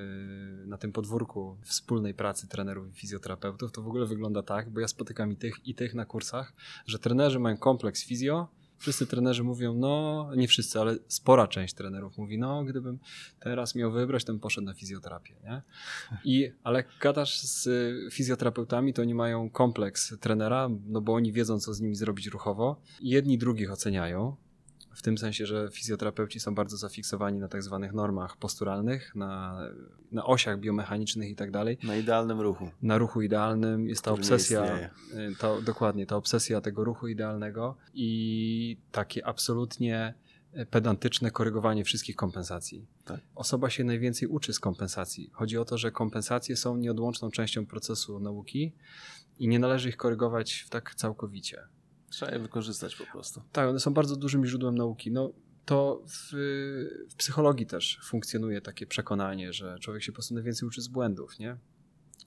na 0.66 0.78
tym 0.78 0.92
podwórku 0.92 1.56
wspólnej 1.62 2.14
pracy 2.14 2.48
trenerów 2.48 2.88
i 2.88 2.92
fizjoterapeutów 2.92 3.72
to 3.72 3.82
w 3.82 3.86
ogóle 3.86 4.06
wygląda 4.06 4.42
tak, 4.42 4.70
bo 4.70 4.80
ja 4.80 4.88
spotykam 4.88 5.32
i 5.32 5.36
tych, 5.36 5.66
i 5.66 5.74
tych 5.74 5.94
na 5.94 6.04
kursach, 6.04 6.52
że 6.86 6.98
trenerzy 6.98 7.38
mają 7.38 7.56
kompleks 7.56 8.04
fizjo 8.04 8.48
Wszyscy 8.78 9.06
trenerzy 9.06 9.44
mówią, 9.44 9.74
no 9.74 10.30
nie 10.36 10.48
wszyscy, 10.48 10.80
ale 10.80 10.96
spora 11.08 11.48
część 11.48 11.74
trenerów 11.74 12.18
mówi, 12.18 12.38
no 12.38 12.64
gdybym 12.64 12.98
teraz 13.40 13.74
miał 13.74 13.92
wybrać, 13.92 14.24
to 14.24 14.32
bym 14.32 14.40
poszedł 14.40 14.66
na 14.66 14.74
fizjoterapię, 14.74 15.34
nie? 15.44 15.62
I, 16.24 16.52
ale 16.64 16.84
gadasz 17.00 17.40
z 17.40 17.68
fizjoterapeutami, 18.14 18.92
to 18.92 19.02
oni 19.02 19.14
mają 19.14 19.50
kompleks 19.50 20.18
trenera, 20.20 20.68
no 20.86 21.00
bo 21.00 21.14
oni 21.14 21.32
wiedzą, 21.32 21.60
co 21.60 21.74
z 21.74 21.80
nimi 21.80 21.94
zrobić 21.94 22.26
ruchowo. 22.26 22.80
Jedni 23.00 23.38
drugich 23.38 23.72
oceniają, 23.72 24.36
w 24.98 25.02
tym 25.02 25.18
sensie, 25.18 25.46
że 25.46 25.68
fizjoterapeuci 25.72 26.40
są 26.40 26.54
bardzo 26.54 26.76
zafiksowani 26.76 27.38
na 27.38 27.48
tak 27.48 27.62
zwanych 27.62 27.92
normach 27.92 28.36
posturalnych, 28.36 29.14
na, 29.14 29.60
na 30.12 30.24
osiach 30.24 30.60
biomechanicznych 30.60 31.30
i 31.30 31.34
tak 31.34 31.50
dalej. 31.50 31.78
Na 31.82 31.96
idealnym 31.96 32.40
ruchu. 32.40 32.70
Na 32.82 32.98
ruchu 32.98 33.22
idealnym 33.22 33.88
jest 33.88 34.02
ta 34.02 34.10
Który 34.10 34.22
obsesja, 34.22 34.90
y, 35.14 35.36
to, 35.38 35.62
dokładnie, 35.62 36.06
ta 36.06 36.16
obsesja 36.16 36.60
tego 36.60 36.84
ruchu 36.84 37.08
idealnego 37.08 37.76
i 37.94 38.76
takie 38.92 39.26
absolutnie 39.26 40.14
pedantyczne 40.70 41.30
korygowanie 41.30 41.84
wszystkich 41.84 42.16
kompensacji. 42.16 42.86
Tak. 43.04 43.20
Osoba 43.34 43.70
się 43.70 43.84
najwięcej 43.84 44.28
uczy 44.28 44.52
z 44.52 44.60
kompensacji. 44.60 45.30
Chodzi 45.32 45.58
o 45.58 45.64
to, 45.64 45.78
że 45.78 45.90
kompensacje 45.90 46.56
są 46.56 46.76
nieodłączną 46.76 47.30
częścią 47.30 47.66
procesu 47.66 48.20
nauki 48.20 48.72
i 49.38 49.48
nie 49.48 49.58
należy 49.58 49.88
ich 49.88 49.96
korygować 49.96 50.66
tak 50.70 50.94
całkowicie. 50.94 51.62
Trzeba 52.10 52.32
je 52.32 52.38
wykorzystać 52.38 52.96
po 52.96 53.06
prostu. 53.06 53.42
Tak, 53.52 53.68
one 53.68 53.80
są 53.80 53.94
bardzo 53.94 54.16
dużym 54.16 54.46
źródłem 54.46 54.74
nauki. 54.74 55.10
No, 55.10 55.32
to 55.64 56.02
w, 56.06 56.30
w 57.10 57.14
psychologii 57.14 57.66
też 57.66 58.00
funkcjonuje 58.02 58.60
takie 58.60 58.86
przekonanie, 58.86 59.52
że 59.52 59.78
człowiek 59.78 60.02
się 60.02 60.12
po 60.12 60.16
prostu 60.16 60.34
najwięcej 60.34 60.68
uczy 60.68 60.82
z 60.82 60.88
błędów, 60.88 61.38
nie? 61.38 61.56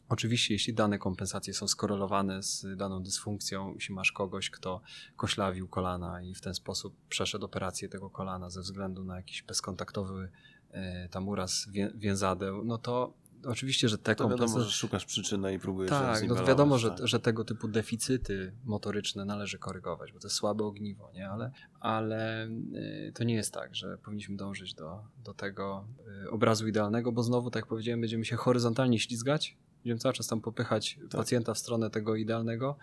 Oczywiście, 0.10 0.54
jeśli 0.54 0.74
dane 0.74 1.00
kompensacje 1.00 1.54
są 1.54 1.68
skorelowane 1.68 2.44
z 2.44 2.66
daną 2.76 3.04
dysfunkcją, 3.04 3.74
jeśli 3.74 3.96
masz 3.96 4.12
kogoś, 4.12 4.50
kto 4.50 4.82
koślawił 5.16 5.68
kolana 5.68 6.22
i 6.22 6.36
w 6.36 6.42
ten 6.42 6.54
sposób 6.54 6.96
przeszedł 7.10 7.46
operację 7.46 7.90
tego 7.90 8.10
kolana 8.10 8.50
ze 8.50 8.62
względu 8.62 9.04
na 9.04 9.16
jakiś 9.16 9.44
bezkontaktowy 9.44 10.30
e, 10.72 11.10
tam 11.10 11.28
uraz 11.28 11.68
wię, 11.72 11.92
więzadeł, 11.96 12.66
no 12.66 12.78
to 12.78 13.14
oczywiście, 13.46 13.90
że 13.90 13.98
te 13.98 14.16
To 14.16 14.30
wiadomo, 14.30 14.60
że 14.60 14.72
szukasz 14.72 15.06
przyczyny 15.06 15.54
i 15.54 15.60
próbujesz 15.60 15.90
Tak, 15.90 16.28
no 16.28 16.46
wiadomo, 16.46 16.78
że, 16.78 16.92
tak. 16.92 17.08
że 17.08 17.20
tego 17.20 17.44
typu 17.44 17.68
deficyty 17.68 18.54
motoryczne 18.66 19.26
należy 19.26 19.58
korygować, 19.58 20.12
bo 20.12 20.20
to 20.20 20.28
jest 20.28 20.36
słabe 20.38 20.64
ogniwo, 20.64 21.12
nie? 21.14 21.30
Ale, 21.30 21.52
ale 21.80 22.48
y, 22.48 23.12
to 23.16 23.24
nie 23.24 23.36
jest 23.36 23.54
tak, 23.54 23.76
że 23.76 23.98
powinniśmy 23.98 24.38
dążyć 24.38 24.74
do, 24.74 25.04
do 25.24 25.34
tego 25.34 25.86
y, 26.26 26.30
obrazu 26.30 26.68
idealnego, 26.68 27.12
bo 27.12 27.24
znowu, 27.24 27.52
tak 27.52 27.62
jak 27.62 27.70
powiedziałem, 27.70 28.02
będziemy 28.02 28.26
się 28.26 28.36
horyzontalnie 28.36 29.00
ślizgać, 29.00 29.58
będziemy 29.84 30.00
cały 30.00 30.14
czas 30.14 30.28
tam 30.28 30.42
popychać 30.42 31.00
pacjenta 31.12 31.54
w 31.54 31.58
stronę 31.58 31.90
tego 31.90 32.16
idealnego 32.16 32.78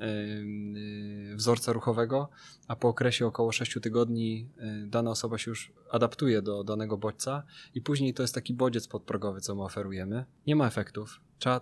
y, 0.00 0.04
y, 0.04 1.36
wzorca 1.36 1.72
ruchowego, 1.72 2.28
a 2.68 2.76
po 2.76 2.88
okresie 2.88 3.26
około 3.26 3.52
6 3.52 3.78
tygodni 3.82 4.48
y, 4.84 4.86
dana 4.86 5.10
osoba 5.10 5.38
się 5.38 5.50
już 5.50 5.72
adaptuje 5.90 6.42
do 6.42 6.64
danego 6.64 6.98
bodźca 6.98 7.42
i 7.74 7.80
później 7.80 8.14
to 8.14 8.22
jest 8.22 8.34
taki 8.34 8.54
bodziec 8.54 8.88
podprogowy, 8.88 9.40
co 9.40 9.54
my 9.54 9.62
oferujemy. 9.62 10.24
Nie 10.46 10.56
ma 10.56 10.66
efektów. 10.66 11.20
Trzeba 11.38 11.60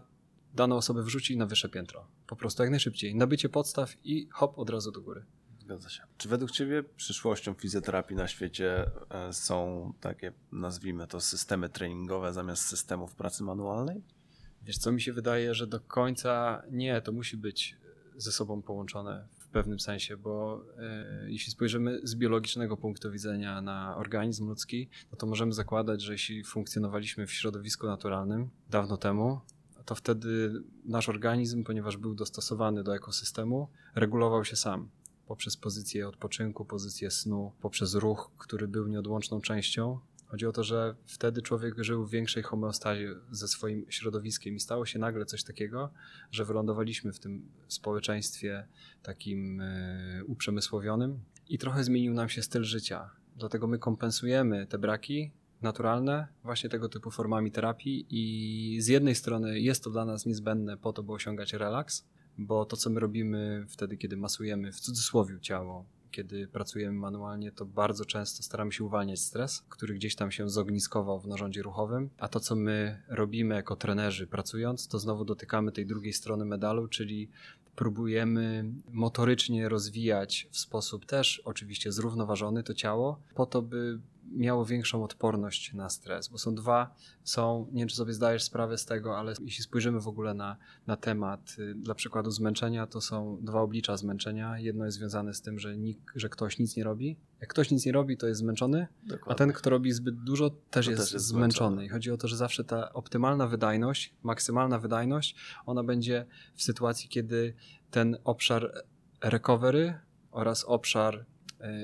daną 0.54 0.76
osobę 0.76 1.02
wrzucić 1.02 1.36
na 1.36 1.46
wyższe 1.46 1.68
piętro. 1.68 2.06
Po 2.26 2.36
prostu 2.36 2.62
jak 2.62 2.70
najszybciej. 2.70 3.14
Nabycie 3.14 3.48
podstaw 3.48 3.94
i 4.04 4.28
hop 4.32 4.58
od 4.58 4.70
razu 4.70 4.92
do 4.92 5.00
góry. 5.00 5.24
Zgadza 5.58 5.88
się. 5.88 6.02
Czy 6.18 6.28
według 6.28 6.50
Ciebie 6.50 6.82
przyszłością 6.82 7.54
fizjoterapii 7.54 8.16
na 8.16 8.28
świecie 8.28 8.90
e, 9.10 9.32
są 9.32 9.92
takie, 10.00 10.32
nazwijmy 10.52 11.06
to, 11.06 11.20
systemy 11.20 11.68
treningowe 11.68 12.32
zamiast 12.32 12.62
systemów 12.62 13.14
pracy 13.14 13.42
manualnej? 13.44 14.02
Wiesz 14.62 14.78
co, 14.78 14.92
mi 14.92 15.00
się 15.00 15.12
wydaje, 15.12 15.54
że 15.54 15.66
do 15.66 15.80
końca 15.80 16.62
nie, 16.70 17.00
to 17.00 17.12
musi 17.12 17.36
być 17.36 17.76
ze 18.16 18.32
sobą 18.32 18.62
połączone 18.62 19.28
w 19.38 19.48
pewnym 19.48 19.80
sensie, 19.80 20.16
bo 20.16 20.64
e, 20.78 21.30
jeśli 21.30 21.52
spojrzymy 21.52 22.00
z 22.02 22.14
biologicznego 22.14 22.76
punktu 22.76 23.10
widzenia 23.10 23.60
na 23.60 23.96
organizm 23.96 24.48
ludzki, 24.48 24.88
no 25.12 25.18
to 25.18 25.26
możemy 25.26 25.52
zakładać, 25.52 26.02
że 26.02 26.12
jeśli 26.12 26.44
funkcjonowaliśmy 26.44 27.26
w 27.26 27.32
środowisku 27.32 27.86
naturalnym 27.86 28.50
dawno 28.70 28.96
temu, 28.96 29.40
to 29.84 29.94
wtedy 29.94 30.62
nasz 30.84 31.08
organizm, 31.08 31.64
ponieważ 31.64 31.96
był 31.96 32.14
dostosowany 32.14 32.84
do 32.84 32.96
ekosystemu, 32.96 33.68
regulował 33.94 34.44
się 34.44 34.56
sam 34.56 34.88
poprzez 35.28 35.56
pozycję 35.56 36.08
odpoczynku, 36.08 36.64
pozycję 36.64 37.10
snu, 37.10 37.52
poprzez 37.60 37.94
ruch, 37.94 38.30
który 38.38 38.68
był 38.68 38.88
nieodłączną 38.88 39.40
częścią. 39.40 39.98
Chodzi 40.28 40.46
o 40.46 40.52
to, 40.52 40.64
że 40.64 40.94
wtedy 41.06 41.42
człowiek 41.42 41.84
żył 41.84 42.06
w 42.06 42.10
większej 42.10 42.42
homeostazie 42.42 43.14
ze 43.30 43.48
swoim 43.48 43.86
środowiskiem 43.88 44.54
i 44.54 44.60
stało 44.60 44.86
się 44.86 44.98
nagle 44.98 45.26
coś 45.26 45.44
takiego, 45.44 45.90
że 46.30 46.44
wylądowaliśmy 46.44 47.12
w 47.12 47.18
tym 47.18 47.48
społeczeństwie 47.68 48.66
takim 49.02 49.60
e, 49.60 50.24
uprzemysłowionym 50.26 51.20
i 51.48 51.58
trochę 51.58 51.84
zmienił 51.84 52.14
nam 52.14 52.28
się 52.28 52.42
styl 52.42 52.64
życia. 52.64 53.10
Dlatego 53.36 53.66
my 53.66 53.78
kompensujemy 53.78 54.66
te 54.66 54.78
braki 54.78 55.32
naturalne 55.62 56.28
właśnie 56.44 56.70
tego 56.70 56.88
typu 56.88 57.10
formami 57.10 57.52
terapii 57.52 58.06
i 58.10 58.80
z 58.80 58.86
jednej 58.86 59.14
strony 59.14 59.60
jest 59.60 59.84
to 59.84 59.90
dla 59.90 60.04
nas 60.04 60.26
niezbędne 60.26 60.76
po 60.76 60.92
to, 60.92 61.02
by 61.02 61.12
osiągać 61.12 61.52
relaks, 61.52 62.06
bo 62.38 62.64
to, 62.64 62.76
co 62.76 62.90
my 62.90 63.00
robimy 63.00 63.66
wtedy, 63.68 63.96
kiedy 63.96 64.16
masujemy 64.16 64.72
w 64.72 64.80
cudzysłowie 64.80 65.40
ciało, 65.40 65.84
kiedy 66.10 66.48
pracujemy 66.48 66.98
manualnie, 66.98 67.52
to 67.52 67.66
bardzo 67.66 68.04
często 68.04 68.42
staramy 68.42 68.72
się 68.72 68.84
uwalniać 68.84 69.20
stres, 69.20 69.62
który 69.68 69.94
gdzieś 69.94 70.14
tam 70.14 70.30
się 70.30 70.48
zogniskował 70.48 71.20
w 71.20 71.26
narządzie 71.26 71.62
ruchowym, 71.62 72.10
a 72.18 72.28
to, 72.28 72.40
co 72.40 72.56
my 72.56 73.02
robimy 73.08 73.54
jako 73.54 73.76
trenerzy 73.76 74.26
pracując, 74.26 74.88
to 74.88 74.98
znowu 74.98 75.24
dotykamy 75.24 75.72
tej 75.72 75.86
drugiej 75.86 76.12
strony 76.12 76.44
medalu, 76.44 76.88
czyli 76.88 77.28
próbujemy 77.76 78.64
motorycznie 78.90 79.68
rozwijać 79.68 80.48
w 80.50 80.58
sposób 80.58 81.06
też 81.06 81.42
oczywiście 81.44 81.92
zrównoważony 81.92 82.62
to 82.62 82.74
ciało, 82.74 83.20
po 83.34 83.46
to, 83.46 83.62
by 83.62 84.00
miało 84.32 84.64
większą 84.64 85.04
odporność 85.04 85.72
na 85.72 85.90
stres, 85.90 86.28
bo 86.28 86.38
są 86.38 86.54
dwa, 86.54 86.94
są, 87.24 87.66
nie 87.72 87.78
wiem 87.78 87.88
czy 87.88 87.96
sobie 87.96 88.12
zdajesz 88.12 88.42
sprawę 88.42 88.78
z 88.78 88.84
tego, 88.84 89.18
ale 89.18 89.34
jeśli 89.40 89.64
spojrzymy 89.64 90.00
w 90.00 90.08
ogóle 90.08 90.34
na, 90.34 90.56
na 90.86 90.96
temat, 90.96 91.56
y, 91.58 91.74
dla 91.74 91.94
przykładu 91.94 92.30
zmęczenia, 92.30 92.86
to 92.86 93.00
są 93.00 93.38
dwa 93.42 93.60
oblicza 93.60 93.96
zmęczenia. 93.96 94.58
Jedno 94.58 94.84
jest 94.84 94.96
związane 94.96 95.34
z 95.34 95.42
tym, 95.42 95.58
że, 95.58 95.76
nik, 95.76 96.12
że 96.16 96.28
ktoś 96.28 96.58
nic 96.58 96.76
nie 96.76 96.84
robi. 96.84 97.16
Jak 97.40 97.50
ktoś 97.50 97.70
nic 97.70 97.86
nie 97.86 97.92
robi, 97.92 98.16
to 98.16 98.26
jest 98.26 98.40
zmęczony, 98.40 98.86
a 99.26 99.34
ten, 99.34 99.52
kto 99.52 99.70
robi 99.70 99.92
zbyt 99.92 100.22
dużo, 100.22 100.50
też, 100.50 100.86
jest, 100.86 101.02
też 101.02 101.12
jest 101.12 101.26
zmęczony. 101.26 101.50
zmęczony. 101.50 101.86
I 101.86 101.88
chodzi 101.88 102.10
o 102.10 102.16
to, 102.16 102.28
że 102.28 102.36
zawsze 102.36 102.64
ta 102.64 102.92
optymalna 102.92 103.46
wydajność, 103.46 104.14
maksymalna 104.22 104.78
wydajność, 104.78 105.36
ona 105.66 105.84
będzie 105.84 106.26
w 106.54 106.62
sytuacji, 106.62 107.08
kiedy 107.08 107.54
ten 107.90 108.16
obszar 108.24 108.84
recovery 109.22 109.94
oraz 110.30 110.64
obszar 110.64 111.14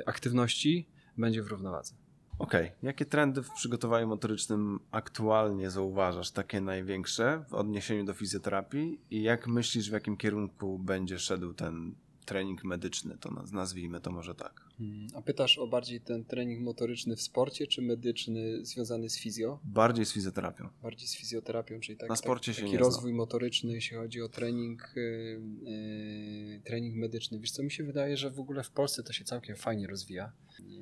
y, 0.01 0.07
aktywności 0.07 0.89
będzie 1.17 1.43
w 1.43 1.47
równowadze. 1.47 1.95
Okej. 2.39 2.73
Jakie 2.83 3.05
trendy 3.05 3.43
w 3.43 3.51
przygotowaniu 3.51 4.07
motorycznym 4.07 4.81
aktualnie 4.91 5.71
zauważasz, 5.71 6.31
takie 6.31 6.61
największe 6.61 7.45
w 7.49 7.55
odniesieniu 7.55 8.05
do 8.05 8.15
fizjoterapii 8.15 9.01
i 9.11 9.23
jak 9.23 9.47
myślisz, 9.47 9.91
w 9.91 9.93
jakim 9.93 10.17
kierunku 10.17 10.79
będzie 10.79 11.19
szedł 11.19 11.53
ten 11.53 11.95
trening 12.25 12.65
medyczny, 12.65 13.17
to 13.21 13.29
naz- 13.29 13.53
nazwijmy 13.53 14.01
to 14.01 14.11
może 14.11 14.35
tak. 14.35 14.61
Hmm, 14.79 15.09
A 15.15 15.23
pytasz 15.23 15.59
o 15.59 15.67
bardziej 15.67 16.01
ten 16.01 16.25
trening 16.25 16.61
motoryczny 16.61 17.17
w 17.17 17.23
sporcie, 17.23 17.67
czy 17.67 17.83
medyczny 17.83 18.65
związany 18.67 19.11
z 19.11 19.19
fizjo? 19.19 19.61
Bardziej 19.65 20.07
z 20.07 20.13
fizjoterapią. 20.13 20.69
Bardziej 20.83 21.09
z 21.09 21.17
fizjoterapią, 21.17 21.81
czyli 21.81 21.99
tak, 21.99 22.09
Na 22.09 22.17
sporcie 22.17 22.53
tak, 22.53 22.57
się 22.57 22.63
taki 22.63 22.73
nie 22.73 22.79
rozwój 22.79 23.13
motoryczny, 23.13 23.73
jeśli 23.73 23.97
chodzi 23.97 24.23
o 24.23 24.29
trening, 24.29 24.93
yy, 24.97 26.61
trening 26.65 26.97
medyczny. 26.97 27.39
Wiesz 27.39 27.51
co, 27.51 27.63
mi 27.63 27.71
się 27.71 27.85
wydaje, 27.85 28.17
że 28.17 28.31
w 28.31 28.41
ogóle 28.41 28.63
w 28.63 28.71
Polsce 28.71 29.03
to 29.03 29.13
się 29.13 29.25
całkiem 29.25 29.57
fajnie 29.57 29.87
rozwija. 29.87 30.33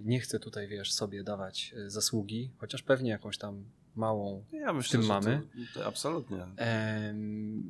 Nie 0.05 0.21
chcę 0.21 0.39
tutaj, 0.41 0.69
wiesz, 0.69 0.93
sobie 0.93 1.25
dawać 1.25 1.73
yy, 1.73 1.91
zasługi, 1.91 2.51
chociaż 2.59 2.83
pewnie 2.83 3.11
jakąś 3.11 3.39
tam 3.39 3.65
małą 3.97 4.45
Ja 4.53 4.73
myślę, 4.73 4.93
tym 4.93 5.03
że 5.03 5.09
mamy. 5.09 5.43
To, 5.75 5.81
to 5.81 5.87
absolutnie. 5.87 6.47
Em, 6.57 7.63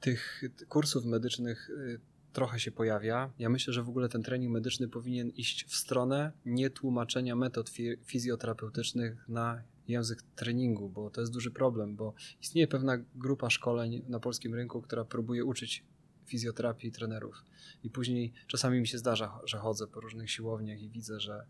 tych 0.00 0.42
kursów 0.68 1.04
medycznych 1.04 1.70
y, 1.70 2.00
trochę 2.32 2.60
się 2.60 2.70
pojawia. 2.70 3.30
Ja 3.38 3.48
myślę, 3.48 3.72
że 3.72 3.82
w 3.82 3.88
ogóle 3.88 4.08
ten 4.08 4.22
trening 4.22 4.52
medyczny 4.52 4.88
powinien 4.88 5.30
iść 5.30 5.64
w 5.64 5.76
stronę 5.76 6.32
nietłumaczenia 6.46 7.36
metod 7.36 7.70
fi- 7.70 7.96
fizjoterapeutycznych 8.04 9.28
na 9.28 9.62
język 9.88 10.22
treningu, 10.22 10.88
bo 10.88 11.10
to 11.10 11.20
jest 11.20 11.32
duży 11.32 11.50
problem, 11.50 11.96
bo 11.96 12.14
istnieje 12.42 12.68
pewna 12.68 12.98
grupa 13.14 13.50
szkoleń 13.50 14.04
na 14.08 14.20
polskim 14.20 14.54
rynku, 14.54 14.82
która 14.82 15.04
próbuje 15.04 15.44
uczyć 15.44 15.84
fizjoterapii 16.26 16.92
trenerów. 16.92 17.44
I 17.84 17.90
później 17.90 18.32
czasami 18.46 18.80
mi 18.80 18.86
się 18.86 18.98
zdarza, 18.98 19.40
że 19.44 19.58
chodzę 19.58 19.86
po 19.86 20.00
różnych 20.00 20.30
siłowniach 20.30 20.82
i 20.82 20.90
widzę, 20.90 21.20
że 21.20 21.46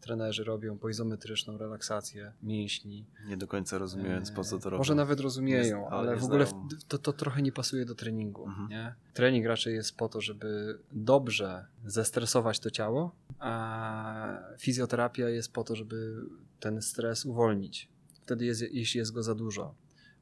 trenerzy 0.00 0.44
robią 0.44 0.78
poizometryczną 0.78 1.58
relaksację 1.58 2.32
mięśni, 2.42 3.06
Nie 3.26 3.36
do 3.36 3.46
końca 3.46 3.78
rozumiejąc, 3.78 4.30
po 4.30 4.44
co 4.44 4.58
to 4.58 4.70
robią. 4.70 4.78
może 4.78 4.94
nawet 4.94 5.20
rozumieją, 5.20 5.80
Nie- 5.80 5.86
ale 5.86 6.10
ale 6.10 6.20
w 6.20 6.24
ogóle 6.24 6.46
znają. 6.46 6.68
to, 6.88 6.98
to 6.98 7.12
trochę 7.12 7.42
nie 7.42 7.52
pasuje 7.52 7.84
do 7.84 7.94
treningu. 7.94 8.46
Mhm. 8.46 8.68
Nie? 8.68 8.94
Trening 9.14 9.46
raczej 9.46 9.74
jest 9.74 9.96
po 9.96 10.08
to, 10.08 10.20
żeby 10.20 10.78
dobrze 10.92 11.66
zestresować 11.86 12.60
to 12.60 12.70
ciało, 12.70 13.14
a 13.38 14.38
fizjoterapia 14.58 15.28
jest 15.28 15.52
po 15.52 15.64
to, 15.64 15.76
żeby 15.76 16.16
ten 16.60 16.82
stres 16.82 17.26
uwolnić. 17.26 17.88
Wtedy, 18.22 18.44
jest, 18.44 18.62
jeśli 18.62 18.98
jest 18.98 19.12
go 19.12 19.22
za 19.22 19.34
dużo. 19.34 19.74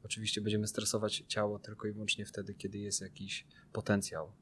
Oczywiście 0.05 0.41
będziemy 0.41 0.67
stresować 0.67 1.25
ciało 1.29 1.59
tylko 1.59 1.89
i 1.89 1.93
wyłącznie 1.93 2.27
wtedy, 2.27 2.55
kiedy 2.55 2.79
jest 2.79 3.01
jakiś 3.01 3.47
potencjał 3.73 4.33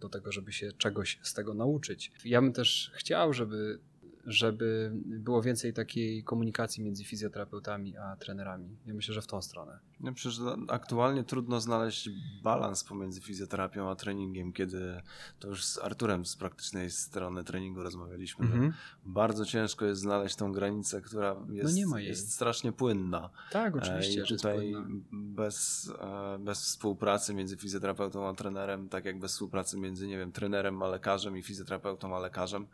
do 0.00 0.08
tego, 0.08 0.32
żeby 0.32 0.52
się 0.52 0.72
czegoś 0.72 1.18
z 1.22 1.34
tego 1.34 1.54
nauczyć. 1.54 2.12
Ja 2.24 2.42
bym 2.42 2.52
też 2.52 2.92
chciał, 2.94 3.32
żeby 3.32 3.78
żeby 4.26 4.92
było 4.94 5.42
więcej 5.42 5.72
takiej 5.72 6.24
komunikacji 6.24 6.84
między 6.84 7.04
fizjoterapeutami 7.04 7.96
a 7.96 8.16
trenerami. 8.16 8.76
Ja 8.86 8.94
myślę, 8.94 9.14
że 9.14 9.22
w 9.22 9.26
tą 9.26 9.42
stronę. 9.42 9.78
No 10.00 10.12
przecież 10.12 10.40
aktualnie 10.68 11.24
trudno 11.24 11.60
znaleźć 11.60 12.10
balans 12.42 12.84
pomiędzy 12.84 13.20
fizjoterapią 13.20 13.90
a 13.90 13.96
treningiem, 13.96 14.52
kiedy 14.52 15.00
to 15.38 15.48
już 15.48 15.64
z 15.64 15.78
Arturem 15.78 16.26
z 16.26 16.36
praktycznej 16.36 16.90
strony 16.90 17.44
treningu 17.44 17.82
rozmawialiśmy. 17.82 18.46
Mhm. 18.46 18.72
Bardzo 19.04 19.44
ciężko 19.44 19.84
jest 19.84 20.00
znaleźć 20.00 20.36
tą 20.36 20.52
granicę, 20.52 21.00
która 21.02 21.36
jest, 21.48 21.76
No 21.80 21.88
ma 21.88 22.00
jej. 22.00 22.08
jest 22.08 22.32
strasznie 22.32 22.72
płynna. 22.72 23.30
Tak, 23.50 23.76
oczywiście. 23.76 24.20
E, 24.20 24.24
I 24.24 24.26
że 24.26 24.36
tutaj 24.36 24.70
jest 24.70 24.80
bez, 25.12 25.92
e, 26.00 26.38
bez 26.38 26.60
współpracy 26.62 27.34
między 27.34 27.56
fizjoterapeutą 27.56 28.28
a 28.28 28.34
trenerem, 28.34 28.88
tak 28.88 29.04
jak 29.04 29.18
bez 29.18 29.32
współpracy 29.32 29.78
między, 29.78 30.06
nie 30.06 30.18
wiem, 30.18 30.32
trenerem 30.32 30.82
a 30.82 30.88
lekarzem 30.88 31.36
i 31.36 31.42
fizjoterapeutą 31.42 32.16
a 32.16 32.18
lekarzem, 32.18 32.66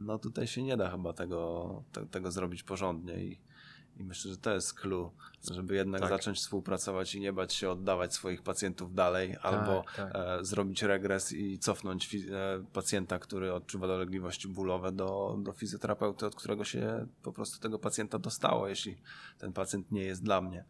no 0.00 0.18
tutaj 0.18 0.46
się 0.46 0.62
nie 0.62 0.76
da 0.76 0.90
chyba 0.90 1.12
tego, 1.12 1.82
te, 1.92 2.06
tego 2.06 2.30
zrobić 2.30 2.62
porządnie 2.62 3.24
i, 3.24 3.40
i 3.96 4.04
myślę, 4.04 4.30
że 4.30 4.36
to 4.36 4.54
jest 4.54 4.74
clue, 4.74 5.10
żeby 5.50 5.74
jednak 5.74 6.00
Tak. 6.00 6.10
zacząć 6.10 6.38
współpracować 6.38 7.14
i 7.14 7.20
nie 7.20 7.32
bać 7.32 7.54
się 7.54 7.70
oddawać 7.70 8.14
swoich 8.14 8.42
pacjentów 8.42 8.94
dalej, 8.94 9.36
albo 9.42 9.84
tak. 9.96 10.10
e, 10.14 10.44
zrobić 10.44 10.82
regres 10.82 11.32
i 11.32 11.58
cofnąć 11.58 12.14
e, 12.14 12.18
pacjenta, 12.72 13.18
który 13.18 13.54
odczuwa 13.54 13.86
dolegliwości 13.86 14.48
bólowe 14.48 14.92
do, 14.92 15.38
do 15.42 15.52
fizjoterapeuty, 15.52 16.26
od 16.26 16.34
którego 16.34 16.64
się 16.64 17.06
po 17.22 17.32
prostu 17.32 17.60
tego 17.60 17.78
pacjenta 17.78 18.18
dostało, 18.18 18.68
jeśli 18.68 18.96
ten 19.38 19.52
pacjent 19.52 19.92
nie 19.92 20.02
jest 20.02 20.22
dla 20.22 20.40
mnie. 20.40 20.64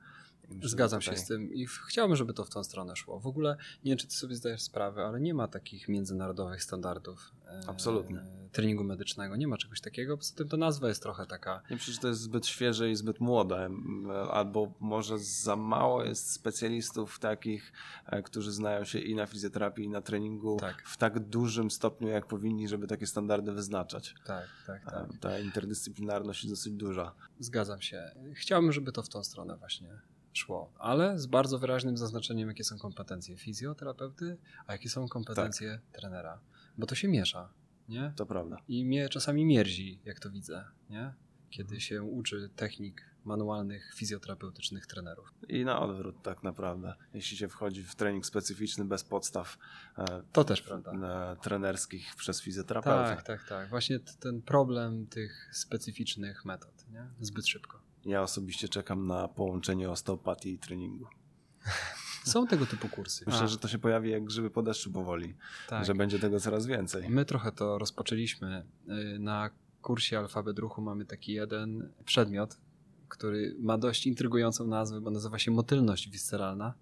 Zgadzam 0.63 1.01
tutaj- 1.01 1.17
się 1.17 1.23
z 1.23 1.27
tym 1.27 1.55
i 1.55 1.67
chciałbym, 1.67 2.17
żeby 2.17 2.33
to 2.33 2.45
w 2.45 2.51
tą 2.51 2.65
stronę 2.65 2.97
szło. 2.97 3.21
W 3.21 3.27
ogóle 3.27 3.57
nie 3.85 3.91
wiem, 3.91 3.99
czy 3.99 4.07
ty 4.07 4.15
sobie 4.15 4.35
zdajesz 4.37 4.63
sprawę, 4.63 5.07
ale 5.07 5.21
nie 5.21 5.35
ma 5.35 5.49
takich 5.49 5.89
międzynarodowych 5.89 6.63
standardów 6.63 7.33
e, 7.47 7.61
Absolutnie. 7.67 8.23
treningu 8.53 8.85
medycznego. 8.85 9.37
Nie 9.37 9.49
ma 9.49 9.57
czegoś 9.57 9.81
takiego. 9.81 10.17
Poza 10.17 10.35
tym 10.35 10.49
to 10.49 10.57
nazwa 10.57 10.89
jest 10.89 11.03
trochę 11.03 11.27
taka. 11.27 11.63
Nie 11.71 11.79
że 11.79 11.99
to 12.01 12.09
jest 12.09 12.21
zbyt 12.21 12.47
świeże 12.47 12.91
i 12.91 12.97
zbyt 12.97 13.21
młode, 13.21 13.71
albo 14.31 14.73
może 14.81 15.19
za 15.19 15.57
mało 15.57 16.05
jest 16.05 16.31
specjalistów 16.33 17.19
takich, 17.19 17.73
e, 18.07 18.23
którzy 18.23 18.53
znają 18.53 18.85
się 18.85 18.99
i 18.99 19.15
na 19.15 19.27
fizjoterapii, 19.27 19.85
i 19.85 19.89
na 19.89 20.01
treningu 20.01 20.57
Tak. 20.61 20.83
w 20.87 20.97
tak 20.97 21.19
dużym 21.19 21.71
stopniu, 21.71 22.09
jak 22.09 22.27
powinni, 22.27 22.69
żeby 22.69 22.87
takie 22.87 23.07
standardy 23.07 23.53
wyznaczać. 23.53 24.15
Tak, 24.27 24.49
tak, 24.67 24.85
tak. 24.85 24.95
E, 25.15 25.19
Ta 25.21 25.39
interdyscyplinarność 25.39 26.45
jest 26.45 26.53
dosyć 26.53 26.73
duża. 26.73 27.13
Zgadzam 27.41 27.81
się. 27.81 28.11
Chciałbym, 28.35 28.73
żeby 28.73 28.93
to 28.93 29.03
w 29.03 29.09
tą 29.09 29.25
stronę 29.25 29.57
właśnie 29.57 30.01
szło, 30.33 30.73
ale 30.79 31.19
z 31.19 31.27
bardzo 31.27 31.59
wyraźnym 31.59 31.97
zaznaczeniem, 31.97 32.49
jakie 32.49 32.65
są 32.65 32.79
kompetencje 32.79 33.37
fizjoterapeuty, 33.37 34.37
a 34.67 34.73
jakie 34.73 34.89
są 34.89 35.09
kompetencje 35.09 35.81
trenera. 35.93 36.41
Bo 36.79 36.87
to 36.87 36.95
się 36.95 37.09
miesza, 37.09 37.53
nie? 37.89 38.13
To 38.17 38.27
prawda. 38.27 38.57
I 38.69 38.85
mnie 38.85 39.09
czasami 39.09 39.45
mierzi, 39.45 40.01
jak 40.05 40.21
to 40.21 40.31
widzę, 40.31 40.65
nie? 40.91 41.15
Kiedy 41.51 41.81
się 41.81 42.03
uczy 42.03 42.51
technik 42.57 43.11
manualnych, 43.25 43.93
fizjoterapeutycznych 43.95 44.87
trenerów. 44.87 45.33
I 45.49 45.65
na 45.65 45.81
odwrót 45.81 46.23
tak 46.23 46.43
naprawdę. 46.43 46.95
Jeśli 47.15 47.37
się 47.37 47.49
wchodzi 47.49 47.85
w 47.85 47.95
trening 47.95 48.27
specyficzny 48.27 48.85
bez 48.85 49.05
podstaw 49.05 49.59
e, 49.99 50.23
To 50.33 50.45
też 50.45 50.63
prawda. 50.63 50.93
e, 51.33 51.37
trenerskich 51.37 52.17
przez 52.17 52.43
fizjoterapeutę. 52.43 53.17
Tak, 53.17 53.23
tak, 53.23 53.49
tak. 53.49 53.69
Właśnie 53.69 54.01
ten 54.21 54.43
problem 54.43 55.07
tych 55.07 55.51
specyficznych 55.53 56.45
metod, 56.45 56.85
nie? 56.91 57.07
Zbyt 57.21 57.47
szybko. 57.49 57.80
Ja 58.05 58.23
osobiście 58.23 58.69
czekam 58.69 59.07
na 59.07 59.29
połączenie 59.29 59.91
osteopatii 59.91 60.53
i 60.53 60.59
treningu. 60.59 61.07
Są 62.25 62.47
tego 62.47 62.67
typu 62.67 62.89
kursy. 62.89 63.25
Myślę, 63.27 63.43
A, 63.43 63.47
że 63.47 63.59
to 63.59 63.69
się 63.69 63.79
pojawi 63.79 64.11
jak 64.11 64.25
grzyby 64.25 64.51
po 64.51 64.63
deszczu 64.63 64.93
powoli, 64.93 65.35
tak. 65.69 65.85
że 65.85 65.95
będzie 65.95 66.19
tego 66.19 66.41
coraz 66.41 66.67
więcej. 66.67 67.11
My 67.11 67.25
trochę 67.25 67.53
to 67.53 67.79
rozpoczęliśmy. 67.79 68.67
Y, 69.15 69.19
Na 69.19 69.51
kursie 69.83 70.19
alfabet 70.19 70.59
ruchu 70.59 70.83
mamy 70.83 71.05
taki 71.05 71.33
jeden 71.33 71.93
przedmiot, 72.05 72.59
który 73.09 73.57
ma 73.59 73.79
dość 73.79 74.07
intrygującą 74.07 74.67
nazwę, 74.67 75.01
bo 75.01 75.11
nazywa 75.11 75.39
się 75.39 75.51
motylność 75.51 76.11
visceralna. 76.11 76.75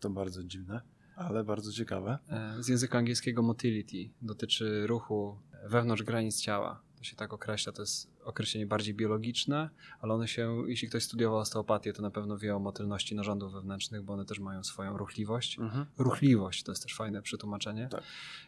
To 0.00 0.10
bardzo 0.10 0.44
dziwne, 0.44 0.80
ale 1.16 1.44
bardzo 1.44 1.72
ciekawe. 1.72 2.18
E, 2.28 2.62
Z 2.62 2.68
języka 2.68 2.98
angielskiego 2.98 3.42
motility. 3.42 4.10
Dotyczy 4.22 4.86
ruchu 4.86 5.38
wewnątrz 5.68 6.02
granic 6.02 6.40
ciała. 6.40 6.82
To 7.04 7.08
się 7.08 7.16
tak 7.16 7.32
określa, 7.32 7.72
to 7.72 7.82
jest 7.82 8.10
określenie 8.24 8.66
bardziej 8.66 8.94
biologiczne, 8.94 9.70
ale 10.00 10.14
one 10.14 10.28
się, 10.28 10.62
jeśli 10.66 10.88
ktoś 10.88 11.02
studiował 11.02 11.38
osteopatię, 11.38 11.92
to 11.92 12.02
na 12.02 12.10
pewno 12.10 12.38
wie 12.38 12.56
o 12.56 12.58
motylności 12.58 13.14
narządów 13.14 13.52
wewnętrznych, 13.52 14.02
bo 14.02 14.12
one 14.12 14.24
też 14.24 14.38
mają 14.38 14.64
swoją 14.64 14.96
ruchliwość. 14.96 15.58
Mhm. 15.58 15.86
Ruchliwość 15.98 16.62
to 16.62 16.72
jest 16.72 16.82
też 16.82 16.94
fajne 16.94 17.22
przetłumaczenie. 17.22 17.88
Tak. 17.88 18.02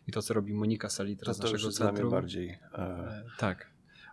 I 0.07 0.13
to, 0.13 0.23
co 0.23 0.35
robi 0.35 0.55
Monika 0.55 0.89
Salitra 0.89 1.27
To, 1.27 1.35
z 1.35 1.39
to 1.39 1.43
już 1.49 1.53
naszego 1.53 1.71
dla 1.73 1.87
mnie 1.87 1.93
centrum. 1.93 2.11
bardziej. 2.11 2.49
E, 2.51 2.79
E, 2.79 3.25
Tak. 3.39 3.71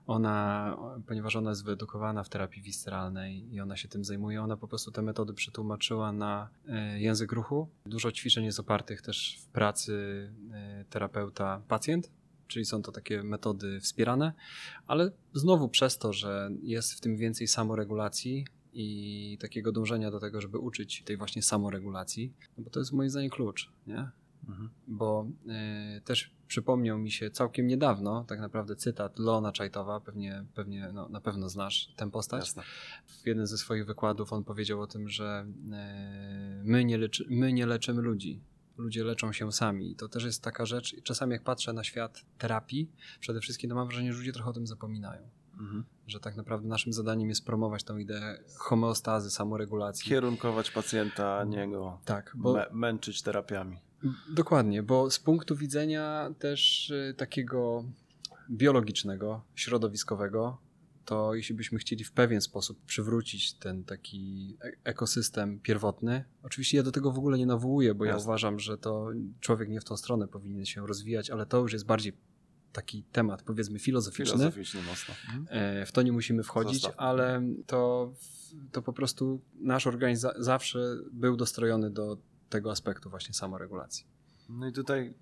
Ona, 0.07 0.77
ponieważ 1.07 1.35
ona 1.35 1.49
jest 1.49 1.65
wyedukowana 1.65 2.23
w 2.23 2.29
terapii 2.29 2.61
visceralnej 2.61 3.53
i 3.53 3.61
ona 3.61 3.77
się 3.77 3.87
tym 3.87 4.03
zajmuje, 4.03 4.41
ona 4.43 4.57
po 4.57 4.67
prostu 4.67 4.91
te 4.91 5.01
metody 5.01 5.33
przetłumaczyła 5.33 6.11
na 6.11 6.49
e, 6.67 6.99
język 6.99 7.31
ruchu. 7.31 7.69
Dużo 7.85 8.11
ćwiczeń 8.11 8.45
jest 8.45 8.59
opartych 8.59 9.01
też 9.01 9.39
w 9.41 9.47
pracy 9.47 9.93
e, 10.53 10.85
terapeuta-pacjent, 10.89 12.09
czyli 12.47 12.65
są 12.65 12.81
to 12.81 12.91
takie 12.91 13.23
metody 13.23 13.79
wspierane, 13.79 14.33
ale 14.87 15.11
znowu 15.33 15.69
przez 15.69 15.97
to, 15.97 16.13
że 16.13 16.49
jest 16.63 16.93
w 16.93 17.01
tym 17.01 17.17
więcej 17.17 17.47
samoregulacji 17.47 18.45
i 18.73 19.37
takiego 19.41 19.71
dążenia 19.71 20.11
do 20.11 20.19
tego, 20.19 20.41
żeby 20.41 20.57
uczyć 20.57 21.03
tej 21.05 21.17
właśnie 21.17 21.41
samoregulacji, 21.41 22.33
no 22.57 22.63
bo 22.63 22.69
to 22.69 22.79
jest 22.79 22.91
moim 22.91 23.09
zdaniem 23.09 23.29
klucz, 23.29 23.69
nie? 23.87 24.11
mhm. 24.49 24.69
bo 24.87 25.27
y, 25.97 26.01
też 26.01 26.31
przypomniał 26.47 26.97
mi 26.97 27.11
się 27.11 27.31
całkiem 27.31 27.67
niedawno, 27.67 28.25
tak 28.27 28.39
naprawdę 28.39 28.75
cytat 28.75 29.19
Leona 29.19 29.51
Czajtowa, 29.51 29.99
pewnie, 29.99 30.45
pewnie 30.55 30.89
no, 30.93 31.09
na 31.09 31.21
pewno 31.21 31.49
znasz 31.49 31.93
tę 31.95 32.11
postać. 32.11 32.39
Jasne. 32.39 32.63
W 33.07 33.27
jednym 33.27 33.47
ze 33.47 33.57
swoich 33.57 33.85
wykładów 33.85 34.33
on 34.33 34.43
powiedział 34.43 34.81
o 34.81 34.87
tym, 34.87 35.09
że 35.09 35.45
y, 35.47 36.63
my, 36.63 36.85
nie 36.85 36.97
leczy, 36.97 37.25
my 37.29 37.53
nie 37.53 37.65
leczymy 37.65 38.01
ludzi. 38.01 38.39
Ludzie 38.77 39.03
leczą 39.03 39.31
się 39.33 39.51
sami. 39.51 39.91
I 39.91 39.95
to 39.95 40.07
też 40.07 40.23
jest 40.23 40.41
taka 40.43 40.65
rzecz. 40.65 41.01
Czasami 41.03 41.31
jak 41.31 41.43
patrzę 41.43 41.73
na 41.73 41.83
świat 41.83 42.25
terapii, 42.37 42.91
przede 43.19 43.39
wszystkim 43.39 43.69
to 43.69 43.75
mam 43.75 43.87
wrażenie, 43.87 44.13
że 44.13 44.19
ludzie 44.19 44.33
trochę 44.33 44.49
o 44.49 44.53
tym 44.53 44.67
zapominają. 44.67 45.29
Mhm. 45.59 45.83
Że 46.07 46.19
tak 46.19 46.35
naprawdę 46.35 46.67
naszym 46.67 46.93
zadaniem 46.93 47.29
jest 47.29 47.45
promować 47.45 47.83
tą 47.83 47.97
ideę 47.97 48.39
homeostazy, 48.57 49.31
samoregulacji. 49.31 50.09
Kierunkować 50.09 50.71
pacjenta, 50.71 51.37
a 51.37 51.43
nie 51.43 51.69
go 51.69 51.99
Tak, 52.05 52.31
bo 52.35 52.53
mę- 52.53 52.67
męczyć 52.71 53.21
terapiami. 53.21 53.77
Dokładnie, 54.29 54.83
bo 54.83 55.11
z 55.11 55.19
punktu 55.19 55.55
widzenia 55.55 56.29
też 56.39 56.89
y, 56.89 57.15
takiego 57.17 57.83
biologicznego, 58.51 59.41
środowiskowego, 59.55 60.57
to 61.05 61.35
jeśli 61.35 61.55
byśmy 61.55 61.79
chcieli 61.79 62.03
w 62.03 62.11
pewien 62.11 62.41
sposób 62.41 62.85
przywrócić 62.85 63.53
ten 63.53 63.83
taki 63.83 64.57
e- 64.61 64.71
ekosystem 64.83 65.59
pierwotny, 65.59 66.25
oczywiście 66.43 66.77
ja 66.77 66.83
do 66.83 66.91
tego 66.91 67.11
w 67.11 67.17
ogóle 67.17 67.37
nie 67.37 67.45
nawołuję, 67.45 67.95
bo 67.95 68.05
ja 68.05 68.11
Jasne. 68.11 68.23
uważam, 68.25 68.59
że 68.59 68.77
to 68.77 69.09
człowiek 69.39 69.69
nie 69.69 69.81
w 69.81 69.83
tą 69.83 69.97
stronę 69.97 70.27
powinien 70.27 70.65
się 70.65 70.87
rozwijać, 70.87 71.29
ale 71.29 71.45
to 71.45 71.59
już 71.59 71.73
jest 71.73 71.85
bardziej 71.85 72.13
taki 72.73 73.03
temat, 73.03 73.43
powiedzmy, 73.43 73.79
filozoficzny. 73.79 74.37
Filozoficznie 74.37 74.81
mocno. 74.81 75.15
Mhm. 75.25 75.45
E, 75.49 75.85
W 75.85 75.91
to 75.91 76.01
nie 76.01 76.11
musimy 76.11 76.43
wchodzić, 76.43 76.81
Zostawmy. 76.81 76.99
ale 77.07 77.41
to, 77.67 78.13
to 78.71 78.81
po 78.81 78.93
prostu 78.93 79.41
nasz 79.55 79.87
organizm 79.87 80.21
za- 80.21 80.33
zawsze 80.37 80.79
był 81.11 81.35
dostrojony 81.37 81.89
do 81.91 82.17
tego 82.49 82.71
aspektu 82.71 83.09
właśnie 83.09 83.33
samoregulacji. 83.33 84.05
No 84.49 84.67
i 84.67 84.71
tutaj 84.73 85.13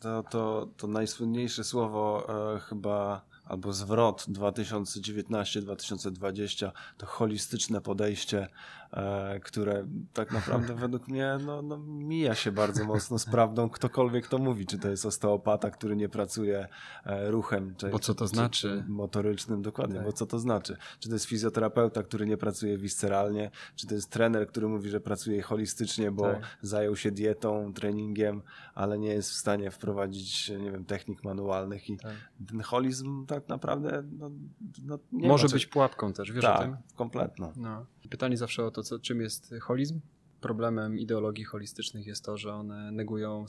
to, 0.00 0.22
to, 0.22 0.68
to 0.76 0.86
najsłynniejsze 0.86 1.64
słowo 1.64 2.26
e, 2.56 2.60
chyba, 2.60 3.24
albo 3.48 3.72
zwrot 3.72 4.26
2019-2020 4.28 6.70
to 6.96 7.06
holistyczne 7.06 7.80
podejście, 7.80 8.48
które 9.42 9.86
tak 10.12 10.32
naprawdę 10.32 10.74
według 10.74 11.08
mnie 11.08 11.38
no, 11.46 11.62
no, 11.62 11.78
mija 11.78 12.34
się 12.34 12.52
bardzo 12.52 12.84
mocno 12.84 13.18
z 13.18 13.24
prawdą, 13.26 13.68
ktokolwiek 13.70 14.26
to 14.28 14.38
mówi, 14.38 14.66
czy 14.66 14.78
to 14.78 14.88
jest 14.90 15.06
osteopata, 15.06 15.70
który 15.70 15.96
nie 15.96 16.08
pracuje 16.08 16.68
e, 17.04 17.30
ruchem, 17.30 17.74
czy, 17.76 17.88
Bo 17.88 17.98
co 17.98 18.14
to 18.14 18.24
czy- 18.24 18.28
znaczy? 18.28 18.60
czy 18.84 18.84
motorycznym, 18.88 19.62
dokładnie, 19.62 19.96
Tak. 19.96 20.04
bo 20.04 20.12
co 20.12 20.26
to 20.26 20.38
znaczy? 20.38 20.76
Czy 21.00 21.08
to 21.08 21.14
jest 21.14 21.24
fizjoterapeuta, 21.24 22.02
który 22.02 22.26
nie 22.26 22.36
pracuje 22.36 22.78
visceralnie, 22.78 23.50
czy 23.76 23.86
to 23.86 23.94
jest 23.94 24.10
trener, 24.10 24.48
który 24.48 24.68
mówi, 24.68 24.90
że 24.90 25.00
pracuje 25.00 25.42
holistycznie, 25.42 26.10
bo 26.10 26.22
Tak. 26.22 26.58
zajął 26.62 26.96
się 26.96 27.10
dietą, 27.10 27.72
treningiem, 27.74 28.42
ale 28.74 28.98
nie 28.98 29.08
jest 29.08 29.30
w 29.30 29.34
stanie 29.34 29.70
wprowadzić, 29.70 30.48
nie 30.50 30.70
wiem, 30.72 30.84
technik 30.84 31.24
manualnych 31.24 31.90
i 31.90 31.96
Tak. 31.96 32.12
ten 32.48 32.60
holizm 32.60 33.26
tak 33.26 33.48
naprawdę 33.48 34.02
no, 34.18 34.30
no, 34.84 34.98
nie 35.12 35.28
Może 35.28 35.48
być 35.48 35.66
pułapką 35.66 36.12
też, 36.12 36.32
wiesz 36.32 36.44
o 36.44 36.48
tak, 36.48 36.60
tym? 36.62 36.76
kompletną. 36.96 37.52
No. 37.56 37.86
Pytanie 38.10 38.36
zawsze 38.36 38.64
o 38.64 38.70
to, 38.70 38.82
co, 38.82 38.98
czym 38.98 39.20
jest 39.20 39.54
holizm. 39.62 40.00
Problemem 40.40 40.98
ideologii 40.98 41.44
holistycznych 41.44 42.06
jest 42.06 42.24
to, 42.24 42.36
że 42.36 42.52
one 42.54 42.92
negują 42.92 43.46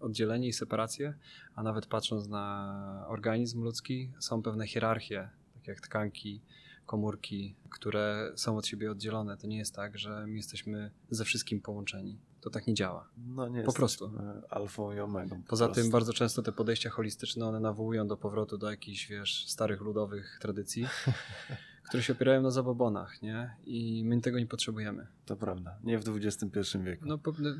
oddzielenie 0.00 0.48
i 0.48 0.52
separację, 0.52 1.14
a 1.54 1.62
nawet 1.62 1.86
patrząc 1.86 2.28
na 2.28 3.04
organizm 3.08 3.62
ludzki, 3.62 4.12
są 4.18 4.42
pewne 4.42 4.66
hierarchie, 4.66 5.28
tak 5.54 5.66
jak 5.68 5.80
tkanki 5.80 6.42
komórki, 6.86 7.56
które 7.70 8.32
są 8.36 8.56
od 8.56 8.66
siebie 8.66 8.90
oddzielone. 8.90 9.36
To 9.36 9.46
nie 9.46 9.58
jest 9.58 9.74
tak, 9.74 9.98
że 9.98 10.26
my 10.26 10.36
jesteśmy 10.36 10.90
ze 11.10 11.24
wszystkim 11.24 11.60
połączeni. 11.60 12.18
To 12.40 12.50
tak 12.50 12.66
nie 12.66 12.74
działa. 12.74 13.08
No 13.26 13.48
nie 13.48 13.62
Po 13.62 13.72
prostu. 13.72 14.10
Alfą 14.50 14.92
i 14.92 15.00
omegą. 15.00 15.42
po 15.42 15.48
Poza 15.48 15.64
prostu. 15.64 15.82
tym 15.82 15.90
bardzo 15.90 16.12
często 16.12 16.42
te 16.42 16.52
podejścia 16.52 16.90
holistyczne, 16.90 17.46
one 17.46 17.60
nawołują 17.60 18.06
do 18.06 18.16
powrotu 18.16 18.58
do 18.58 18.70
jakichś, 18.70 19.06
wiesz, 19.06 19.46
starych 19.48 19.80
ludowych 19.80 20.38
tradycji, 20.40 20.86
które 21.88 22.02
się 22.02 22.12
opierają 22.12 22.42
na 22.42 22.50
zabobonach, 22.50 23.22
nie? 23.22 23.56
I 23.64 24.04
my 24.04 24.20
tego 24.20 24.38
nie 24.38 24.46
potrzebujemy. 24.46 25.06
To 25.26 25.36
prawda. 25.36 25.78
Nie 25.84 25.98
w 25.98 26.08
XXI 26.08 26.78
wieku. 26.78 27.06
No, 27.06 27.18
no, 27.38 27.50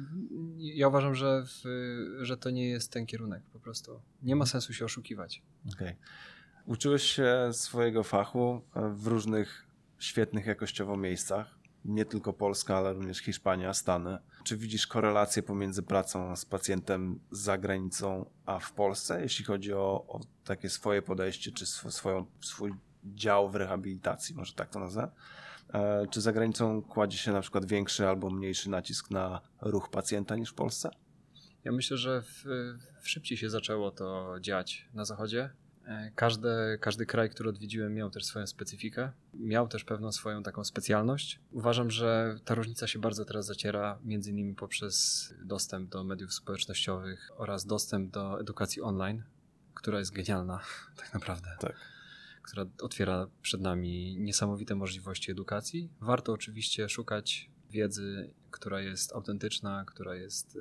ja 0.59 0.89
uważam, 0.89 1.15
że, 1.15 1.45
w, 1.47 1.63
że 2.23 2.37
to 2.37 2.51
nie 2.51 2.69
jest 2.69 2.93
ten 2.93 3.07
kierunek 3.07 3.43
po 3.53 3.61
prostu. 3.61 4.01
Nie 4.23 4.37
ma 4.37 4.47
sensu 4.47 4.73
się 4.73 4.85
oszukiwać. 4.85 5.43
Okej. 5.73 5.97
Uczyłeś 6.67 7.03
się 7.03 7.49
swojego 7.53 8.03
fachu 8.03 8.63
e, 8.75 8.89
w 8.95 9.07
różnych 9.07 9.67
świetnych 9.99 10.47
jakościowo 10.47 10.97
miejscach. 10.97 11.57
Nie 11.85 12.05
tylko 12.05 12.33
Polska, 12.33 12.77
ale 12.77 12.93
również 12.93 13.19
Hiszpania, 13.19 13.75
Stany. 13.75 14.19
Czy 14.45 14.57
widzisz 14.57 14.87
korelację 14.87 15.43
pomiędzy 15.43 15.83
pracą 15.83 16.37
z 16.37 16.45
pacjentem 16.45 17.21
za 17.31 17.59
granicą, 17.59 18.31
a 18.47 18.59
w 18.59 18.73
Polsce, 18.73 19.23
jeśli 19.23 19.45
chodzi 19.45 19.73
o, 19.73 20.05
o 20.09 20.21
takie 20.45 20.69
swoje 20.71 21.03
podejście, 21.03 21.53
czy 21.53 21.65
sw- 21.65 21.91
swoją, 21.91 22.27
swój 22.41 22.73
dział 23.15 23.51
w 23.51 23.55
rehabilitacji, 23.55 24.35
może 24.35 24.53
tak 24.55 24.71
to 24.71 24.81
nazwę? 24.81 25.11
E, 25.75 26.07
Czy 26.11 26.21
za 26.21 26.33
granicą 26.33 26.83
kładzie 26.83 27.19
się 27.19 27.33
na 27.33 27.41
przykład 27.41 27.67
większy 27.67 28.07
albo 28.09 28.31
mniejszy 28.31 28.71
nacisk 28.71 29.11
na 29.11 29.41
ruch 29.61 29.91
pacjenta 29.91 30.37
niż 30.37 30.51
w 30.51 30.55
Polsce? 30.55 30.91
Ja 31.65 31.73
myślę, 31.73 31.97
że 31.97 32.23
w, 32.23 32.45
w 33.01 33.09
szybciej 33.09 33.39
się 33.39 33.51
zaczęło 33.51 33.91
to 33.91 34.37
dziać 34.41 34.89
na 34.95 35.05
zachodzie. 35.05 35.51
E, 35.87 36.11
Każdy, 36.15 36.49
każdy 36.81 37.07
kraj, 37.07 37.31
który 37.31 37.49
odwiedziłem, 37.49 37.95
miał 37.95 38.11
też 38.11 38.25
swoją 38.25 38.47
specyfikę, 38.47 39.13
miał 39.35 39.69
też 39.69 39.85
pewną 39.85 40.13
swoją 40.13 40.43
taką 40.43 40.65
specjalność. 40.65 41.41
Uważam, 41.53 41.91
że 41.91 42.39
ta 42.45 42.55
różnica 42.55 42.87
się 42.87 42.99
bardzo 42.99 43.25
teraz 43.25 43.47
zaciera, 43.47 43.99
między 44.05 44.31
innymi 44.31 44.55
poprzez 44.55 45.35
dostęp 45.45 45.91
do 45.91 46.05
mediów 46.05 46.35
społecznościowych 46.35 47.31
oraz 47.37 47.67
dostęp 47.67 48.11
do 48.11 48.41
edukacji 48.41 48.83
online, 48.83 49.23
która 49.75 49.99
jest 49.99 50.13
genialna, 50.13 50.61
tak 51.01 51.15
naprawdę. 51.15 51.49
Tak. 51.61 51.77
Która 52.47 52.67
otwiera 52.83 53.27
przed 53.43 53.61
nami 53.61 54.17
niesamowite 54.19 54.75
możliwości 54.75 55.31
edukacji. 55.31 55.91
Warto 56.01 56.33
oczywiście 56.33 56.89
szukać 56.89 57.51
wiedzy, 57.77 58.31
która 58.51 58.81
jest 58.81 59.13
autentyczna, 59.13 59.85
która 59.87 60.15
jest 60.15 60.55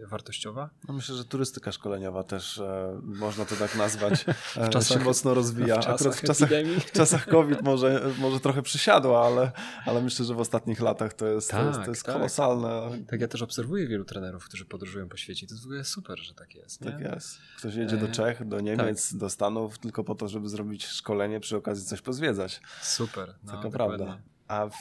yy, 0.00 0.06
wartościowa. 0.06 0.70
No 0.88 0.94
myślę, 0.94 1.16
że 1.16 1.24
turystyka 1.24 1.72
szkoleniowa 1.72 2.24
też 2.24 2.58
e, 2.58 3.00
można 3.02 3.44
to 3.44 3.56
tak 3.56 3.76
nazwać. 3.76 4.24
E, 4.56 4.68
czasach- 4.68 4.98
się 4.98 5.04
mocno 5.04 5.34
rozwija. 5.34 5.76
w 5.80 5.84
czasach 5.84 6.14
w 6.14 6.22
czasach, 6.22 6.50
w 6.86 6.92
czasach 6.92 7.26
COVID 7.28 7.62
może, 7.62 8.10
może 8.18 8.40
trochę 8.40 8.62
przysiadła, 8.62 9.26
ale, 9.26 9.52
ale 9.86 10.02
myślę, 10.02 10.24
że 10.24 10.34
w 10.34 10.40
ostatnich 10.40 10.80
latach 10.80 11.12
to 11.14 11.26
jest, 11.26 11.50
to 11.50 11.64
jest, 11.64 11.76
Tak, 11.76 11.84
to 11.84 11.90
jest 11.90 12.02
tak. 12.04 12.14
kolosalne. 12.14 12.90
Tak, 13.08 13.20
ja 13.20 13.28
też 13.28 13.42
obserwuję 13.42 13.86
wielu 13.86 14.04
trenerów, 14.04 14.44
którzy 14.44 14.64
podróżują 14.64 15.08
po 15.08 15.16
świecie. 15.16 15.46
i 15.46 15.48
To 15.48 15.54
jest 15.54 15.62
w 15.64 15.66
ogóle 15.66 15.84
super, 15.84 16.18
że 16.18 16.34
tak 16.34 16.54
jest. 16.54 16.80
Nie? 16.80 16.90
Tak 16.92 17.00
jest. 17.00 17.38
Ktoś 17.58 17.74
jedzie 17.74 17.96
do 17.96 18.06
E, 18.06 18.12
Czech, 18.12 18.48
do 18.48 18.60
Niemiec, 18.60 19.14
do 19.14 19.30
Stanów 19.30 19.78
tylko 19.78 20.04
po 20.04 20.14
to, 20.14 20.28
żeby 20.28 20.48
zrobić 20.48 20.86
szkolenie, 20.86 21.40
przy 21.40 21.56
okazji 21.56 21.86
coś 21.86 22.00
pozwiedzać. 22.00 22.60
Super. 22.82 23.34
No, 23.44 23.52
Taka 23.52 23.70
prawda. 23.70 24.18
A 24.50 24.68
w, 24.68 24.74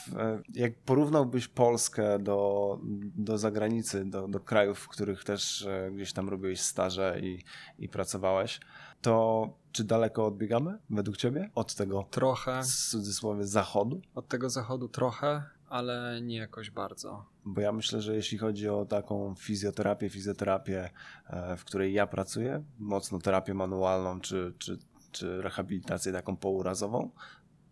jak 0.53 0.75
porównałbyś 0.75 1.47
Polskę 1.47 2.19
do, 2.19 2.79
do 3.15 3.37
zagranicy, 3.37 4.05
do, 4.05 4.27
do 4.27 4.39
krajów, 4.39 4.79
w 4.79 4.87
których 4.87 5.23
też 5.23 5.65
e, 5.65 5.91
gdzieś 5.91 6.13
tam 6.13 6.29
robiłeś 6.29 6.61
staże 6.61 7.19
i, 7.21 7.43
i 7.79 7.89
pracowałeś, 7.89 8.59
to 9.01 9.47
czy 9.71 9.83
daleko 9.83 10.25
odbiegamy 10.25 10.77
według 10.89 11.17
ciebie 11.17 11.49
od 11.55 11.75
tego 11.75 12.07
Trochę. 12.11 12.61
w 12.63 12.65
cudzysłowie 12.65 13.43
zachodu? 13.43 14.01
Od 14.15 14.27
tego 14.27 14.49
zachodu 14.49 14.87
trochę, 14.87 15.43
ale 15.67 16.19
nie 16.21 16.37
jakoś 16.37 16.71
bardzo. 16.71 17.25
Bo 17.45 17.61
ja 17.61 17.71
myślę, 17.71 18.01
że 18.01 18.15
jeśli 18.15 18.37
chodzi 18.37 18.69
o 18.69 18.85
taką 18.85 19.35
fizjoterapię, 19.35 20.09
fizjoterapię, 20.09 20.89
e, 21.27 21.57
w 21.57 21.63
której 21.63 21.93
ja 21.93 22.07
pracuję, 22.07 22.63
mocno 22.79 23.19
terapię 23.19 23.53
manualną 23.53 24.21
czy, 24.21 24.53
czy, 24.57 24.77
czy 25.11 25.41
rehabilitację 25.41 26.13
taką 26.13 26.37
pourazową, 26.37 27.11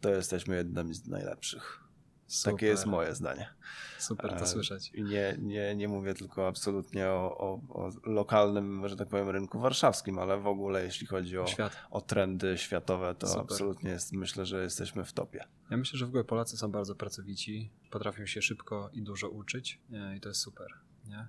to 0.02 0.10
jesteśmy 0.10 0.56
jednym 0.56 0.94
z 0.94 1.08
najlepszych. 1.08 1.87
Super. 2.28 2.54
Takie 2.54 2.66
jest 2.66 2.86
moje 2.86 3.16
zdanie. 3.16 3.50
Super 4.00 4.30
to 4.30 4.44
E, 4.44 4.48
słyszeć. 4.48 4.92
I 4.94 5.04
nie, 5.04 5.36
nie, 5.40 5.76
nie 5.76 5.88
mówię 5.88 6.14
tylko 6.14 6.48
absolutnie 6.48 7.08
o, 7.08 7.38
o, 7.38 7.60
o 7.70 7.92
lokalnym, 8.04 8.88
że 8.88 8.96
tak 8.96 9.08
powiem, 9.08 9.30
rynku 9.30 9.60
warszawskim, 9.60 10.20
ale 10.20 10.38
w 10.38 10.48
ogóle 10.48 10.84
jeśli 10.84 11.08
chodzi 11.08 11.38
o, 11.38 11.48
Świat. 11.48 11.78
o 11.92 12.02
trendy 12.02 12.58
światowe, 12.58 13.16
to 13.16 13.28
Super. 13.28 13.42
absolutnie 13.42 13.90
jest, 13.90 14.14
myślę, 14.14 14.46
że 14.46 14.64
jesteśmy 14.64 15.06
w 15.06 15.14
topie. 15.14 15.44
Ja 15.70 15.78
myślę, 15.78 16.00
że 16.00 16.06
w 16.06 16.10
ogóle 16.10 16.24
Polacy 16.24 16.58
są 16.58 16.72
bardzo 16.72 16.96
pracowici, 16.96 17.72
potrafią 17.92 18.26
się 18.26 18.42
szybko 18.42 18.90
i 18.94 19.02
dużo 19.02 19.30
uczyć 19.30 19.80
nie? 19.90 20.16
i 20.18 20.22
to 20.22 20.30
jest 20.30 20.42
super. 20.42 20.68
Nie? 21.06 21.28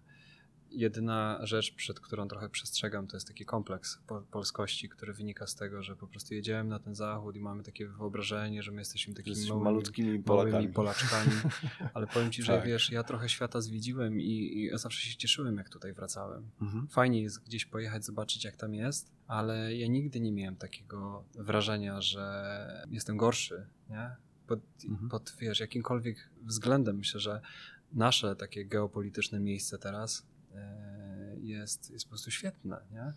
Jedyna 0.71 1.39
rzecz, 1.43 1.75
przed 1.75 2.01
którą 2.01 2.29
trochę 2.29 2.49
przestrzegam, 2.49 3.07
to 3.07 3.17
jest 3.17 3.29
taki 3.29 3.45
kompleks 3.45 3.99
po 4.07 4.21
polskości, 4.21 4.89
który 4.89 5.13
wynika 5.13 5.47
z 5.47 5.55
tego, 5.55 5.83
że 5.83 5.97
po 5.97 6.07
prostu 6.07 6.35
jedziemy 6.35 6.71
na 6.71 6.79
ten 6.79 6.95
zachód 6.95 7.37
i 7.37 7.41
mamy 7.41 7.63
takie 7.63 7.87
wyobrażenie, 7.89 8.63
że 8.63 8.73
my 8.73 8.79
jesteśmy 8.81 9.15
takimi 9.15 9.31
Jesteśmy 9.31 9.55
małymi, 9.57 9.71
malutkimi 9.75 10.23
Polakami. 10.23 10.69
Polaczkami. 10.69 11.31
Ale 11.95 12.07
powiem 12.07 12.33
ci, 12.33 12.43
że 12.43 12.57
Tak. 12.57 12.67
wiesz, 12.67 12.91
ja 12.91 13.03
trochę 13.03 13.29
świata 13.29 13.61
zwiedziłem 13.61 14.21
i, 14.21 14.63
i 14.65 14.79
zawsze 14.79 15.01
się 15.11 15.17
cieszyłem, 15.17 15.57
jak 15.57 15.69
tutaj 15.69 15.93
wracałem. 15.93 16.51
Mhm. 16.61 16.89
Fajnie 16.89 17.23
jest 17.23 17.45
gdzieś 17.45 17.65
pojechać, 17.67 18.05
zobaczyć, 18.05 18.45
jak 18.45 18.57
tam 18.57 18.75
jest, 18.75 19.13
ale 19.27 19.77
ja 19.77 19.87
nigdy 19.87 20.21
nie 20.21 20.33
miałem 20.33 20.57
takiego 20.57 21.25
wrażenia, 21.35 22.01
że 22.01 22.85
jestem 22.91 23.17
gorszy, 23.17 23.67
nie? 23.91 24.17
Pod, 24.47 24.61
Mhm. 24.89 25.09
pod 25.09 25.35
wiesz, 25.41 25.61
jakimkolwiek 25.61 26.31
względem 26.43 26.97
myślę, 26.97 27.21
że 27.21 27.41
nasze 27.93 28.37
takie 28.37 28.65
geopolityczne 28.65 29.41
miejsce 29.41 29.79
teraz 29.79 30.27
jest, 31.41 31.91
jest 31.91 32.05
po 32.05 32.09
prostu 32.09 32.31
świetne, 32.31 32.81
nie? 32.93 33.13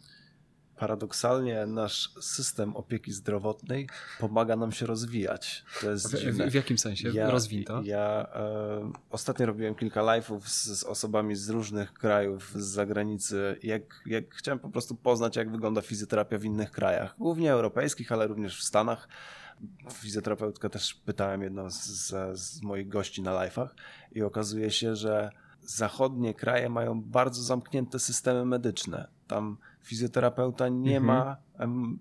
Paradoksalnie 0.77 1.65
nasz 1.65 2.13
system 2.21 2.75
opieki 2.75 3.11
zdrowotnej 3.11 3.89
pomaga 4.19 4.55
nam 4.55 4.71
się 4.71 4.85
rozwijać. 4.85 5.65
To 5.81 5.91
jest 5.91 6.15
W, 6.15 6.31
w, 6.31 6.51
w 6.51 6.53
jakim 6.53 6.77
sensie? 6.77 7.11
Rozwin 7.11 7.63
to. 7.63 7.81
Ja 7.81 8.27
e, 8.35 8.91
ostatnio 9.09 9.45
robiłem 9.45 9.75
kilka 9.75 10.01
live'ów 10.01 10.39
z, 10.41 10.79
z 10.79 10.83
osobami 10.83 11.35
z 11.35 11.49
różnych 11.49 11.93
krajów, 11.93 12.51
z 12.55 12.65
zagranicy, 12.65 13.59
jak, 13.63 14.01
jak 14.05 14.35
chciałem 14.35 14.59
po 14.59 14.69
prostu 14.69 14.95
poznać, 14.95 15.35
jak 15.35 15.51
wygląda 15.51 15.81
fizjoterapia 15.81 16.37
w 16.37 16.43
innych 16.45 16.71
krajach, 16.71 17.15
głównie 17.17 17.51
europejskich, 17.51 18.11
ale 18.11 18.27
również 18.27 18.59
w 18.59 18.63
Stanach. 18.63 19.07
Fizjoterapeutkę 19.93 20.69
też 20.69 20.93
pytałem 20.93 21.41
jedną 21.41 21.69
z, 21.69 21.83
z, 21.83 22.39
z 22.39 22.61
moich 22.61 22.87
gości 22.87 23.21
na 23.21 23.31
live'ach 23.31 23.67
i 24.11 24.21
okazuje 24.21 24.71
się, 24.71 24.95
że 24.95 25.31
zachodnie 25.63 26.33
kraje 26.33 26.69
mają 26.69 27.01
bardzo 27.01 27.43
zamknięte 27.43 27.99
systemy 27.99 28.45
medyczne. 28.45 29.07
Tam 29.27 29.57
fizjoterapeuta 29.81 30.67
nie 30.69 30.97
Mhm. 30.97 31.03
ma 31.03 31.37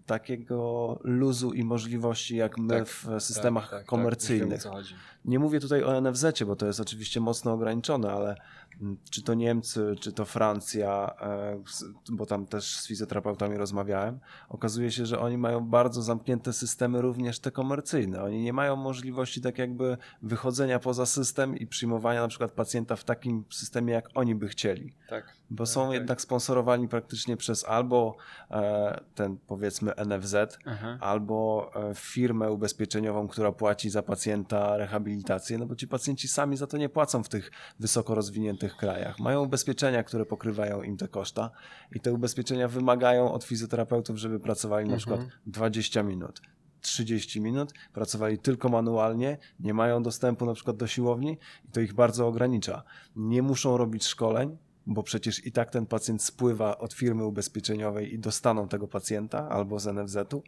takiego 0.07 0.99
luzu 1.05 1.53
i 1.53 1.65
możliwości 1.65 2.37
jak 2.37 2.59
my 2.59 2.79
Tak, 2.79 2.89
w 2.89 3.07
systemach 3.19 3.85
komercyjnych. 3.87 4.63
Tak, 4.63 4.65
wiem, 4.65 4.73
o 4.73 4.75
co 4.75 4.83
chodzi. 4.83 4.95
Nie 5.25 5.39
mówię 5.39 5.61
tutaj 5.61 5.85
o 5.85 6.01
NFZ, 6.01 6.43
bo 6.47 6.57
to 6.57 6.67
jest 6.67 6.81
oczywiście 6.81 7.21
mocno 7.21 7.53
ograniczone, 7.53 8.13
ale 8.13 8.37
mm, 8.81 8.97
czy 9.11 9.23
to 9.23 9.35
Niemcy, 9.35 9.95
czy 10.01 10.13
to 10.13 10.25
Francja, 10.25 11.15
e, 11.21 11.63
bo 12.11 12.27
tam 12.27 12.47
też 12.47 12.77
z 12.77 12.87
fizjoterapeutami 12.87 13.57
rozmawiałem, 13.57 14.21
okazuje 14.49 14.91
się, 14.91 15.07
że 15.07 15.21
oni 15.21 15.39
mają 15.39 15.69
bardzo 15.69 16.03
zamknięte 16.03 16.53
systemy, 16.53 17.01
również 17.01 17.39
te 17.39 17.51
komercyjne. 17.51 18.23
Oni 18.23 18.43
nie 18.43 18.53
mają 18.53 18.77
możliwości 18.77 19.41
tak 19.41 19.59
jakby 19.59 19.97
wychodzenia 20.23 20.79
poza 20.79 21.07
system 21.07 21.57
i 21.57 21.67
przyjmowania 21.67 22.23
na 22.23 22.29
przykład 22.29 22.53
pacjenta 22.53 22.97
w 22.97 23.05
takim 23.05 23.45
systemie, 23.51 23.93
jak 23.93 24.09
oni 24.15 24.35
by 24.35 24.49
chcieli. 24.49 24.95
Tak. 25.09 25.41
Bo 25.51 25.65
Tak, 25.65 25.73
są 25.73 25.85
tak. 25.85 25.95
jednak 25.95 26.21
sponsorowani 26.21 26.89
praktycznie 26.89 27.37
przez 27.37 27.65
albo 27.65 28.17
e, 28.51 29.01
ten 29.15 29.37
powiedzmy 29.55 29.93
NFZ, 30.07 30.35
Aha. 30.67 30.99
albo 31.01 31.71
e, 31.91 31.95
firmę 31.95 32.51
ubezpieczeniową, 32.53 33.29
która 33.29 33.53
płaci 33.53 33.91
za 33.91 34.03
pacjenta 34.03 34.77
rehabilitację, 34.77 35.59
no 35.59 35.67
bo 35.67 35.75
ci 35.77 35.89
pacjenci 35.89 36.29
sami 36.29 36.57
za 36.57 36.67
to 36.67 36.77
nie 36.77 36.89
płacą 36.89 37.23
w 37.23 37.29
tych 37.29 37.51
wysoko 37.81 38.15
rozwiniętych 38.15 38.77
krajach. 38.77 39.19
Mają 39.19 39.43
ubezpieczenia, 39.45 40.03
które 40.05 40.27
pokrywają 40.27 40.83
im 40.83 40.97
te 40.97 41.09
koszta 41.09 41.51
i 41.95 42.01
te 42.01 42.13
ubezpieczenia 42.13 42.69
wymagają 42.69 43.33
od 43.33 43.45
fizjoterapeutów, 43.45 44.17
żeby 44.17 44.41
pracowali 44.41 44.89
na 44.89 44.95
Mhm. 44.95 44.99
przykład 44.99 45.41
20 45.47 46.03
minut. 46.03 46.41
30 46.81 47.41
minut, 47.41 47.73
pracowali 47.93 48.39
tylko 48.39 48.69
manualnie, 48.69 49.39
nie 49.61 49.75
mają 49.75 50.03
dostępu 50.03 50.47
na 50.47 50.55
przykład 50.55 50.77
do 50.77 50.87
siłowni 50.87 51.39
i 51.69 51.73
to 51.73 51.81
ich 51.81 51.95
bardzo 51.95 52.27
ogranicza. 52.27 52.83
Nie 53.17 53.43
muszą 53.43 53.77
robić 53.77 54.05
szkoleń, 54.07 54.57
bo 54.87 55.03
przecież 55.03 55.47
i 55.47 55.53
tak 55.53 55.71
ten 55.71 55.87
pacjent 55.87 56.23
spływa 56.23 56.79
od 56.79 56.93
firmy 56.93 57.25
ubezpieczeniowej 57.25 58.15
i 58.15 58.19
dostaną 58.19 58.69
tego 58.69 58.89
pacjenta 58.89 59.49
albo 59.49 59.79
z 59.81 59.87
NFZ-u. 59.87 60.43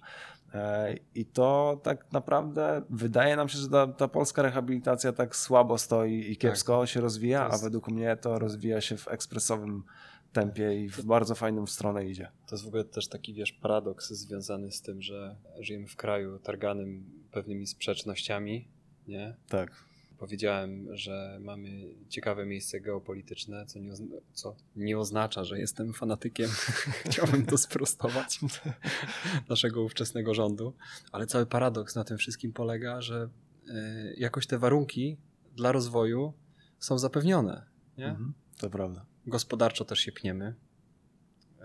E, 0.54 0.94
I 1.14 1.24
to 1.26 1.80
tak 1.82 2.12
naprawdę 2.12 2.82
wydaje 2.90 3.36
nam 3.36 3.48
się, 3.48 3.58
że 3.58 3.68
ta, 3.68 3.86
ta 3.86 4.08
polska 4.08 4.42
rehabilitacja 4.42 5.12
tak 5.12 5.36
słabo 5.36 5.78
stoi 5.78 6.30
i 6.32 6.36
kiepsko 6.36 6.86
się 6.86 7.00
rozwija, 7.00 7.44
jest- 7.44 7.54
a 7.60 7.64
według 7.64 7.88
mnie 7.88 8.16
to 8.16 8.38
rozwija 8.38 8.80
się 8.80 8.96
w 8.96 9.08
ekspresowym 9.08 9.82
tempie 10.32 10.80
i 10.84 10.88
w 10.88 11.04
bardzo 11.04 11.34
fajną 11.34 11.66
stronę 11.66 12.06
idzie. 12.06 12.28
To 12.48 12.54
jest 12.54 12.64
w 12.64 12.68
ogóle 12.68 12.84
też 12.84 13.08
taki, 13.08 13.34
wiesz, 13.34 13.52
paradoks 13.52 14.10
związany 14.10 14.72
z 14.72 14.82
tym, 14.82 15.02
że 15.02 15.36
żyjemy 15.60 15.86
w 15.86 15.96
kraju 15.96 16.38
targanym 16.38 17.04
pewnymi 17.32 17.66
sprzecznościami, 17.66 18.68
nie? 19.08 19.36
Tak. 19.48 19.84
Powiedziałem, 20.22 20.96
że 20.96 21.38
mamy 21.40 21.94
ciekawe 22.08 22.46
miejsce 22.46 22.80
geopolityczne, 22.80 23.66
co 23.66 23.78
nie, 23.78 23.92
co 24.32 24.56
nie 24.76 24.98
oznacza, 24.98 25.44
że 25.44 25.58
jestem 25.58 25.92
fanatykiem. 25.92 26.50
Chciałbym 27.06 27.46
to 27.46 27.58
sprostować 27.58 28.40
naszego 29.48 29.82
ówczesnego 29.82 30.34
rządu. 30.34 30.74
Ale 31.12 31.26
cały 31.26 31.46
paradoks 31.46 31.94
na 31.94 32.04
tym 32.04 32.18
wszystkim 32.18 32.52
polega, 32.52 33.00
że 33.00 33.28
y, 33.68 34.14
jakoś 34.16 34.46
te 34.46 34.58
warunki 34.58 35.16
dla 35.56 35.72
rozwoju 35.72 36.32
są 36.78 36.98
zapewnione. 36.98 37.66
Nie? 37.98 38.08
Mhm. 38.08 38.34
To 38.58 38.70
prawda. 38.70 39.06
Gospodarczo 39.26 39.84
też 39.84 39.98
się 39.98 40.12
pniemy. 40.12 40.54
Y, 41.60 41.64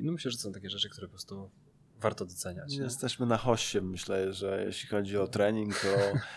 No 0.00 0.12
myślę, 0.12 0.30
że 0.30 0.36
to 0.36 0.42
są 0.42 0.52
takie 0.52 0.70
rzeczy, 0.70 0.88
które 0.88 1.06
po 1.06 1.10
prostu 1.10 1.50
warto 2.00 2.24
doceniać. 2.24 2.72
Nie? 2.72 2.82
Jesteśmy 2.84 3.26
na 3.26 3.36
hoście, 3.36 3.80
myślę, 3.80 4.32
że 4.32 4.64
jeśli 4.66 4.88
chodzi 4.88 5.18
o 5.18 5.28
trening, 5.28 5.74
to 5.80 5.88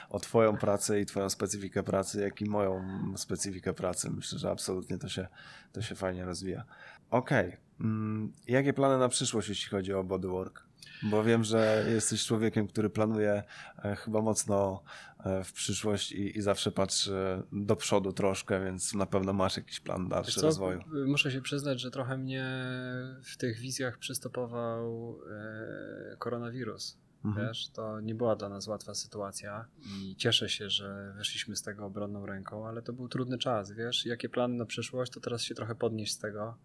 o 0.10 0.20
twoją 0.20 0.58
pracę 0.58 1.02
i 1.02 1.06
twoją 1.06 1.30
specyfikę 1.30 1.84
pracy, 1.84 2.22
jak 2.22 2.42
i 2.42 2.46
moją 2.46 2.84
specyfikę 3.18 3.74
pracy. 3.74 4.10
Myślę, 4.10 4.40
że 4.40 4.52
absolutnie 4.52 4.98
to 4.98 5.10
się, 5.10 5.28
to 5.72 5.82
się 5.82 5.96
fajnie 5.96 6.26
rozwija. 6.26 6.64
Okej. 7.12 7.58
Mm, 7.80 8.34
Jakie 8.48 8.74
plany 8.74 8.98
na 8.98 9.10
przyszłość, 9.10 9.50
jeśli 9.50 9.70
chodzi 9.70 9.94
o 9.94 10.04
bodywork? 10.04 10.72
Bo 11.04 11.24
wiem, 11.24 11.44
że 11.44 11.86
jesteś 11.90 12.26
człowiekiem, 12.26 12.68
który 12.68 12.90
planuje 12.90 13.44
e, 13.84 13.96
chyba 13.96 14.22
mocno 14.22 14.84
w 15.44 15.54
przyszłość 15.54 16.12
i, 16.12 16.38
i 16.38 16.42
zawsze 16.42 16.72
patrzy 16.72 17.44
do 17.52 17.76
przodu 17.76 18.14
troszkę, 18.14 18.66
więc 18.66 18.94
na 18.94 19.06
pewno 19.06 19.34
masz 19.34 19.58
jakiś 19.58 19.80
plan 19.80 20.10
dalszy 20.10 20.40
co? 20.40 20.46
rozwoju. 20.46 20.82
Muszę 21.08 21.32
się 21.32 21.42
przyznać, 21.42 21.82
że 21.82 21.92
trochę 21.92 22.18
mnie 22.18 22.46
w 23.24 23.38
tych 23.38 23.60
wizjach 23.60 23.98
przystopował 23.98 25.18
e, 25.32 26.16
koronawirus. 26.18 26.98
Mhm. 27.26 27.48
Wiesz, 27.48 27.70
to 27.70 28.00
nie 28.00 28.16
była 28.16 28.36
dla 28.36 28.50
nas 28.50 28.68
łatwa 28.68 28.94
sytuacja 28.94 29.66
i 29.86 30.16
cieszę 30.16 30.50
się, 30.50 30.70
że 30.70 31.14
wyszliśmy 31.18 31.56
z 31.56 31.62
tego 31.62 31.86
obronną 31.86 32.26
ręką, 32.26 32.68
ale 32.68 32.82
to 32.82 32.94
był 32.94 33.08
trudny 33.08 33.38
czas, 33.38 33.72
wiesz, 33.72 34.06
jakie 34.06 34.30
plany 34.30 34.56
na 34.56 34.66
przyszłość, 34.66 35.12
to 35.12 35.20
teraz 35.20 35.42
się 35.42 35.56
trochę 35.56 35.76
podnieść 35.76 36.14
z 36.14 36.18
tego, 36.18 36.58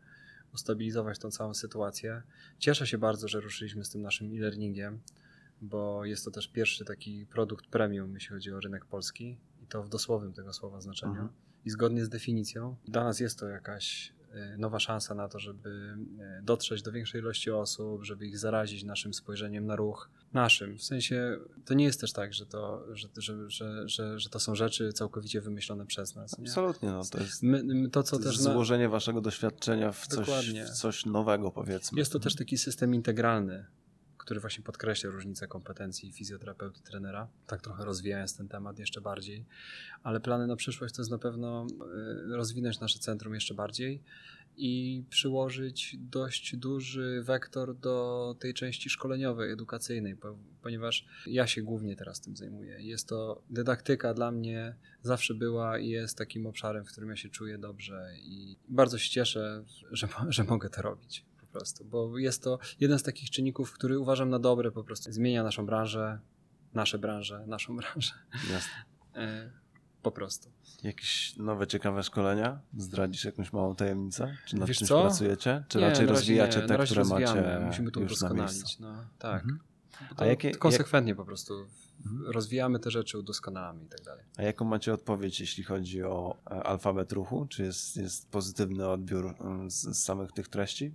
ustabilizować 0.54 1.18
tą 1.18 1.30
całą 1.30 1.54
sytuację. 1.54 2.22
Cieszę 2.58 2.86
się 2.86 2.98
bardzo, 2.98 3.28
że 3.28 3.40
ruszyliśmy 3.40 3.84
z 3.84 3.90
tym 3.90 4.02
naszym 4.02 4.26
e-learningiem, 4.26 5.00
bo 5.60 6.04
jest 6.04 6.24
to 6.24 6.30
też 6.30 6.48
pierwszy 6.48 6.84
taki 6.84 7.26
produkt 7.26 7.66
premium, 7.66 8.14
jeśli 8.14 8.28
chodzi 8.28 8.52
o 8.52 8.60
rynek 8.60 8.84
polski 8.84 9.38
i 9.62 9.66
to 9.66 9.82
w 9.82 9.88
dosłownym 9.88 10.32
tego 10.32 10.52
słowa 10.52 10.80
znaczeniu. 10.80 11.12
Mhm. 11.12 11.28
I 11.64 11.70
zgodnie 11.70 12.04
z 12.04 12.08
definicją, 12.08 12.76
dla 12.88 13.04
nas 13.04 13.20
jest 13.20 13.38
to 13.38 13.48
jakaś 13.48 14.12
e, 14.32 14.56
nowa 14.58 14.80
szansa 14.80 15.14
na 15.14 15.28
to, 15.28 15.38
żeby 15.38 15.96
e, 16.20 16.42
dotrzeć 16.42 16.82
do 16.82 16.92
większej 16.92 17.20
ilości 17.20 17.50
osób, 17.50 18.04
żeby 18.04 18.26
ich 18.26 18.38
zarazić 18.38 18.84
naszym 18.84 19.14
spojrzeniem 19.14 19.66
na 19.66 19.76
ruch. 19.76 20.10
Naszym. 20.32 20.78
W 20.78 20.82
sensie 20.82 21.38
to 21.64 21.74
nie 21.74 21.84
jest 21.84 22.00
też 22.00 22.12
tak, 22.12 22.34
że 22.34 22.46
to, 22.46 22.84
że, 22.96 23.08
że, 23.16 23.88
że, 23.88 24.18
że, 24.18 24.30
to 24.30 24.40
są 24.40 24.54
rzeczy 24.54 24.92
całkowicie 24.92 25.40
wymyślone 25.40 25.86
przez 25.86 26.14
nas. 26.14 26.38
Nie? 26.38 26.48
Absolutnie, 26.48 26.90
no 26.90 27.04
to 27.04 27.20
jest 27.20 27.42
My, 27.42 27.90
to, 27.90 28.02
co 28.02 28.18
też 28.18 28.38
złożenie 28.38 28.88
waszego 28.88 29.20
doświadczenia 29.20 29.92
w 29.92 30.06
coś, 30.06 30.28
w 30.50 30.70
coś 30.70 31.06
nowego, 31.06 31.50
powiedzmy. 31.50 31.98
jest 31.98 32.12
to 32.12 32.18
też 32.18 32.34
taki 32.34 32.58
system 32.58 32.94
integralny, 32.94 33.66
który 34.26 34.40
właśnie 34.40 34.64
podkreśla 34.64 35.10
różnicę 35.10 35.48
kompetencji 35.48 36.12
fizjoterapeuty, 36.12 36.82
trenera. 36.82 37.28
Tak 37.46 37.62
trochę 37.62 37.84
rozwijając 37.84 38.36
ten 38.36 38.48
temat 38.48 38.78
jeszcze 38.78 39.00
bardziej. 39.00 39.44
Ale 40.02 40.20
plany 40.20 40.46
na 40.46 40.56
przyszłość 40.56 40.94
to 40.94 41.02
jest 41.02 41.10
na 41.10 41.18
pewno 41.18 41.66
y, 42.32 42.36
rozwinąć 42.36 42.80
nasze 42.80 42.98
centrum 42.98 43.34
jeszcze 43.34 43.54
bardziej 43.54 44.02
i 44.56 45.04
przyłożyć 45.10 45.96
dość 45.98 46.56
duży 46.56 47.22
wektor 47.22 47.76
do 47.76 48.36
tej 48.38 48.54
części 48.54 48.90
szkoleniowej, 48.90 49.52
edukacyjnej, 49.52 50.16
po, 50.16 50.38
ponieważ 50.62 51.06
ja 51.26 51.46
się 51.46 51.62
głównie 51.62 51.96
teraz 51.96 52.20
tym 52.20 52.36
zajmuję. 52.36 52.76
Jest 52.80 53.08
to 53.08 53.42
dydaktyka 53.50 54.14
dla 54.14 54.30
mnie 54.30 54.76
zawsze 55.02 55.34
była 55.34 55.78
i 55.78 55.88
jest 55.88 56.18
takim 56.18 56.46
obszarem, 56.46 56.84
w 56.84 56.92
którym 56.92 57.10
ja 57.10 57.16
się 57.16 57.28
czuję 57.28 57.58
dobrze 57.58 58.12
i 58.18 58.56
bardzo 58.68 58.98
się 58.98 59.10
cieszę, 59.10 59.64
że, 59.90 60.08
że 60.28 60.44
mogę 60.44 60.70
to 60.70 60.82
robić 60.82 61.24
prostu, 61.56 61.84
bo 61.84 62.18
jest 62.18 62.42
to 62.42 62.58
jeden 62.80 62.98
z 62.98 63.02
takich 63.02 63.30
czynników, 63.30 63.72
który 63.72 63.98
uważam 63.98 64.30
na 64.30 64.38
dobre 64.38 64.70
po 64.70 64.84
prostu. 64.84 65.12
Zmienia 65.12 65.42
naszą 65.42 65.66
branżę, 65.66 66.18
nasze 66.74 66.98
branże, 66.98 67.44
naszą 67.46 67.76
branżę. 67.80 68.12
Jasne. 68.52 68.72
E, 69.14 69.50
po 70.02 70.10
prostu. 70.10 70.50
Jakieś 70.82 71.36
nowe, 71.36 71.66
ciekawe 71.66 72.02
szkolenia? 72.02 72.60
Zdradzisz 72.76 73.24
jakąś 73.24 73.52
małą 73.52 73.74
tajemnicę? 73.76 74.36
Czy 74.46 74.56
nad 74.56 74.68
Wiesz 74.68 74.78
czymś 74.78 74.88
co? 74.88 75.00
pracujecie? 75.02 75.64
Czy 75.68 75.78
Nie, 75.78 75.88
raczej 75.88 76.06
rozwijacie 76.06 76.60
nie, 76.60 76.66
te, 76.66 76.78
które 76.78 76.98
rozwijamy. 77.02 77.40
macie 77.42 77.66
Musimy 77.66 77.90
to 77.90 78.00
już 78.00 78.12
udoskonalić. 78.12 78.78
No, 78.78 79.04
tak. 79.18 79.42
Mhm. 79.42 79.60
A 80.16 80.24
jakie- 80.26 80.54
konsekwentnie 80.56 81.14
po 81.14 81.24
prostu 81.24 81.54
Mhm. 82.06 82.32
rozwijamy 82.32 82.78
te 82.78 82.90
rzeczy, 82.90 83.18
udoskonalamy 83.18 83.84
i 83.84 83.88
tak 83.88 84.00
dalej. 84.02 84.24
A 84.36 84.42
jaką 84.42 84.64
macie 84.64 84.92
odpowiedź, 84.94 85.40
jeśli 85.40 85.64
chodzi 85.64 86.02
o 86.02 86.36
e, 86.46 86.50
alfabet 86.50 87.12
ruchu? 87.12 87.46
Czy 87.50 87.62
jest, 87.62 87.96
jest 87.96 88.30
pozytywny 88.30 88.88
odbiór 88.88 89.34
mm, 89.40 89.70
z, 89.70 89.82
z 89.82 90.02
samych 90.04 90.32
tych 90.32 90.48
treści? 90.48 90.94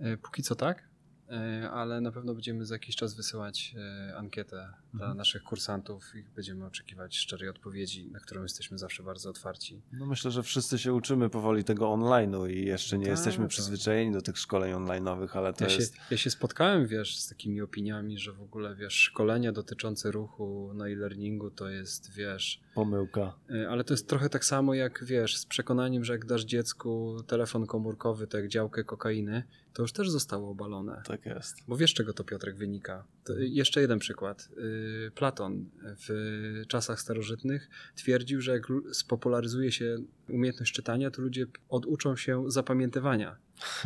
E, 0.00 0.16
Póki 0.16 0.42
co 0.42 0.54
tak, 0.54 0.88
e, 1.30 1.70
ale 1.70 2.00
na 2.00 2.12
pewno 2.12 2.34
będziemy 2.34 2.66
za 2.66 2.74
jakiś 2.74 2.96
czas 2.96 3.14
wysyłać 3.14 3.74
e, 4.10 4.16
ankietę 4.16 4.56
dla 4.94 5.00
Mhm. 5.06 5.16
naszych 5.18 5.42
kursantów 5.42 6.14
i 6.14 6.22
będziemy 6.22 6.66
oczekiwać 6.66 7.16
szczerej 7.16 7.48
odpowiedzi, 7.48 8.06
na 8.10 8.20
którą 8.20 8.42
jesteśmy 8.42 8.78
zawsze 8.78 9.02
bardzo 9.02 9.30
otwarci. 9.30 9.82
No 9.92 10.06
myślę, 10.06 10.30
że 10.30 10.42
wszyscy 10.42 10.78
się 10.78 10.92
uczymy 10.94 11.30
powoli 11.30 11.64
tego 11.64 11.86
online'u 11.86 12.50
i 12.50 12.64
jeszcze 12.66 12.98
nie 12.98 13.04
Tak, 13.04 13.10
jesteśmy 13.10 13.44
tak. 13.44 13.50
przyzwyczajeni 13.50 14.12
do 14.12 14.22
tych 14.22 14.38
szkoleń 14.38 14.72
online'owych, 14.74 15.28
ale 15.38 15.52
to 15.52 15.64
Ja 15.64 15.70
się, 15.70 15.76
jest... 15.76 15.96
ja 16.10 16.16
się 16.16 16.30
spotkałem, 16.30 16.86
wiesz, 16.86 17.18
z 17.18 17.28
takimi 17.28 17.60
opiniami, 17.62 18.18
że 18.18 18.32
w 18.32 18.42
ogóle, 18.42 18.74
wiesz, 18.76 18.94
szkolenia 18.94 19.52
dotyczące 19.52 20.10
ruchu 20.10 20.70
na 20.74 20.88
e-learningu 20.88 21.50
to 21.50 21.68
jest, 21.68 22.12
wiesz, 22.14 22.60
Pomyłka. 22.76 23.34
y, 23.50 23.68
ale 23.68 23.84
to 23.84 23.94
jest 23.94 24.08
trochę 24.08 24.28
tak 24.28 24.44
samo 24.44 24.74
jak, 24.74 25.04
wiesz, 25.04 25.36
z 25.36 25.46
przekonaniem, 25.46 26.04
że 26.04 26.12
jak 26.12 26.26
dasz 26.26 26.44
dziecku 26.44 27.16
telefon 27.26 27.66
komórkowy, 27.66 28.26
tak 28.26 28.48
działkę 28.48 28.84
kokainy, 28.84 29.42
to 29.72 29.82
już 29.82 29.92
też 29.92 30.10
zostało 30.10 30.50
obalone. 30.50 31.02
Tak 31.04 31.26
jest. 31.26 31.56
Bo 31.68 31.76
wiesz, 31.76 31.94
czego 31.94 32.12
to 32.12 32.24
Piotrek 32.24 32.56
wynika. 32.56 33.04
To 33.24 33.32
jeszcze 33.38 33.80
jeden 33.80 33.98
przykład. 33.98 34.48
Y, 34.58 35.10
Platon 35.14 35.70
w 36.08 36.62
czasach 36.68 37.00
starożytnych 37.00 37.68
twierdził, 37.94 38.40
że 38.40 38.52
jak 38.52 38.66
spopularyzuje 38.92 39.72
się 39.72 39.96
umiejętność 40.28 40.72
czytania, 40.72 41.10
to 41.10 41.22
ludzie 41.22 41.46
oduczą 41.68 42.16
się 42.16 42.44
zapamiętywania. 42.50 43.36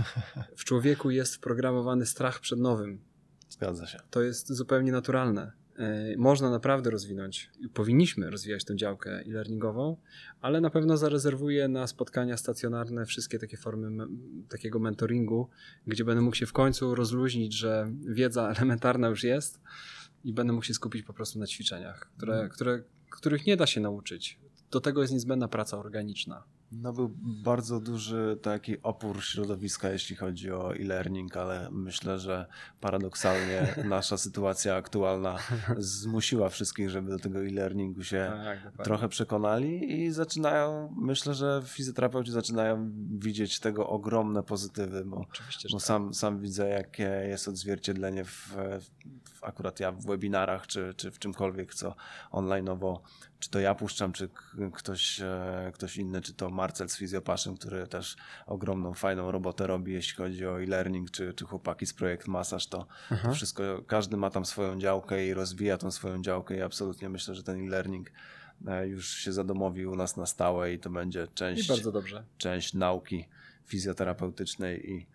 W 0.57 0.65
człowieku 0.65 1.11
jest 1.11 1.35
wprogramowany 1.35 2.07
strach 2.07 2.41
przed 2.41 2.59
nowym. 2.59 3.01
Zgadza 3.49 3.87
się. 3.87 3.99
To 4.11 4.23
jest 4.23 4.53
zupełnie 4.53 4.93
naturalne. 4.93 5.60
Y, 5.81 6.15
Można 6.19 6.51
naprawdę 6.51 6.91
rozwinąć, 6.91 7.51
i 7.61 7.69
powinniśmy 7.69 8.31
rozwijać 8.31 8.65
tę 8.65 8.77
działkę 8.77 9.11
e-learningową, 9.27 9.97
ale 10.41 10.61
na 10.61 10.71
pewno 10.71 10.97
zarezerwuję 10.97 11.69
na 11.69 11.87
spotkania 11.87 12.37
stacjonarne 12.37 13.07
wszystkie 13.07 13.39
takie 13.39 13.57
formy 13.57 13.91
me- 13.91 14.07
takiego 14.49 14.79
mentoringu, 14.79 15.49
gdzie 15.87 16.05
będę 16.05 16.23
mógł 16.23 16.37
się 16.37 16.47
w 16.47 16.53
końcu 16.53 16.95
rozluźnić, 16.95 17.55
że 17.55 17.93
wiedza 18.09 18.49
elementarna 18.57 19.09
już 19.09 19.25
jest 19.25 19.61
i 20.25 20.33
będę 20.33 20.53
mógł 20.53 20.65
się 20.65 20.75
skupić 20.75 21.03
po 21.03 21.13
prostu 21.13 21.39
na 21.39 21.47
ćwiczeniach, 21.47 22.11
które, 22.17 22.33
Mhm. 22.33 22.51
które, 22.51 22.83
których 23.11 23.47
nie 23.47 23.57
da 23.57 23.67
się 23.67 23.81
nauczyć. 23.81 24.39
Do 24.71 24.81
tego 24.81 25.01
jest 25.01 25.13
niezbędna 25.13 25.49
praca 25.49 25.79
organiczna. 25.79 26.43
No 26.73 26.93
był 26.93 27.11
bardzo 27.45 27.81
duży 27.81 28.39
taki 28.43 28.83
opór 28.83 29.25
środowiska, 29.25 29.91
jeśli 29.91 30.17
chodzi 30.17 30.53
o 30.53 30.75
e-learning, 30.77 31.37
ale 31.37 31.69
myślę, 31.71 32.19
że 32.19 32.47
paradoksalnie 32.81 33.75
nasza 33.85 34.17
sytuacja 34.17 34.75
aktualna 34.77 35.39
zmusiła 35.79 36.49
wszystkich, 36.49 36.91
żeby 36.91 37.11
do 37.11 37.19
tego 37.19 37.39
e-learningu 37.39 38.05
się 38.05 38.33
Tak, 38.45 38.85
trochę 38.85 39.09
przekonali 39.09 40.01
i 40.03 40.11
zaczynają, 40.11 40.95
myślę, 40.97 41.35
że 41.35 41.63
fizjoterapeuci 41.65 42.31
zaczynają 42.31 42.91
widzieć 43.19 43.61
tego 43.61 43.89
ogromne 43.89 44.43
pozytywy, 44.43 45.05
bo, 45.05 45.17
bo 45.17 45.79
tak. 45.79 45.83
sam, 45.83 46.15
sam 46.15 46.41
widzę, 46.41 46.69
jakie 46.69 47.23
jest 47.29 47.49
odzwierciedlenie 47.49 48.25
w, 48.25 48.57
w 49.25 49.40
akurat 49.41 49.81
ja 49.81 49.93
w 49.93 50.07
webinarach, 50.07 50.67
czy, 50.67 50.95
czy 50.97 51.11
w 51.11 51.19
czymkolwiek, 51.19 51.75
co 51.75 51.95
online'owo, 52.33 52.99
czy 53.39 53.51
to 53.51 53.61
ja 53.61 53.75
puszczam, 53.75 54.13
czy 54.13 54.29
ktoś, 54.73 55.21
e, 55.21 55.71
ktoś 55.75 55.97
inny, 55.97 56.21
czy 56.21 56.35
to 56.35 56.51
Marcel 56.51 56.89
z 56.89 56.97
Fizjopaszem, 56.97 57.57
który 57.57 57.87
też 57.87 58.17
ogromną, 58.47 58.95
fajną 58.95 59.31
robotę 59.31 59.67
robi, 59.67 59.93
jeśli 59.93 60.17
chodzi 60.17 60.47
o 60.47 60.63
e-learning, 60.63 61.11
czy, 61.11 61.35
czy 61.35 61.45
chłopaki 61.45 61.87
z 61.87 61.95
Projekt 61.95 62.29
Masaż, 62.29 62.67
to, 62.67 62.79
to 62.79 62.87
Aha. 63.11 63.33
wszystko, 63.33 63.63
każdy 63.87 64.17
ma 64.17 64.31
tam 64.31 64.45
swoją 64.45 64.79
działkę 64.79 65.27
i 65.27 65.35
rozwija 65.35 65.79
tą 65.79 65.91
swoją 65.91 66.23
działkę 66.23 66.57
i 66.57 66.63
absolutnie 66.63 67.09
myślę, 67.09 67.35
że 67.35 67.43
ten 67.43 67.67
e-learning 67.67 68.11
e, 68.67 68.89
już 68.89 69.15
się 69.15 69.33
zadomowił 69.33 69.93
u 69.93 69.97
nas 69.97 70.17
na 70.17 70.27
stałe 70.27 70.73
i 70.73 70.79
to 70.79 70.91
będzie 70.91 71.27
część, 71.35 71.69
bardzo 71.69 71.93
dobrze. 71.93 72.25
część 72.39 72.75
nauki 72.75 73.29
fizjoterapeutycznej 73.67 74.91
i, 74.91 75.07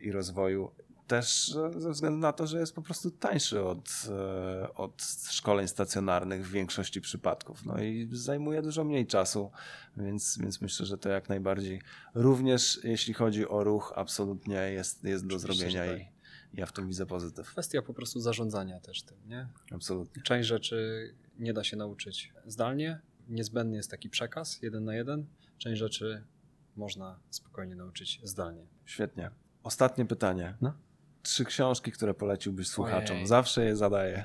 i 0.00 0.12
rozwoju. 0.12 0.70
Też 1.10 1.56
e, 1.56 1.80
ze 1.80 1.90
względu 1.90 2.18
na 2.18 2.32
to, 2.32 2.46
że 2.46 2.60
jest 2.60 2.74
po 2.74 2.82
prostu 2.82 3.10
tańszy 3.10 3.64
od, 3.64 4.06
e, 4.08 4.74
od 4.74 5.02
szkoleń 5.30 5.68
stacjonarnych 5.68 6.46
w 6.46 6.50
większości 6.50 7.00
przypadków. 7.00 7.64
No 7.66 7.82
i 7.82 8.08
zajmuje 8.12 8.62
dużo 8.62 8.84
mniej 8.84 9.06
czasu, 9.06 9.50
więc, 9.96 10.38
więc 10.38 10.60
myślę, 10.60 10.86
że 10.86 10.98
to 10.98 11.08
jak 11.08 11.28
najbardziej 11.28 11.82
również 12.14 12.80
jeśli 12.84 13.14
chodzi 13.14 13.48
o 13.48 13.64
ruch, 13.64 13.92
absolutnie 13.96 14.54
jest, 14.54 15.04
jest 15.04 15.26
do 15.26 15.38
zrobienia 15.38 15.86
że 15.86 15.98
i, 15.98 16.06
Ja 16.54 16.66
w 16.66 16.72
tym 16.72 16.88
widzę 16.88 17.06
pozytyw. 17.06 17.48
Kwestia 17.48 17.82
po 17.82 17.94
prostu 17.94 18.20
zarządzania 18.20 18.80
też 18.80 19.02
tym, 19.02 19.16
nie? 19.26 19.48
Absolutnie. 19.72 20.22
Część 20.22 20.48
rzeczy 20.48 21.10
nie 21.38 21.52
da 21.52 21.64
się 21.64 21.76
nauczyć 21.76 22.32
zdalnie. 22.46 23.00
Niezbędny 23.28 23.76
jest 23.76 23.90
taki 23.90 24.10
przekaz 24.10 24.62
jeden 24.62 24.84
na 24.84 24.94
jeden. 24.94 25.26
Część 25.58 25.78
rzeczy 25.78 26.24
można 26.76 27.18
spokojnie 27.30 27.76
nauczyć 27.76 28.20
zdalnie. 28.22 28.66
Świetnie. 28.84 29.30
Ostatnie 29.62 30.04
pytanie. 30.06 30.54
No. 30.60 30.74
Trzy 31.22 31.44
książki, 31.44 31.92
które 31.92 32.14
poleciłbyś 32.14 32.68
słuchaczom. 32.68 33.16
Ojej. 33.16 33.26
Zawsze 33.26 33.64
je 33.64 33.76
zadaję. 33.76 34.24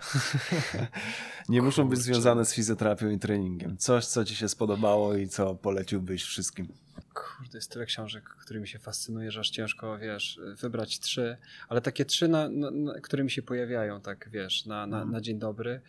Nie 1.50 1.62
muszą 1.62 1.90
być 1.90 2.00
związane 2.00 2.46
z 2.46 2.54
fizjoterapią 2.54 3.10
i 3.10 3.20
treningiem. 3.20 3.78
Coś, 3.78 4.06
co 4.06 4.26
ci 4.26 4.36
się 4.36 4.50
spodobało 4.50 5.16
i 5.16 5.28
co 5.28 5.56
poleciłbyś 5.56 6.24
wszystkim. 6.24 6.68
Kurde, 7.16 7.58
jest 7.58 7.72
tyle 7.72 7.86
książek, 7.86 8.24
którymi 8.24 8.68
się 8.68 8.80
fascynuję, 8.80 9.32
że 9.32 9.40
aż 9.40 9.50
ciężko, 9.50 9.98
wiesz, 9.98 10.40
wybrać 10.62 11.00
trzy, 11.00 11.38
ale 11.68 11.82
takie 11.82 12.06
trzy, 12.06 12.28
na, 12.28 12.50
na, 12.50 12.72
na, 12.72 13.00
które 13.00 13.24
mi 13.24 13.32
się 13.32 13.42
pojawiają, 13.42 14.02
tak, 14.02 14.30
wiesz, 14.32 14.66
na, 14.66 14.88
na, 14.88 14.98
Mhm. 14.98 15.12
na 15.12 15.22
dzień 15.22 15.40
dobry. 15.40 15.82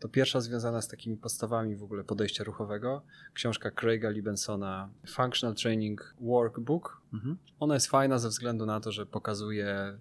To 0.00 0.08
pierwsza 0.08 0.40
związana 0.40 0.82
z 0.82 0.88
takimi 0.88 1.16
podstawami 1.16 1.76
w 1.76 1.82
ogóle 1.82 2.04
podejścia 2.04 2.44
ruchowego, 2.44 3.02
książka 3.34 3.70
Craiga 3.70 4.10
Libensona 4.10 4.88
Functional 5.06 5.54
Training 5.56 6.14
Workbook. 6.20 7.00
Mhm. 7.12 7.36
Ona 7.60 7.74
jest 7.74 7.86
fajna 7.86 8.18
ze 8.18 8.28
względu 8.28 8.66
na 8.66 8.80
to, 8.80 8.92
że 8.92 9.06
pokazuje 9.06 9.98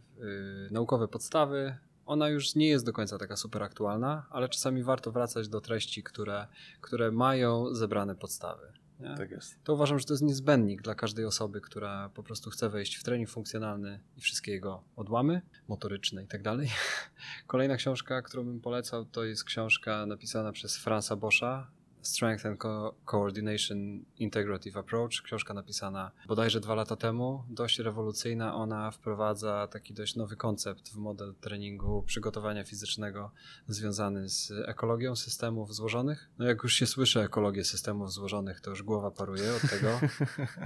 y, 0.67 0.71
naukowe 0.71 1.07
podstawy. 1.07 1.75
Ona 2.05 2.29
już 2.29 2.55
nie 2.55 2.67
jest 2.67 2.85
do 2.85 2.93
końca 2.93 3.17
taka 3.17 3.35
super 3.35 3.63
aktualna, 3.63 4.25
ale 4.29 4.49
czasami 4.49 4.83
warto 4.83 5.11
wracać 5.11 5.47
do 5.49 5.61
treści, 5.61 6.03
które, 6.03 6.47
które 6.81 7.11
mają 7.11 7.73
zebrane 7.75 8.15
podstawy. 8.15 8.71
Nie? 9.01 9.15
Tak 9.17 9.31
jest. 9.31 9.63
to 9.63 9.73
uważam, 9.73 9.99
że 9.99 10.05
to 10.05 10.13
jest 10.13 10.23
niezbędnik 10.23 10.81
dla 10.81 10.95
każdej 10.95 11.25
osoby, 11.25 11.61
która 11.61 12.09
po 12.09 12.23
prostu 12.23 12.49
chce 12.49 12.69
wejść 12.69 12.95
w 12.95 13.03
trening 13.03 13.29
funkcjonalny 13.29 13.99
i 14.17 14.21
wszystkie 14.21 14.51
jego 14.51 14.83
odłamy 14.95 15.41
motoryczne 15.67 16.23
i 16.23 16.27
tak 16.27 16.41
dalej. 16.41 16.69
Kolejna 17.47 17.77
książka, 17.77 18.21
którą 18.21 18.43
bym 18.43 18.61
polecał, 18.61 19.05
to 19.05 19.23
jest 19.23 19.43
książka 19.43 20.05
napisana 20.05 20.51
przez 20.51 20.77
Franza 20.77 21.15
Boscha. 21.15 21.71
Strength 22.01 22.45
and 22.45 22.61
Co- 22.61 22.93
Coordination 23.05 24.05
Integrative 24.19 24.77
Approach. 24.79 25.21
Książka 25.23 25.53
napisana 25.53 26.11
bodajże 26.27 26.59
dwa 26.59 26.75
lata 26.75 26.95
temu, 26.95 27.43
dość 27.49 27.79
rewolucyjna. 27.79 28.55
Ona 28.55 28.91
wprowadza 28.91 29.67
taki 29.67 29.93
dość 29.93 30.15
nowy 30.15 30.35
koncept 30.35 30.89
w 30.89 30.95
model 30.95 31.33
treningu 31.41 32.03
przygotowania 32.03 32.63
fizycznego 32.63 33.31
związany 33.67 34.29
z 34.29 34.51
ekologią 34.65 35.15
systemów 35.15 35.75
złożonych. 35.75 36.29
No 36.39 36.45
jak 36.45 36.63
już 36.63 36.73
się 36.73 36.85
słyszy 36.87 37.19
ekologię 37.21 37.63
systemów 37.63 38.11
złożonych, 38.13 38.61
to 38.61 38.69
już 38.69 38.83
głowa 38.83 39.11
paruje 39.11 39.55
od 39.55 39.69
tego, 39.69 39.99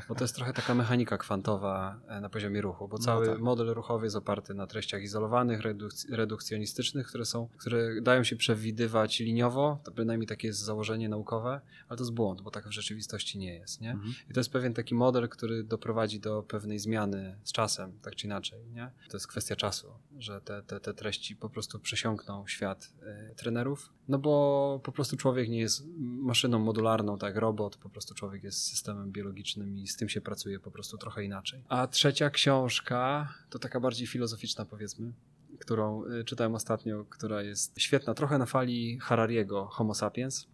bo 0.10 0.16
to 0.16 0.24
jest 0.24 0.36
trochę 0.36 0.54
taka 0.54 0.76
mechanika 0.76 1.18
kwantowa 1.18 2.00
e, 2.08 2.22
na 2.22 2.30
poziomie 2.30 2.62
ruchu, 2.62 2.88
bo 2.88 2.98
No 2.98 3.04
cały 3.04 3.28
tak. 3.28 3.40
model 3.40 3.68
ruchowy 3.68 4.06
jest 4.06 4.16
oparty 4.16 4.54
na 4.54 4.68
treściach 4.68 5.02
izolowanych, 5.02 5.62
redukc- 5.62 6.16
redukcjonistycznych, 6.16 7.08
które 7.08 7.26
są, 7.26 7.48
które 7.58 8.02
dają 8.02 8.24
się 8.24 8.36
przewidywać 8.36 9.20
liniowo, 9.20 9.80
to 9.84 9.92
bynajmniej 9.92 10.28
takie 10.28 10.48
jest 10.48 10.60
założenie 10.60 11.10
naukowe, 11.26 11.62
ale 11.88 11.98
to 11.98 12.04
jest 12.04 12.14
błąd, 12.14 12.42
bo 12.42 12.52
tak 12.52 12.68
w 12.68 12.72
rzeczywistości 12.72 13.38
nie 13.38 13.54
jest, 13.54 13.82
nie? 13.82 13.92
Mhm. 13.92 14.14
I 14.30 14.34
to 14.34 14.40
jest 14.40 14.52
pewien 14.52 14.74
taki 14.74 14.96
model, 14.96 15.30
który 15.30 15.64
doprowadzi 15.64 16.20
do 16.20 16.44
pewnej 16.44 16.80
zmiany 16.80 17.36
z 17.44 17.52
czasem, 17.52 18.00
tak 18.02 18.16
czy 18.16 18.28
inaczej. 18.28 18.60
Nie? 18.74 18.92
To 19.10 19.18
jest 19.18 19.28
kwestia 19.28 19.56
czasu, 19.56 19.88
że 20.18 20.42
te, 20.42 20.64
te, 20.64 20.80
te 20.80 20.94
treści 20.94 21.36
po 21.36 21.50
prostu 21.50 21.80
przesiąkną 21.80 22.48
świat 22.48 22.94
y, 23.32 23.36
trenerów, 23.36 23.90
no 24.08 24.20
bo 24.20 24.82
po 24.84 24.92
prostu 24.92 25.18
człowiek 25.18 25.50
nie 25.50 25.60
jest 25.60 25.84
maszyną 26.00 26.60
modularną, 26.60 27.18
tak 27.18 27.36
robot, 27.36 27.78
po 27.78 27.90
prostu 27.90 28.16
człowiek 28.16 28.44
jest 28.44 28.68
systemem 28.68 29.12
biologicznym 29.12 29.78
i 29.78 29.88
z 29.88 29.98
tym 29.98 30.10
się 30.10 30.22
pracuje 30.22 30.60
po 30.60 30.72
prostu 30.72 30.98
trochę 30.98 31.24
inaczej. 31.24 31.64
A 31.70 31.88
trzecia 31.88 32.30
książka 32.30 33.34
to 33.50 33.60
taka 33.60 33.80
bardziej 33.80 34.08
filozoficzna 34.08 34.66
powiedzmy, 34.66 35.14
którą 35.60 36.06
y, 36.06 36.24
czytałem 36.24 36.56
ostatnio, 36.56 37.06
która 37.10 37.42
jest 37.42 37.80
świetna, 37.80 38.14
trochę 38.14 38.38
na 38.38 38.46
fali 38.46 39.00
Harariego 39.00 39.66
Homo 39.66 39.94
sapiens, 39.94 40.48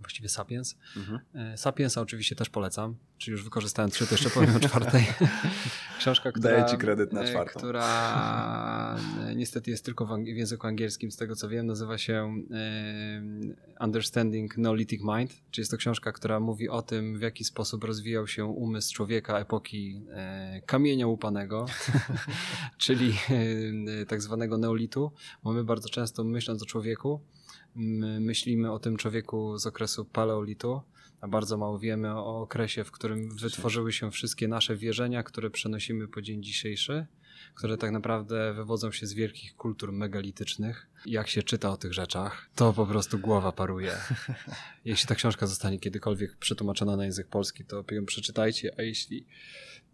właściwie 0.00 0.28
sapiens, 0.28 0.76
Mhm. 0.96 1.20
E, 1.34 1.56
Sapiensa 1.56 2.00
oczywiście 2.00 2.36
też 2.36 2.50
polecam, 2.50 2.96
czyli 3.18 3.32
już 3.32 3.44
wykorzystałem 3.44 3.90
trzy, 3.90 4.06
to 4.06 4.14
jeszcze 4.14 4.30
powiem 4.30 4.56
o 4.56 4.60
czwartej. 4.60 5.06
Książka, 5.98 6.32
która, 6.32 6.50
Daję 6.50 6.64
ci 6.70 6.76
kredyt 6.76 7.12
na 7.12 7.22
e, 7.22 7.28
czwartą. 7.30 7.58
która 7.60 8.96
e, 9.26 9.34
niestety 9.34 9.70
jest 9.70 9.84
tylko 9.84 10.06
w, 10.06 10.26
języku 10.26 10.66
angielskim, 10.66 11.10
z 11.10 11.16
tego 11.16 11.36
co 11.36 11.48
wiem, 11.48 11.66
nazywa 11.66 11.98
się 11.98 12.42
Understanding 13.80 14.56
Neolithic 14.58 15.00
Mind, 15.02 15.32
czyli 15.50 15.62
jest 15.62 15.70
to 15.70 15.76
książka, 15.76 16.12
która 16.12 16.40
mówi 16.40 16.68
o 16.68 16.82
tym, 16.82 17.18
w 17.18 17.22
jaki 17.22 17.44
sposób 17.44 17.84
rozwijał 17.84 18.26
się 18.26 18.44
umysł 18.44 18.94
człowieka 18.94 19.38
epoki 19.38 20.02
kamienia 20.66 21.06
łupanego, 21.06 21.66
czyli 22.78 23.14
tak 24.08 24.22
zwanego 24.22 24.58
neolitu. 24.58 25.12
Bo 25.42 25.52
my 25.52 25.64
bardzo 25.64 25.88
często 25.88 26.24
myśląc 26.24 26.62
o 26.62 26.66
człowieku, 26.66 27.20
my 27.74 28.20
myślimy 28.20 28.72
o 28.72 28.78
tym 28.78 28.96
człowieku 28.96 29.58
z 29.58 29.66
okresu 29.66 30.04
paleolitu, 30.04 30.80
a 31.20 31.28
bardzo 31.28 31.56
mało 31.56 31.78
wiemy 31.78 32.14
o 32.14 32.40
okresie, 32.40 32.84
w 32.84 32.90
którym 32.90 33.36
wytworzyły 33.36 33.92
się 33.92 34.10
wszystkie 34.10 34.48
nasze 34.48 34.76
wierzenia, 34.76 35.22
które 35.22 35.50
przenosimy 35.50 36.08
po 36.08 36.22
dzień 36.22 36.42
dzisiejszy, 36.42 37.06
które 37.54 37.76
tak 37.76 37.90
naprawdę 37.90 38.54
wywodzą 38.54 38.92
się 38.92 39.06
z 39.06 39.12
wielkich 39.12 39.56
kultur 39.56 39.92
megalitycznych. 39.92 40.86
Jak 41.06 41.28
się 41.28 41.42
czyta 41.42 41.70
o 41.70 41.76
tych 41.76 41.92
rzeczach, 41.92 42.50
to 42.54 42.72
po 42.72 42.86
prostu 42.86 43.18
głowa 43.18 43.52
paruje. 43.52 43.96
Jeśli 44.84 45.08
ta 45.08 45.14
książka 45.14 45.46
zostanie 45.46 45.78
kiedykolwiek 45.78 46.36
przetłumaczona 46.36 46.96
na 46.96 47.04
język 47.04 47.28
polski, 47.28 47.64
to 47.64 47.84
ją 47.90 48.06
przeczytajcie, 48.06 48.74
a 48.78 48.82
jeśli 48.82 49.26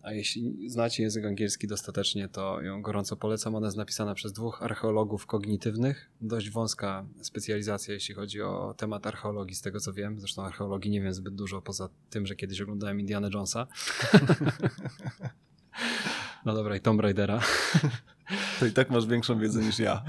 a 0.07 0.13
jeśli 0.13 0.71
znacie 0.71 1.03
język 1.03 1.25
angielski 1.25 1.67
dostatecznie, 1.67 2.29
to 2.29 2.63
ją 2.63 2.83
gorąco 2.83 3.17
polecam. 3.17 3.55
Ona 3.55 3.67
jest 3.67 3.77
napisana 3.77 4.15
przez 4.15 4.33
dwóch 4.33 4.63
archeologów 4.63 5.27
kognitywnych. 5.27 6.11
Dość 6.21 6.51
wąska 6.51 7.07
specjalizacja, 7.21 7.95
jeśli 7.95 8.15
chodzi 8.15 8.43
o 8.43 8.75
temat 8.77 9.07
archeologii, 9.07 9.55
z 9.57 9.63
tego 9.63 9.81
co 9.81 9.93
wiem. 9.93 10.21
Zresztą 10.21 10.45
archeologii 10.45 10.91
nie 10.91 11.01
wiem 11.01 11.15
zbyt 11.15 11.35
dużo, 11.35 11.63
poza 11.63 11.89
tym, 12.11 12.27
że 12.27 12.37
kiedyś 12.37 12.61
oglądałem 12.61 13.01
Indiana 13.01 13.29
Jonesa. 13.35 13.67
No 16.45 16.55
dobra, 16.55 16.77
i 16.77 16.81
Tomb 16.81 17.01
Raidera. 17.01 17.41
To 18.61 18.67
i 18.67 18.73
tak 18.73 18.91
masz 18.91 19.07
większą 19.07 19.39
wiedzę 19.39 19.61
niż 19.61 19.79
ja. 19.79 20.03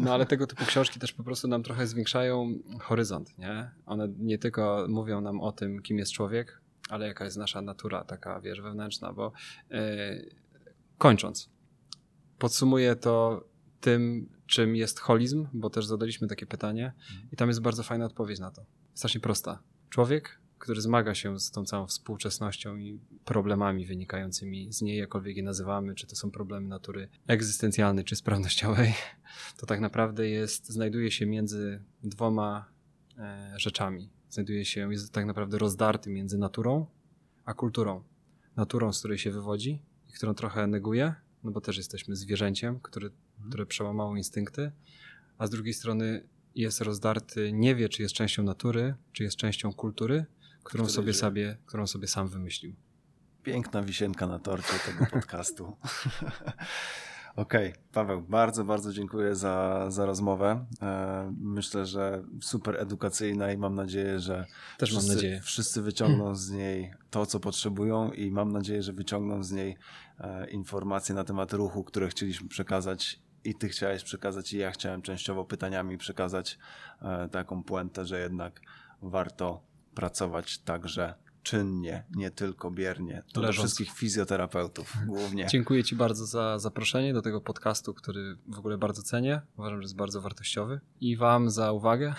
No 0.00 0.14
ale 0.14 0.26
tego 0.26 0.46
typu 0.46 0.64
książki 0.64 1.00
też 1.00 1.12
po 1.12 1.22
prostu 1.22 1.48
nam 1.48 1.62
trochę 1.62 1.86
zwiększają 1.86 2.58
horyzont, 2.80 3.38
nie? 3.38 3.70
One 3.86 4.08
nie 4.18 4.38
tylko 4.38 4.86
mówią 4.88 5.20
nam 5.20 5.40
o 5.40 5.52
tym, 5.52 5.82
kim 5.82 5.98
jest 5.98 6.12
człowiek, 6.12 6.60
ale 6.88 7.06
jaka 7.06 7.24
jest 7.24 7.36
nasza 7.36 7.62
natura 7.62 8.04
taka, 8.04 8.40
wiesz, 8.40 8.60
wewnętrzna, 8.60 9.12
bo 9.12 9.32
yy, 9.70 9.78
kończąc, 10.98 11.50
podsumuję 12.38 12.96
to 12.96 13.44
tym, 13.80 14.28
czym 14.46 14.76
jest 14.76 15.00
holizm, 15.00 15.46
bo 15.52 15.70
też 15.70 15.86
zadaliśmy 15.86 16.28
takie 16.28 16.46
pytanie 16.46 16.92
i 17.32 17.36
tam 17.36 17.48
jest 17.48 17.60
bardzo 17.60 17.82
fajna 17.82 18.04
odpowiedź 18.04 18.38
na 18.38 18.50
to. 18.50 18.64
Strasznie 18.94 19.20
prosta. 19.20 19.62
Człowiek, 19.90 20.40
który 20.58 20.80
zmaga 20.80 21.14
się 21.14 21.40
z 21.40 21.50
tą 21.50 21.64
całą 21.64 21.86
współczesnością 21.86 22.76
i 22.76 23.00
problemami 23.24 23.86
wynikającymi 23.86 24.72
z 24.72 24.82
niej, 24.82 24.98
jakkolwiek 24.98 25.36
je 25.36 25.42
nazywamy, 25.42 25.94
czy 25.94 26.06
to 26.06 26.16
są 26.16 26.30
problemy 26.30 26.68
natury 26.68 27.08
egzystencjalnej, 27.26 28.04
czy 28.04 28.16
sprawnościowej, 28.16 28.94
to 29.58 29.66
tak 29.66 29.80
naprawdę 29.80 30.28
jest, 30.28 30.68
znajduje 30.68 31.10
się 31.10 31.26
między 31.26 31.82
dwoma 32.02 32.68
e, 33.18 33.54
rzeczami. 33.56 34.10
Znajduje 34.34 34.64
się, 34.64 34.92
jest 34.92 35.12
tak 35.12 35.26
naprawdę 35.26 35.58
rozdarty 35.58 36.10
między 36.10 36.38
naturą 36.38 36.86
a 37.44 37.54
kulturą. 37.54 38.04
Naturą, 38.56 38.92
z 38.92 38.98
której 38.98 39.18
się 39.18 39.30
wywodzi 39.30 39.82
i 40.08 40.12
którą 40.12 40.34
trochę 40.34 40.66
neguje, 40.66 41.14
no 41.44 41.50
bo 41.50 41.60
też 41.60 41.76
jesteśmy 41.76 42.16
zwierzęciem, 42.16 42.80
który, 42.80 43.10
które 43.48 43.66
przełamało 43.66 44.16
instynkty, 44.16 44.72
a 45.38 45.46
z 45.46 45.50
drugiej 45.50 45.74
strony 45.74 46.28
jest 46.54 46.80
rozdarty, 46.80 47.52
nie 47.52 47.74
wie, 47.74 47.88
czy 47.88 48.02
jest 48.02 48.14
częścią 48.14 48.42
natury, 48.42 48.94
czy 49.12 49.22
jest 49.22 49.36
częścią 49.36 49.72
kultury, 49.72 50.26
którą, 50.64 50.88
sobie, 50.88 51.12
żyje. 51.12 51.20
sobie, 51.20 51.56
którą 51.66 51.86
sobie 51.86 52.08
sam 52.08 52.28
wymyślił. 52.28 52.74
Piękna 53.42 53.82
wisienka 53.82 54.26
na 54.26 54.38
torcie 54.38 54.72
tego 54.86 55.06
podcastu. 55.06 55.72
Okej, 57.36 57.72
Paweł, 57.92 58.22
bardzo, 58.22 58.64
bardzo 58.64 58.92
dziękuję 58.92 59.34
za, 59.34 59.86
za 59.90 60.06
rozmowę. 60.06 60.66
E, 60.82 61.32
Myślę, 61.40 61.86
że 61.86 62.22
super 62.42 62.76
edukacyjna 62.80 63.52
i 63.52 63.56
mam 63.58 63.74
nadzieję, 63.74 64.18
że 64.20 64.46
Też 64.78 64.92
mam 64.92 65.00
wszyscy, 65.00 65.14
nadzieję. 65.16 65.40
wszyscy 65.40 65.82
wyciągną 65.82 66.34
z 66.34 66.50
niej 66.50 66.94
to, 67.10 67.26
co 67.26 67.40
potrzebują 67.40 68.10
i 68.12 68.30
mam 68.30 68.52
nadzieję, 68.52 68.82
że 68.82 68.92
wyciągną 68.92 69.42
z 69.42 69.52
niej 69.52 69.76
e, 70.20 70.50
informacje 70.50 71.14
na 71.14 71.24
temat 71.24 71.52
ruchu, 71.52 71.84
które 71.84 72.08
chcieliśmy 72.08 72.48
przekazać 72.48 73.20
i 73.44 73.54
ty 73.54 73.68
chciałeś 73.68 74.04
przekazać 74.04 74.52
i 74.52 74.58
ja 74.58 74.70
chciałem 74.70 75.02
częściowo 75.02 75.44
pytaniami 75.44 75.98
przekazać 75.98 76.58
e, 77.02 77.28
taką 77.28 77.62
puentę, 77.62 78.06
że 78.06 78.20
jednak 78.20 78.60
warto 79.02 79.62
pracować 79.94 80.58
także 80.58 81.14
czynnie, 81.44 82.04
nie 82.14 82.30
tylko 82.30 82.70
biernie. 82.70 83.22
To 83.32 83.40
do 83.40 83.46
Leżąc. 83.46 83.58
wszystkich 83.58 83.98
fizjoterapeutów 83.98 84.96
głównie. 85.06 85.46
Dziękuję 85.46 85.84
Ci 85.84 85.96
bardzo 85.96 86.26
za 86.26 86.58
zaproszenie 86.58 87.14
do 87.14 87.22
tego 87.22 87.40
podcastu, 87.40 87.94
który 87.94 88.36
w 88.46 88.58
ogóle 88.58 88.78
bardzo 88.78 89.02
cenię. 89.02 89.40
Uważam, 89.56 89.78
że 89.78 89.84
jest 89.84 89.96
bardzo 89.96 90.20
wartościowy. 90.20 90.80
I 91.00 91.16
Wam 91.16 91.50
za 91.50 91.72
uwagę. 91.72 92.14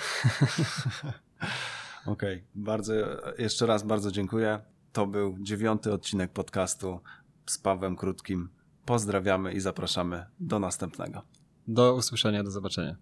Okej, 2.05 2.43
bardzo, 2.55 2.93
jeszcze 3.38 3.65
raz 3.65 3.84
bardzo 3.84 4.11
dziękuję. 4.11 4.59
To 4.93 5.07
był 5.07 5.38
dziewiąty 5.39 5.93
odcinek 5.93 6.32
podcastu 6.32 6.99
z 7.45 7.57
Pawłem 7.57 7.95
Krótkim 7.95 8.49
Pozdrawiamy 8.86 9.53
i 9.53 9.59
zapraszamy 9.59 10.26
do 10.39 10.59
następnego. 10.59 11.21
Do 11.67 11.95
usłyszenia, 11.95 12.43
do 12.43 12.51
zobaczenia. 12.51 12.95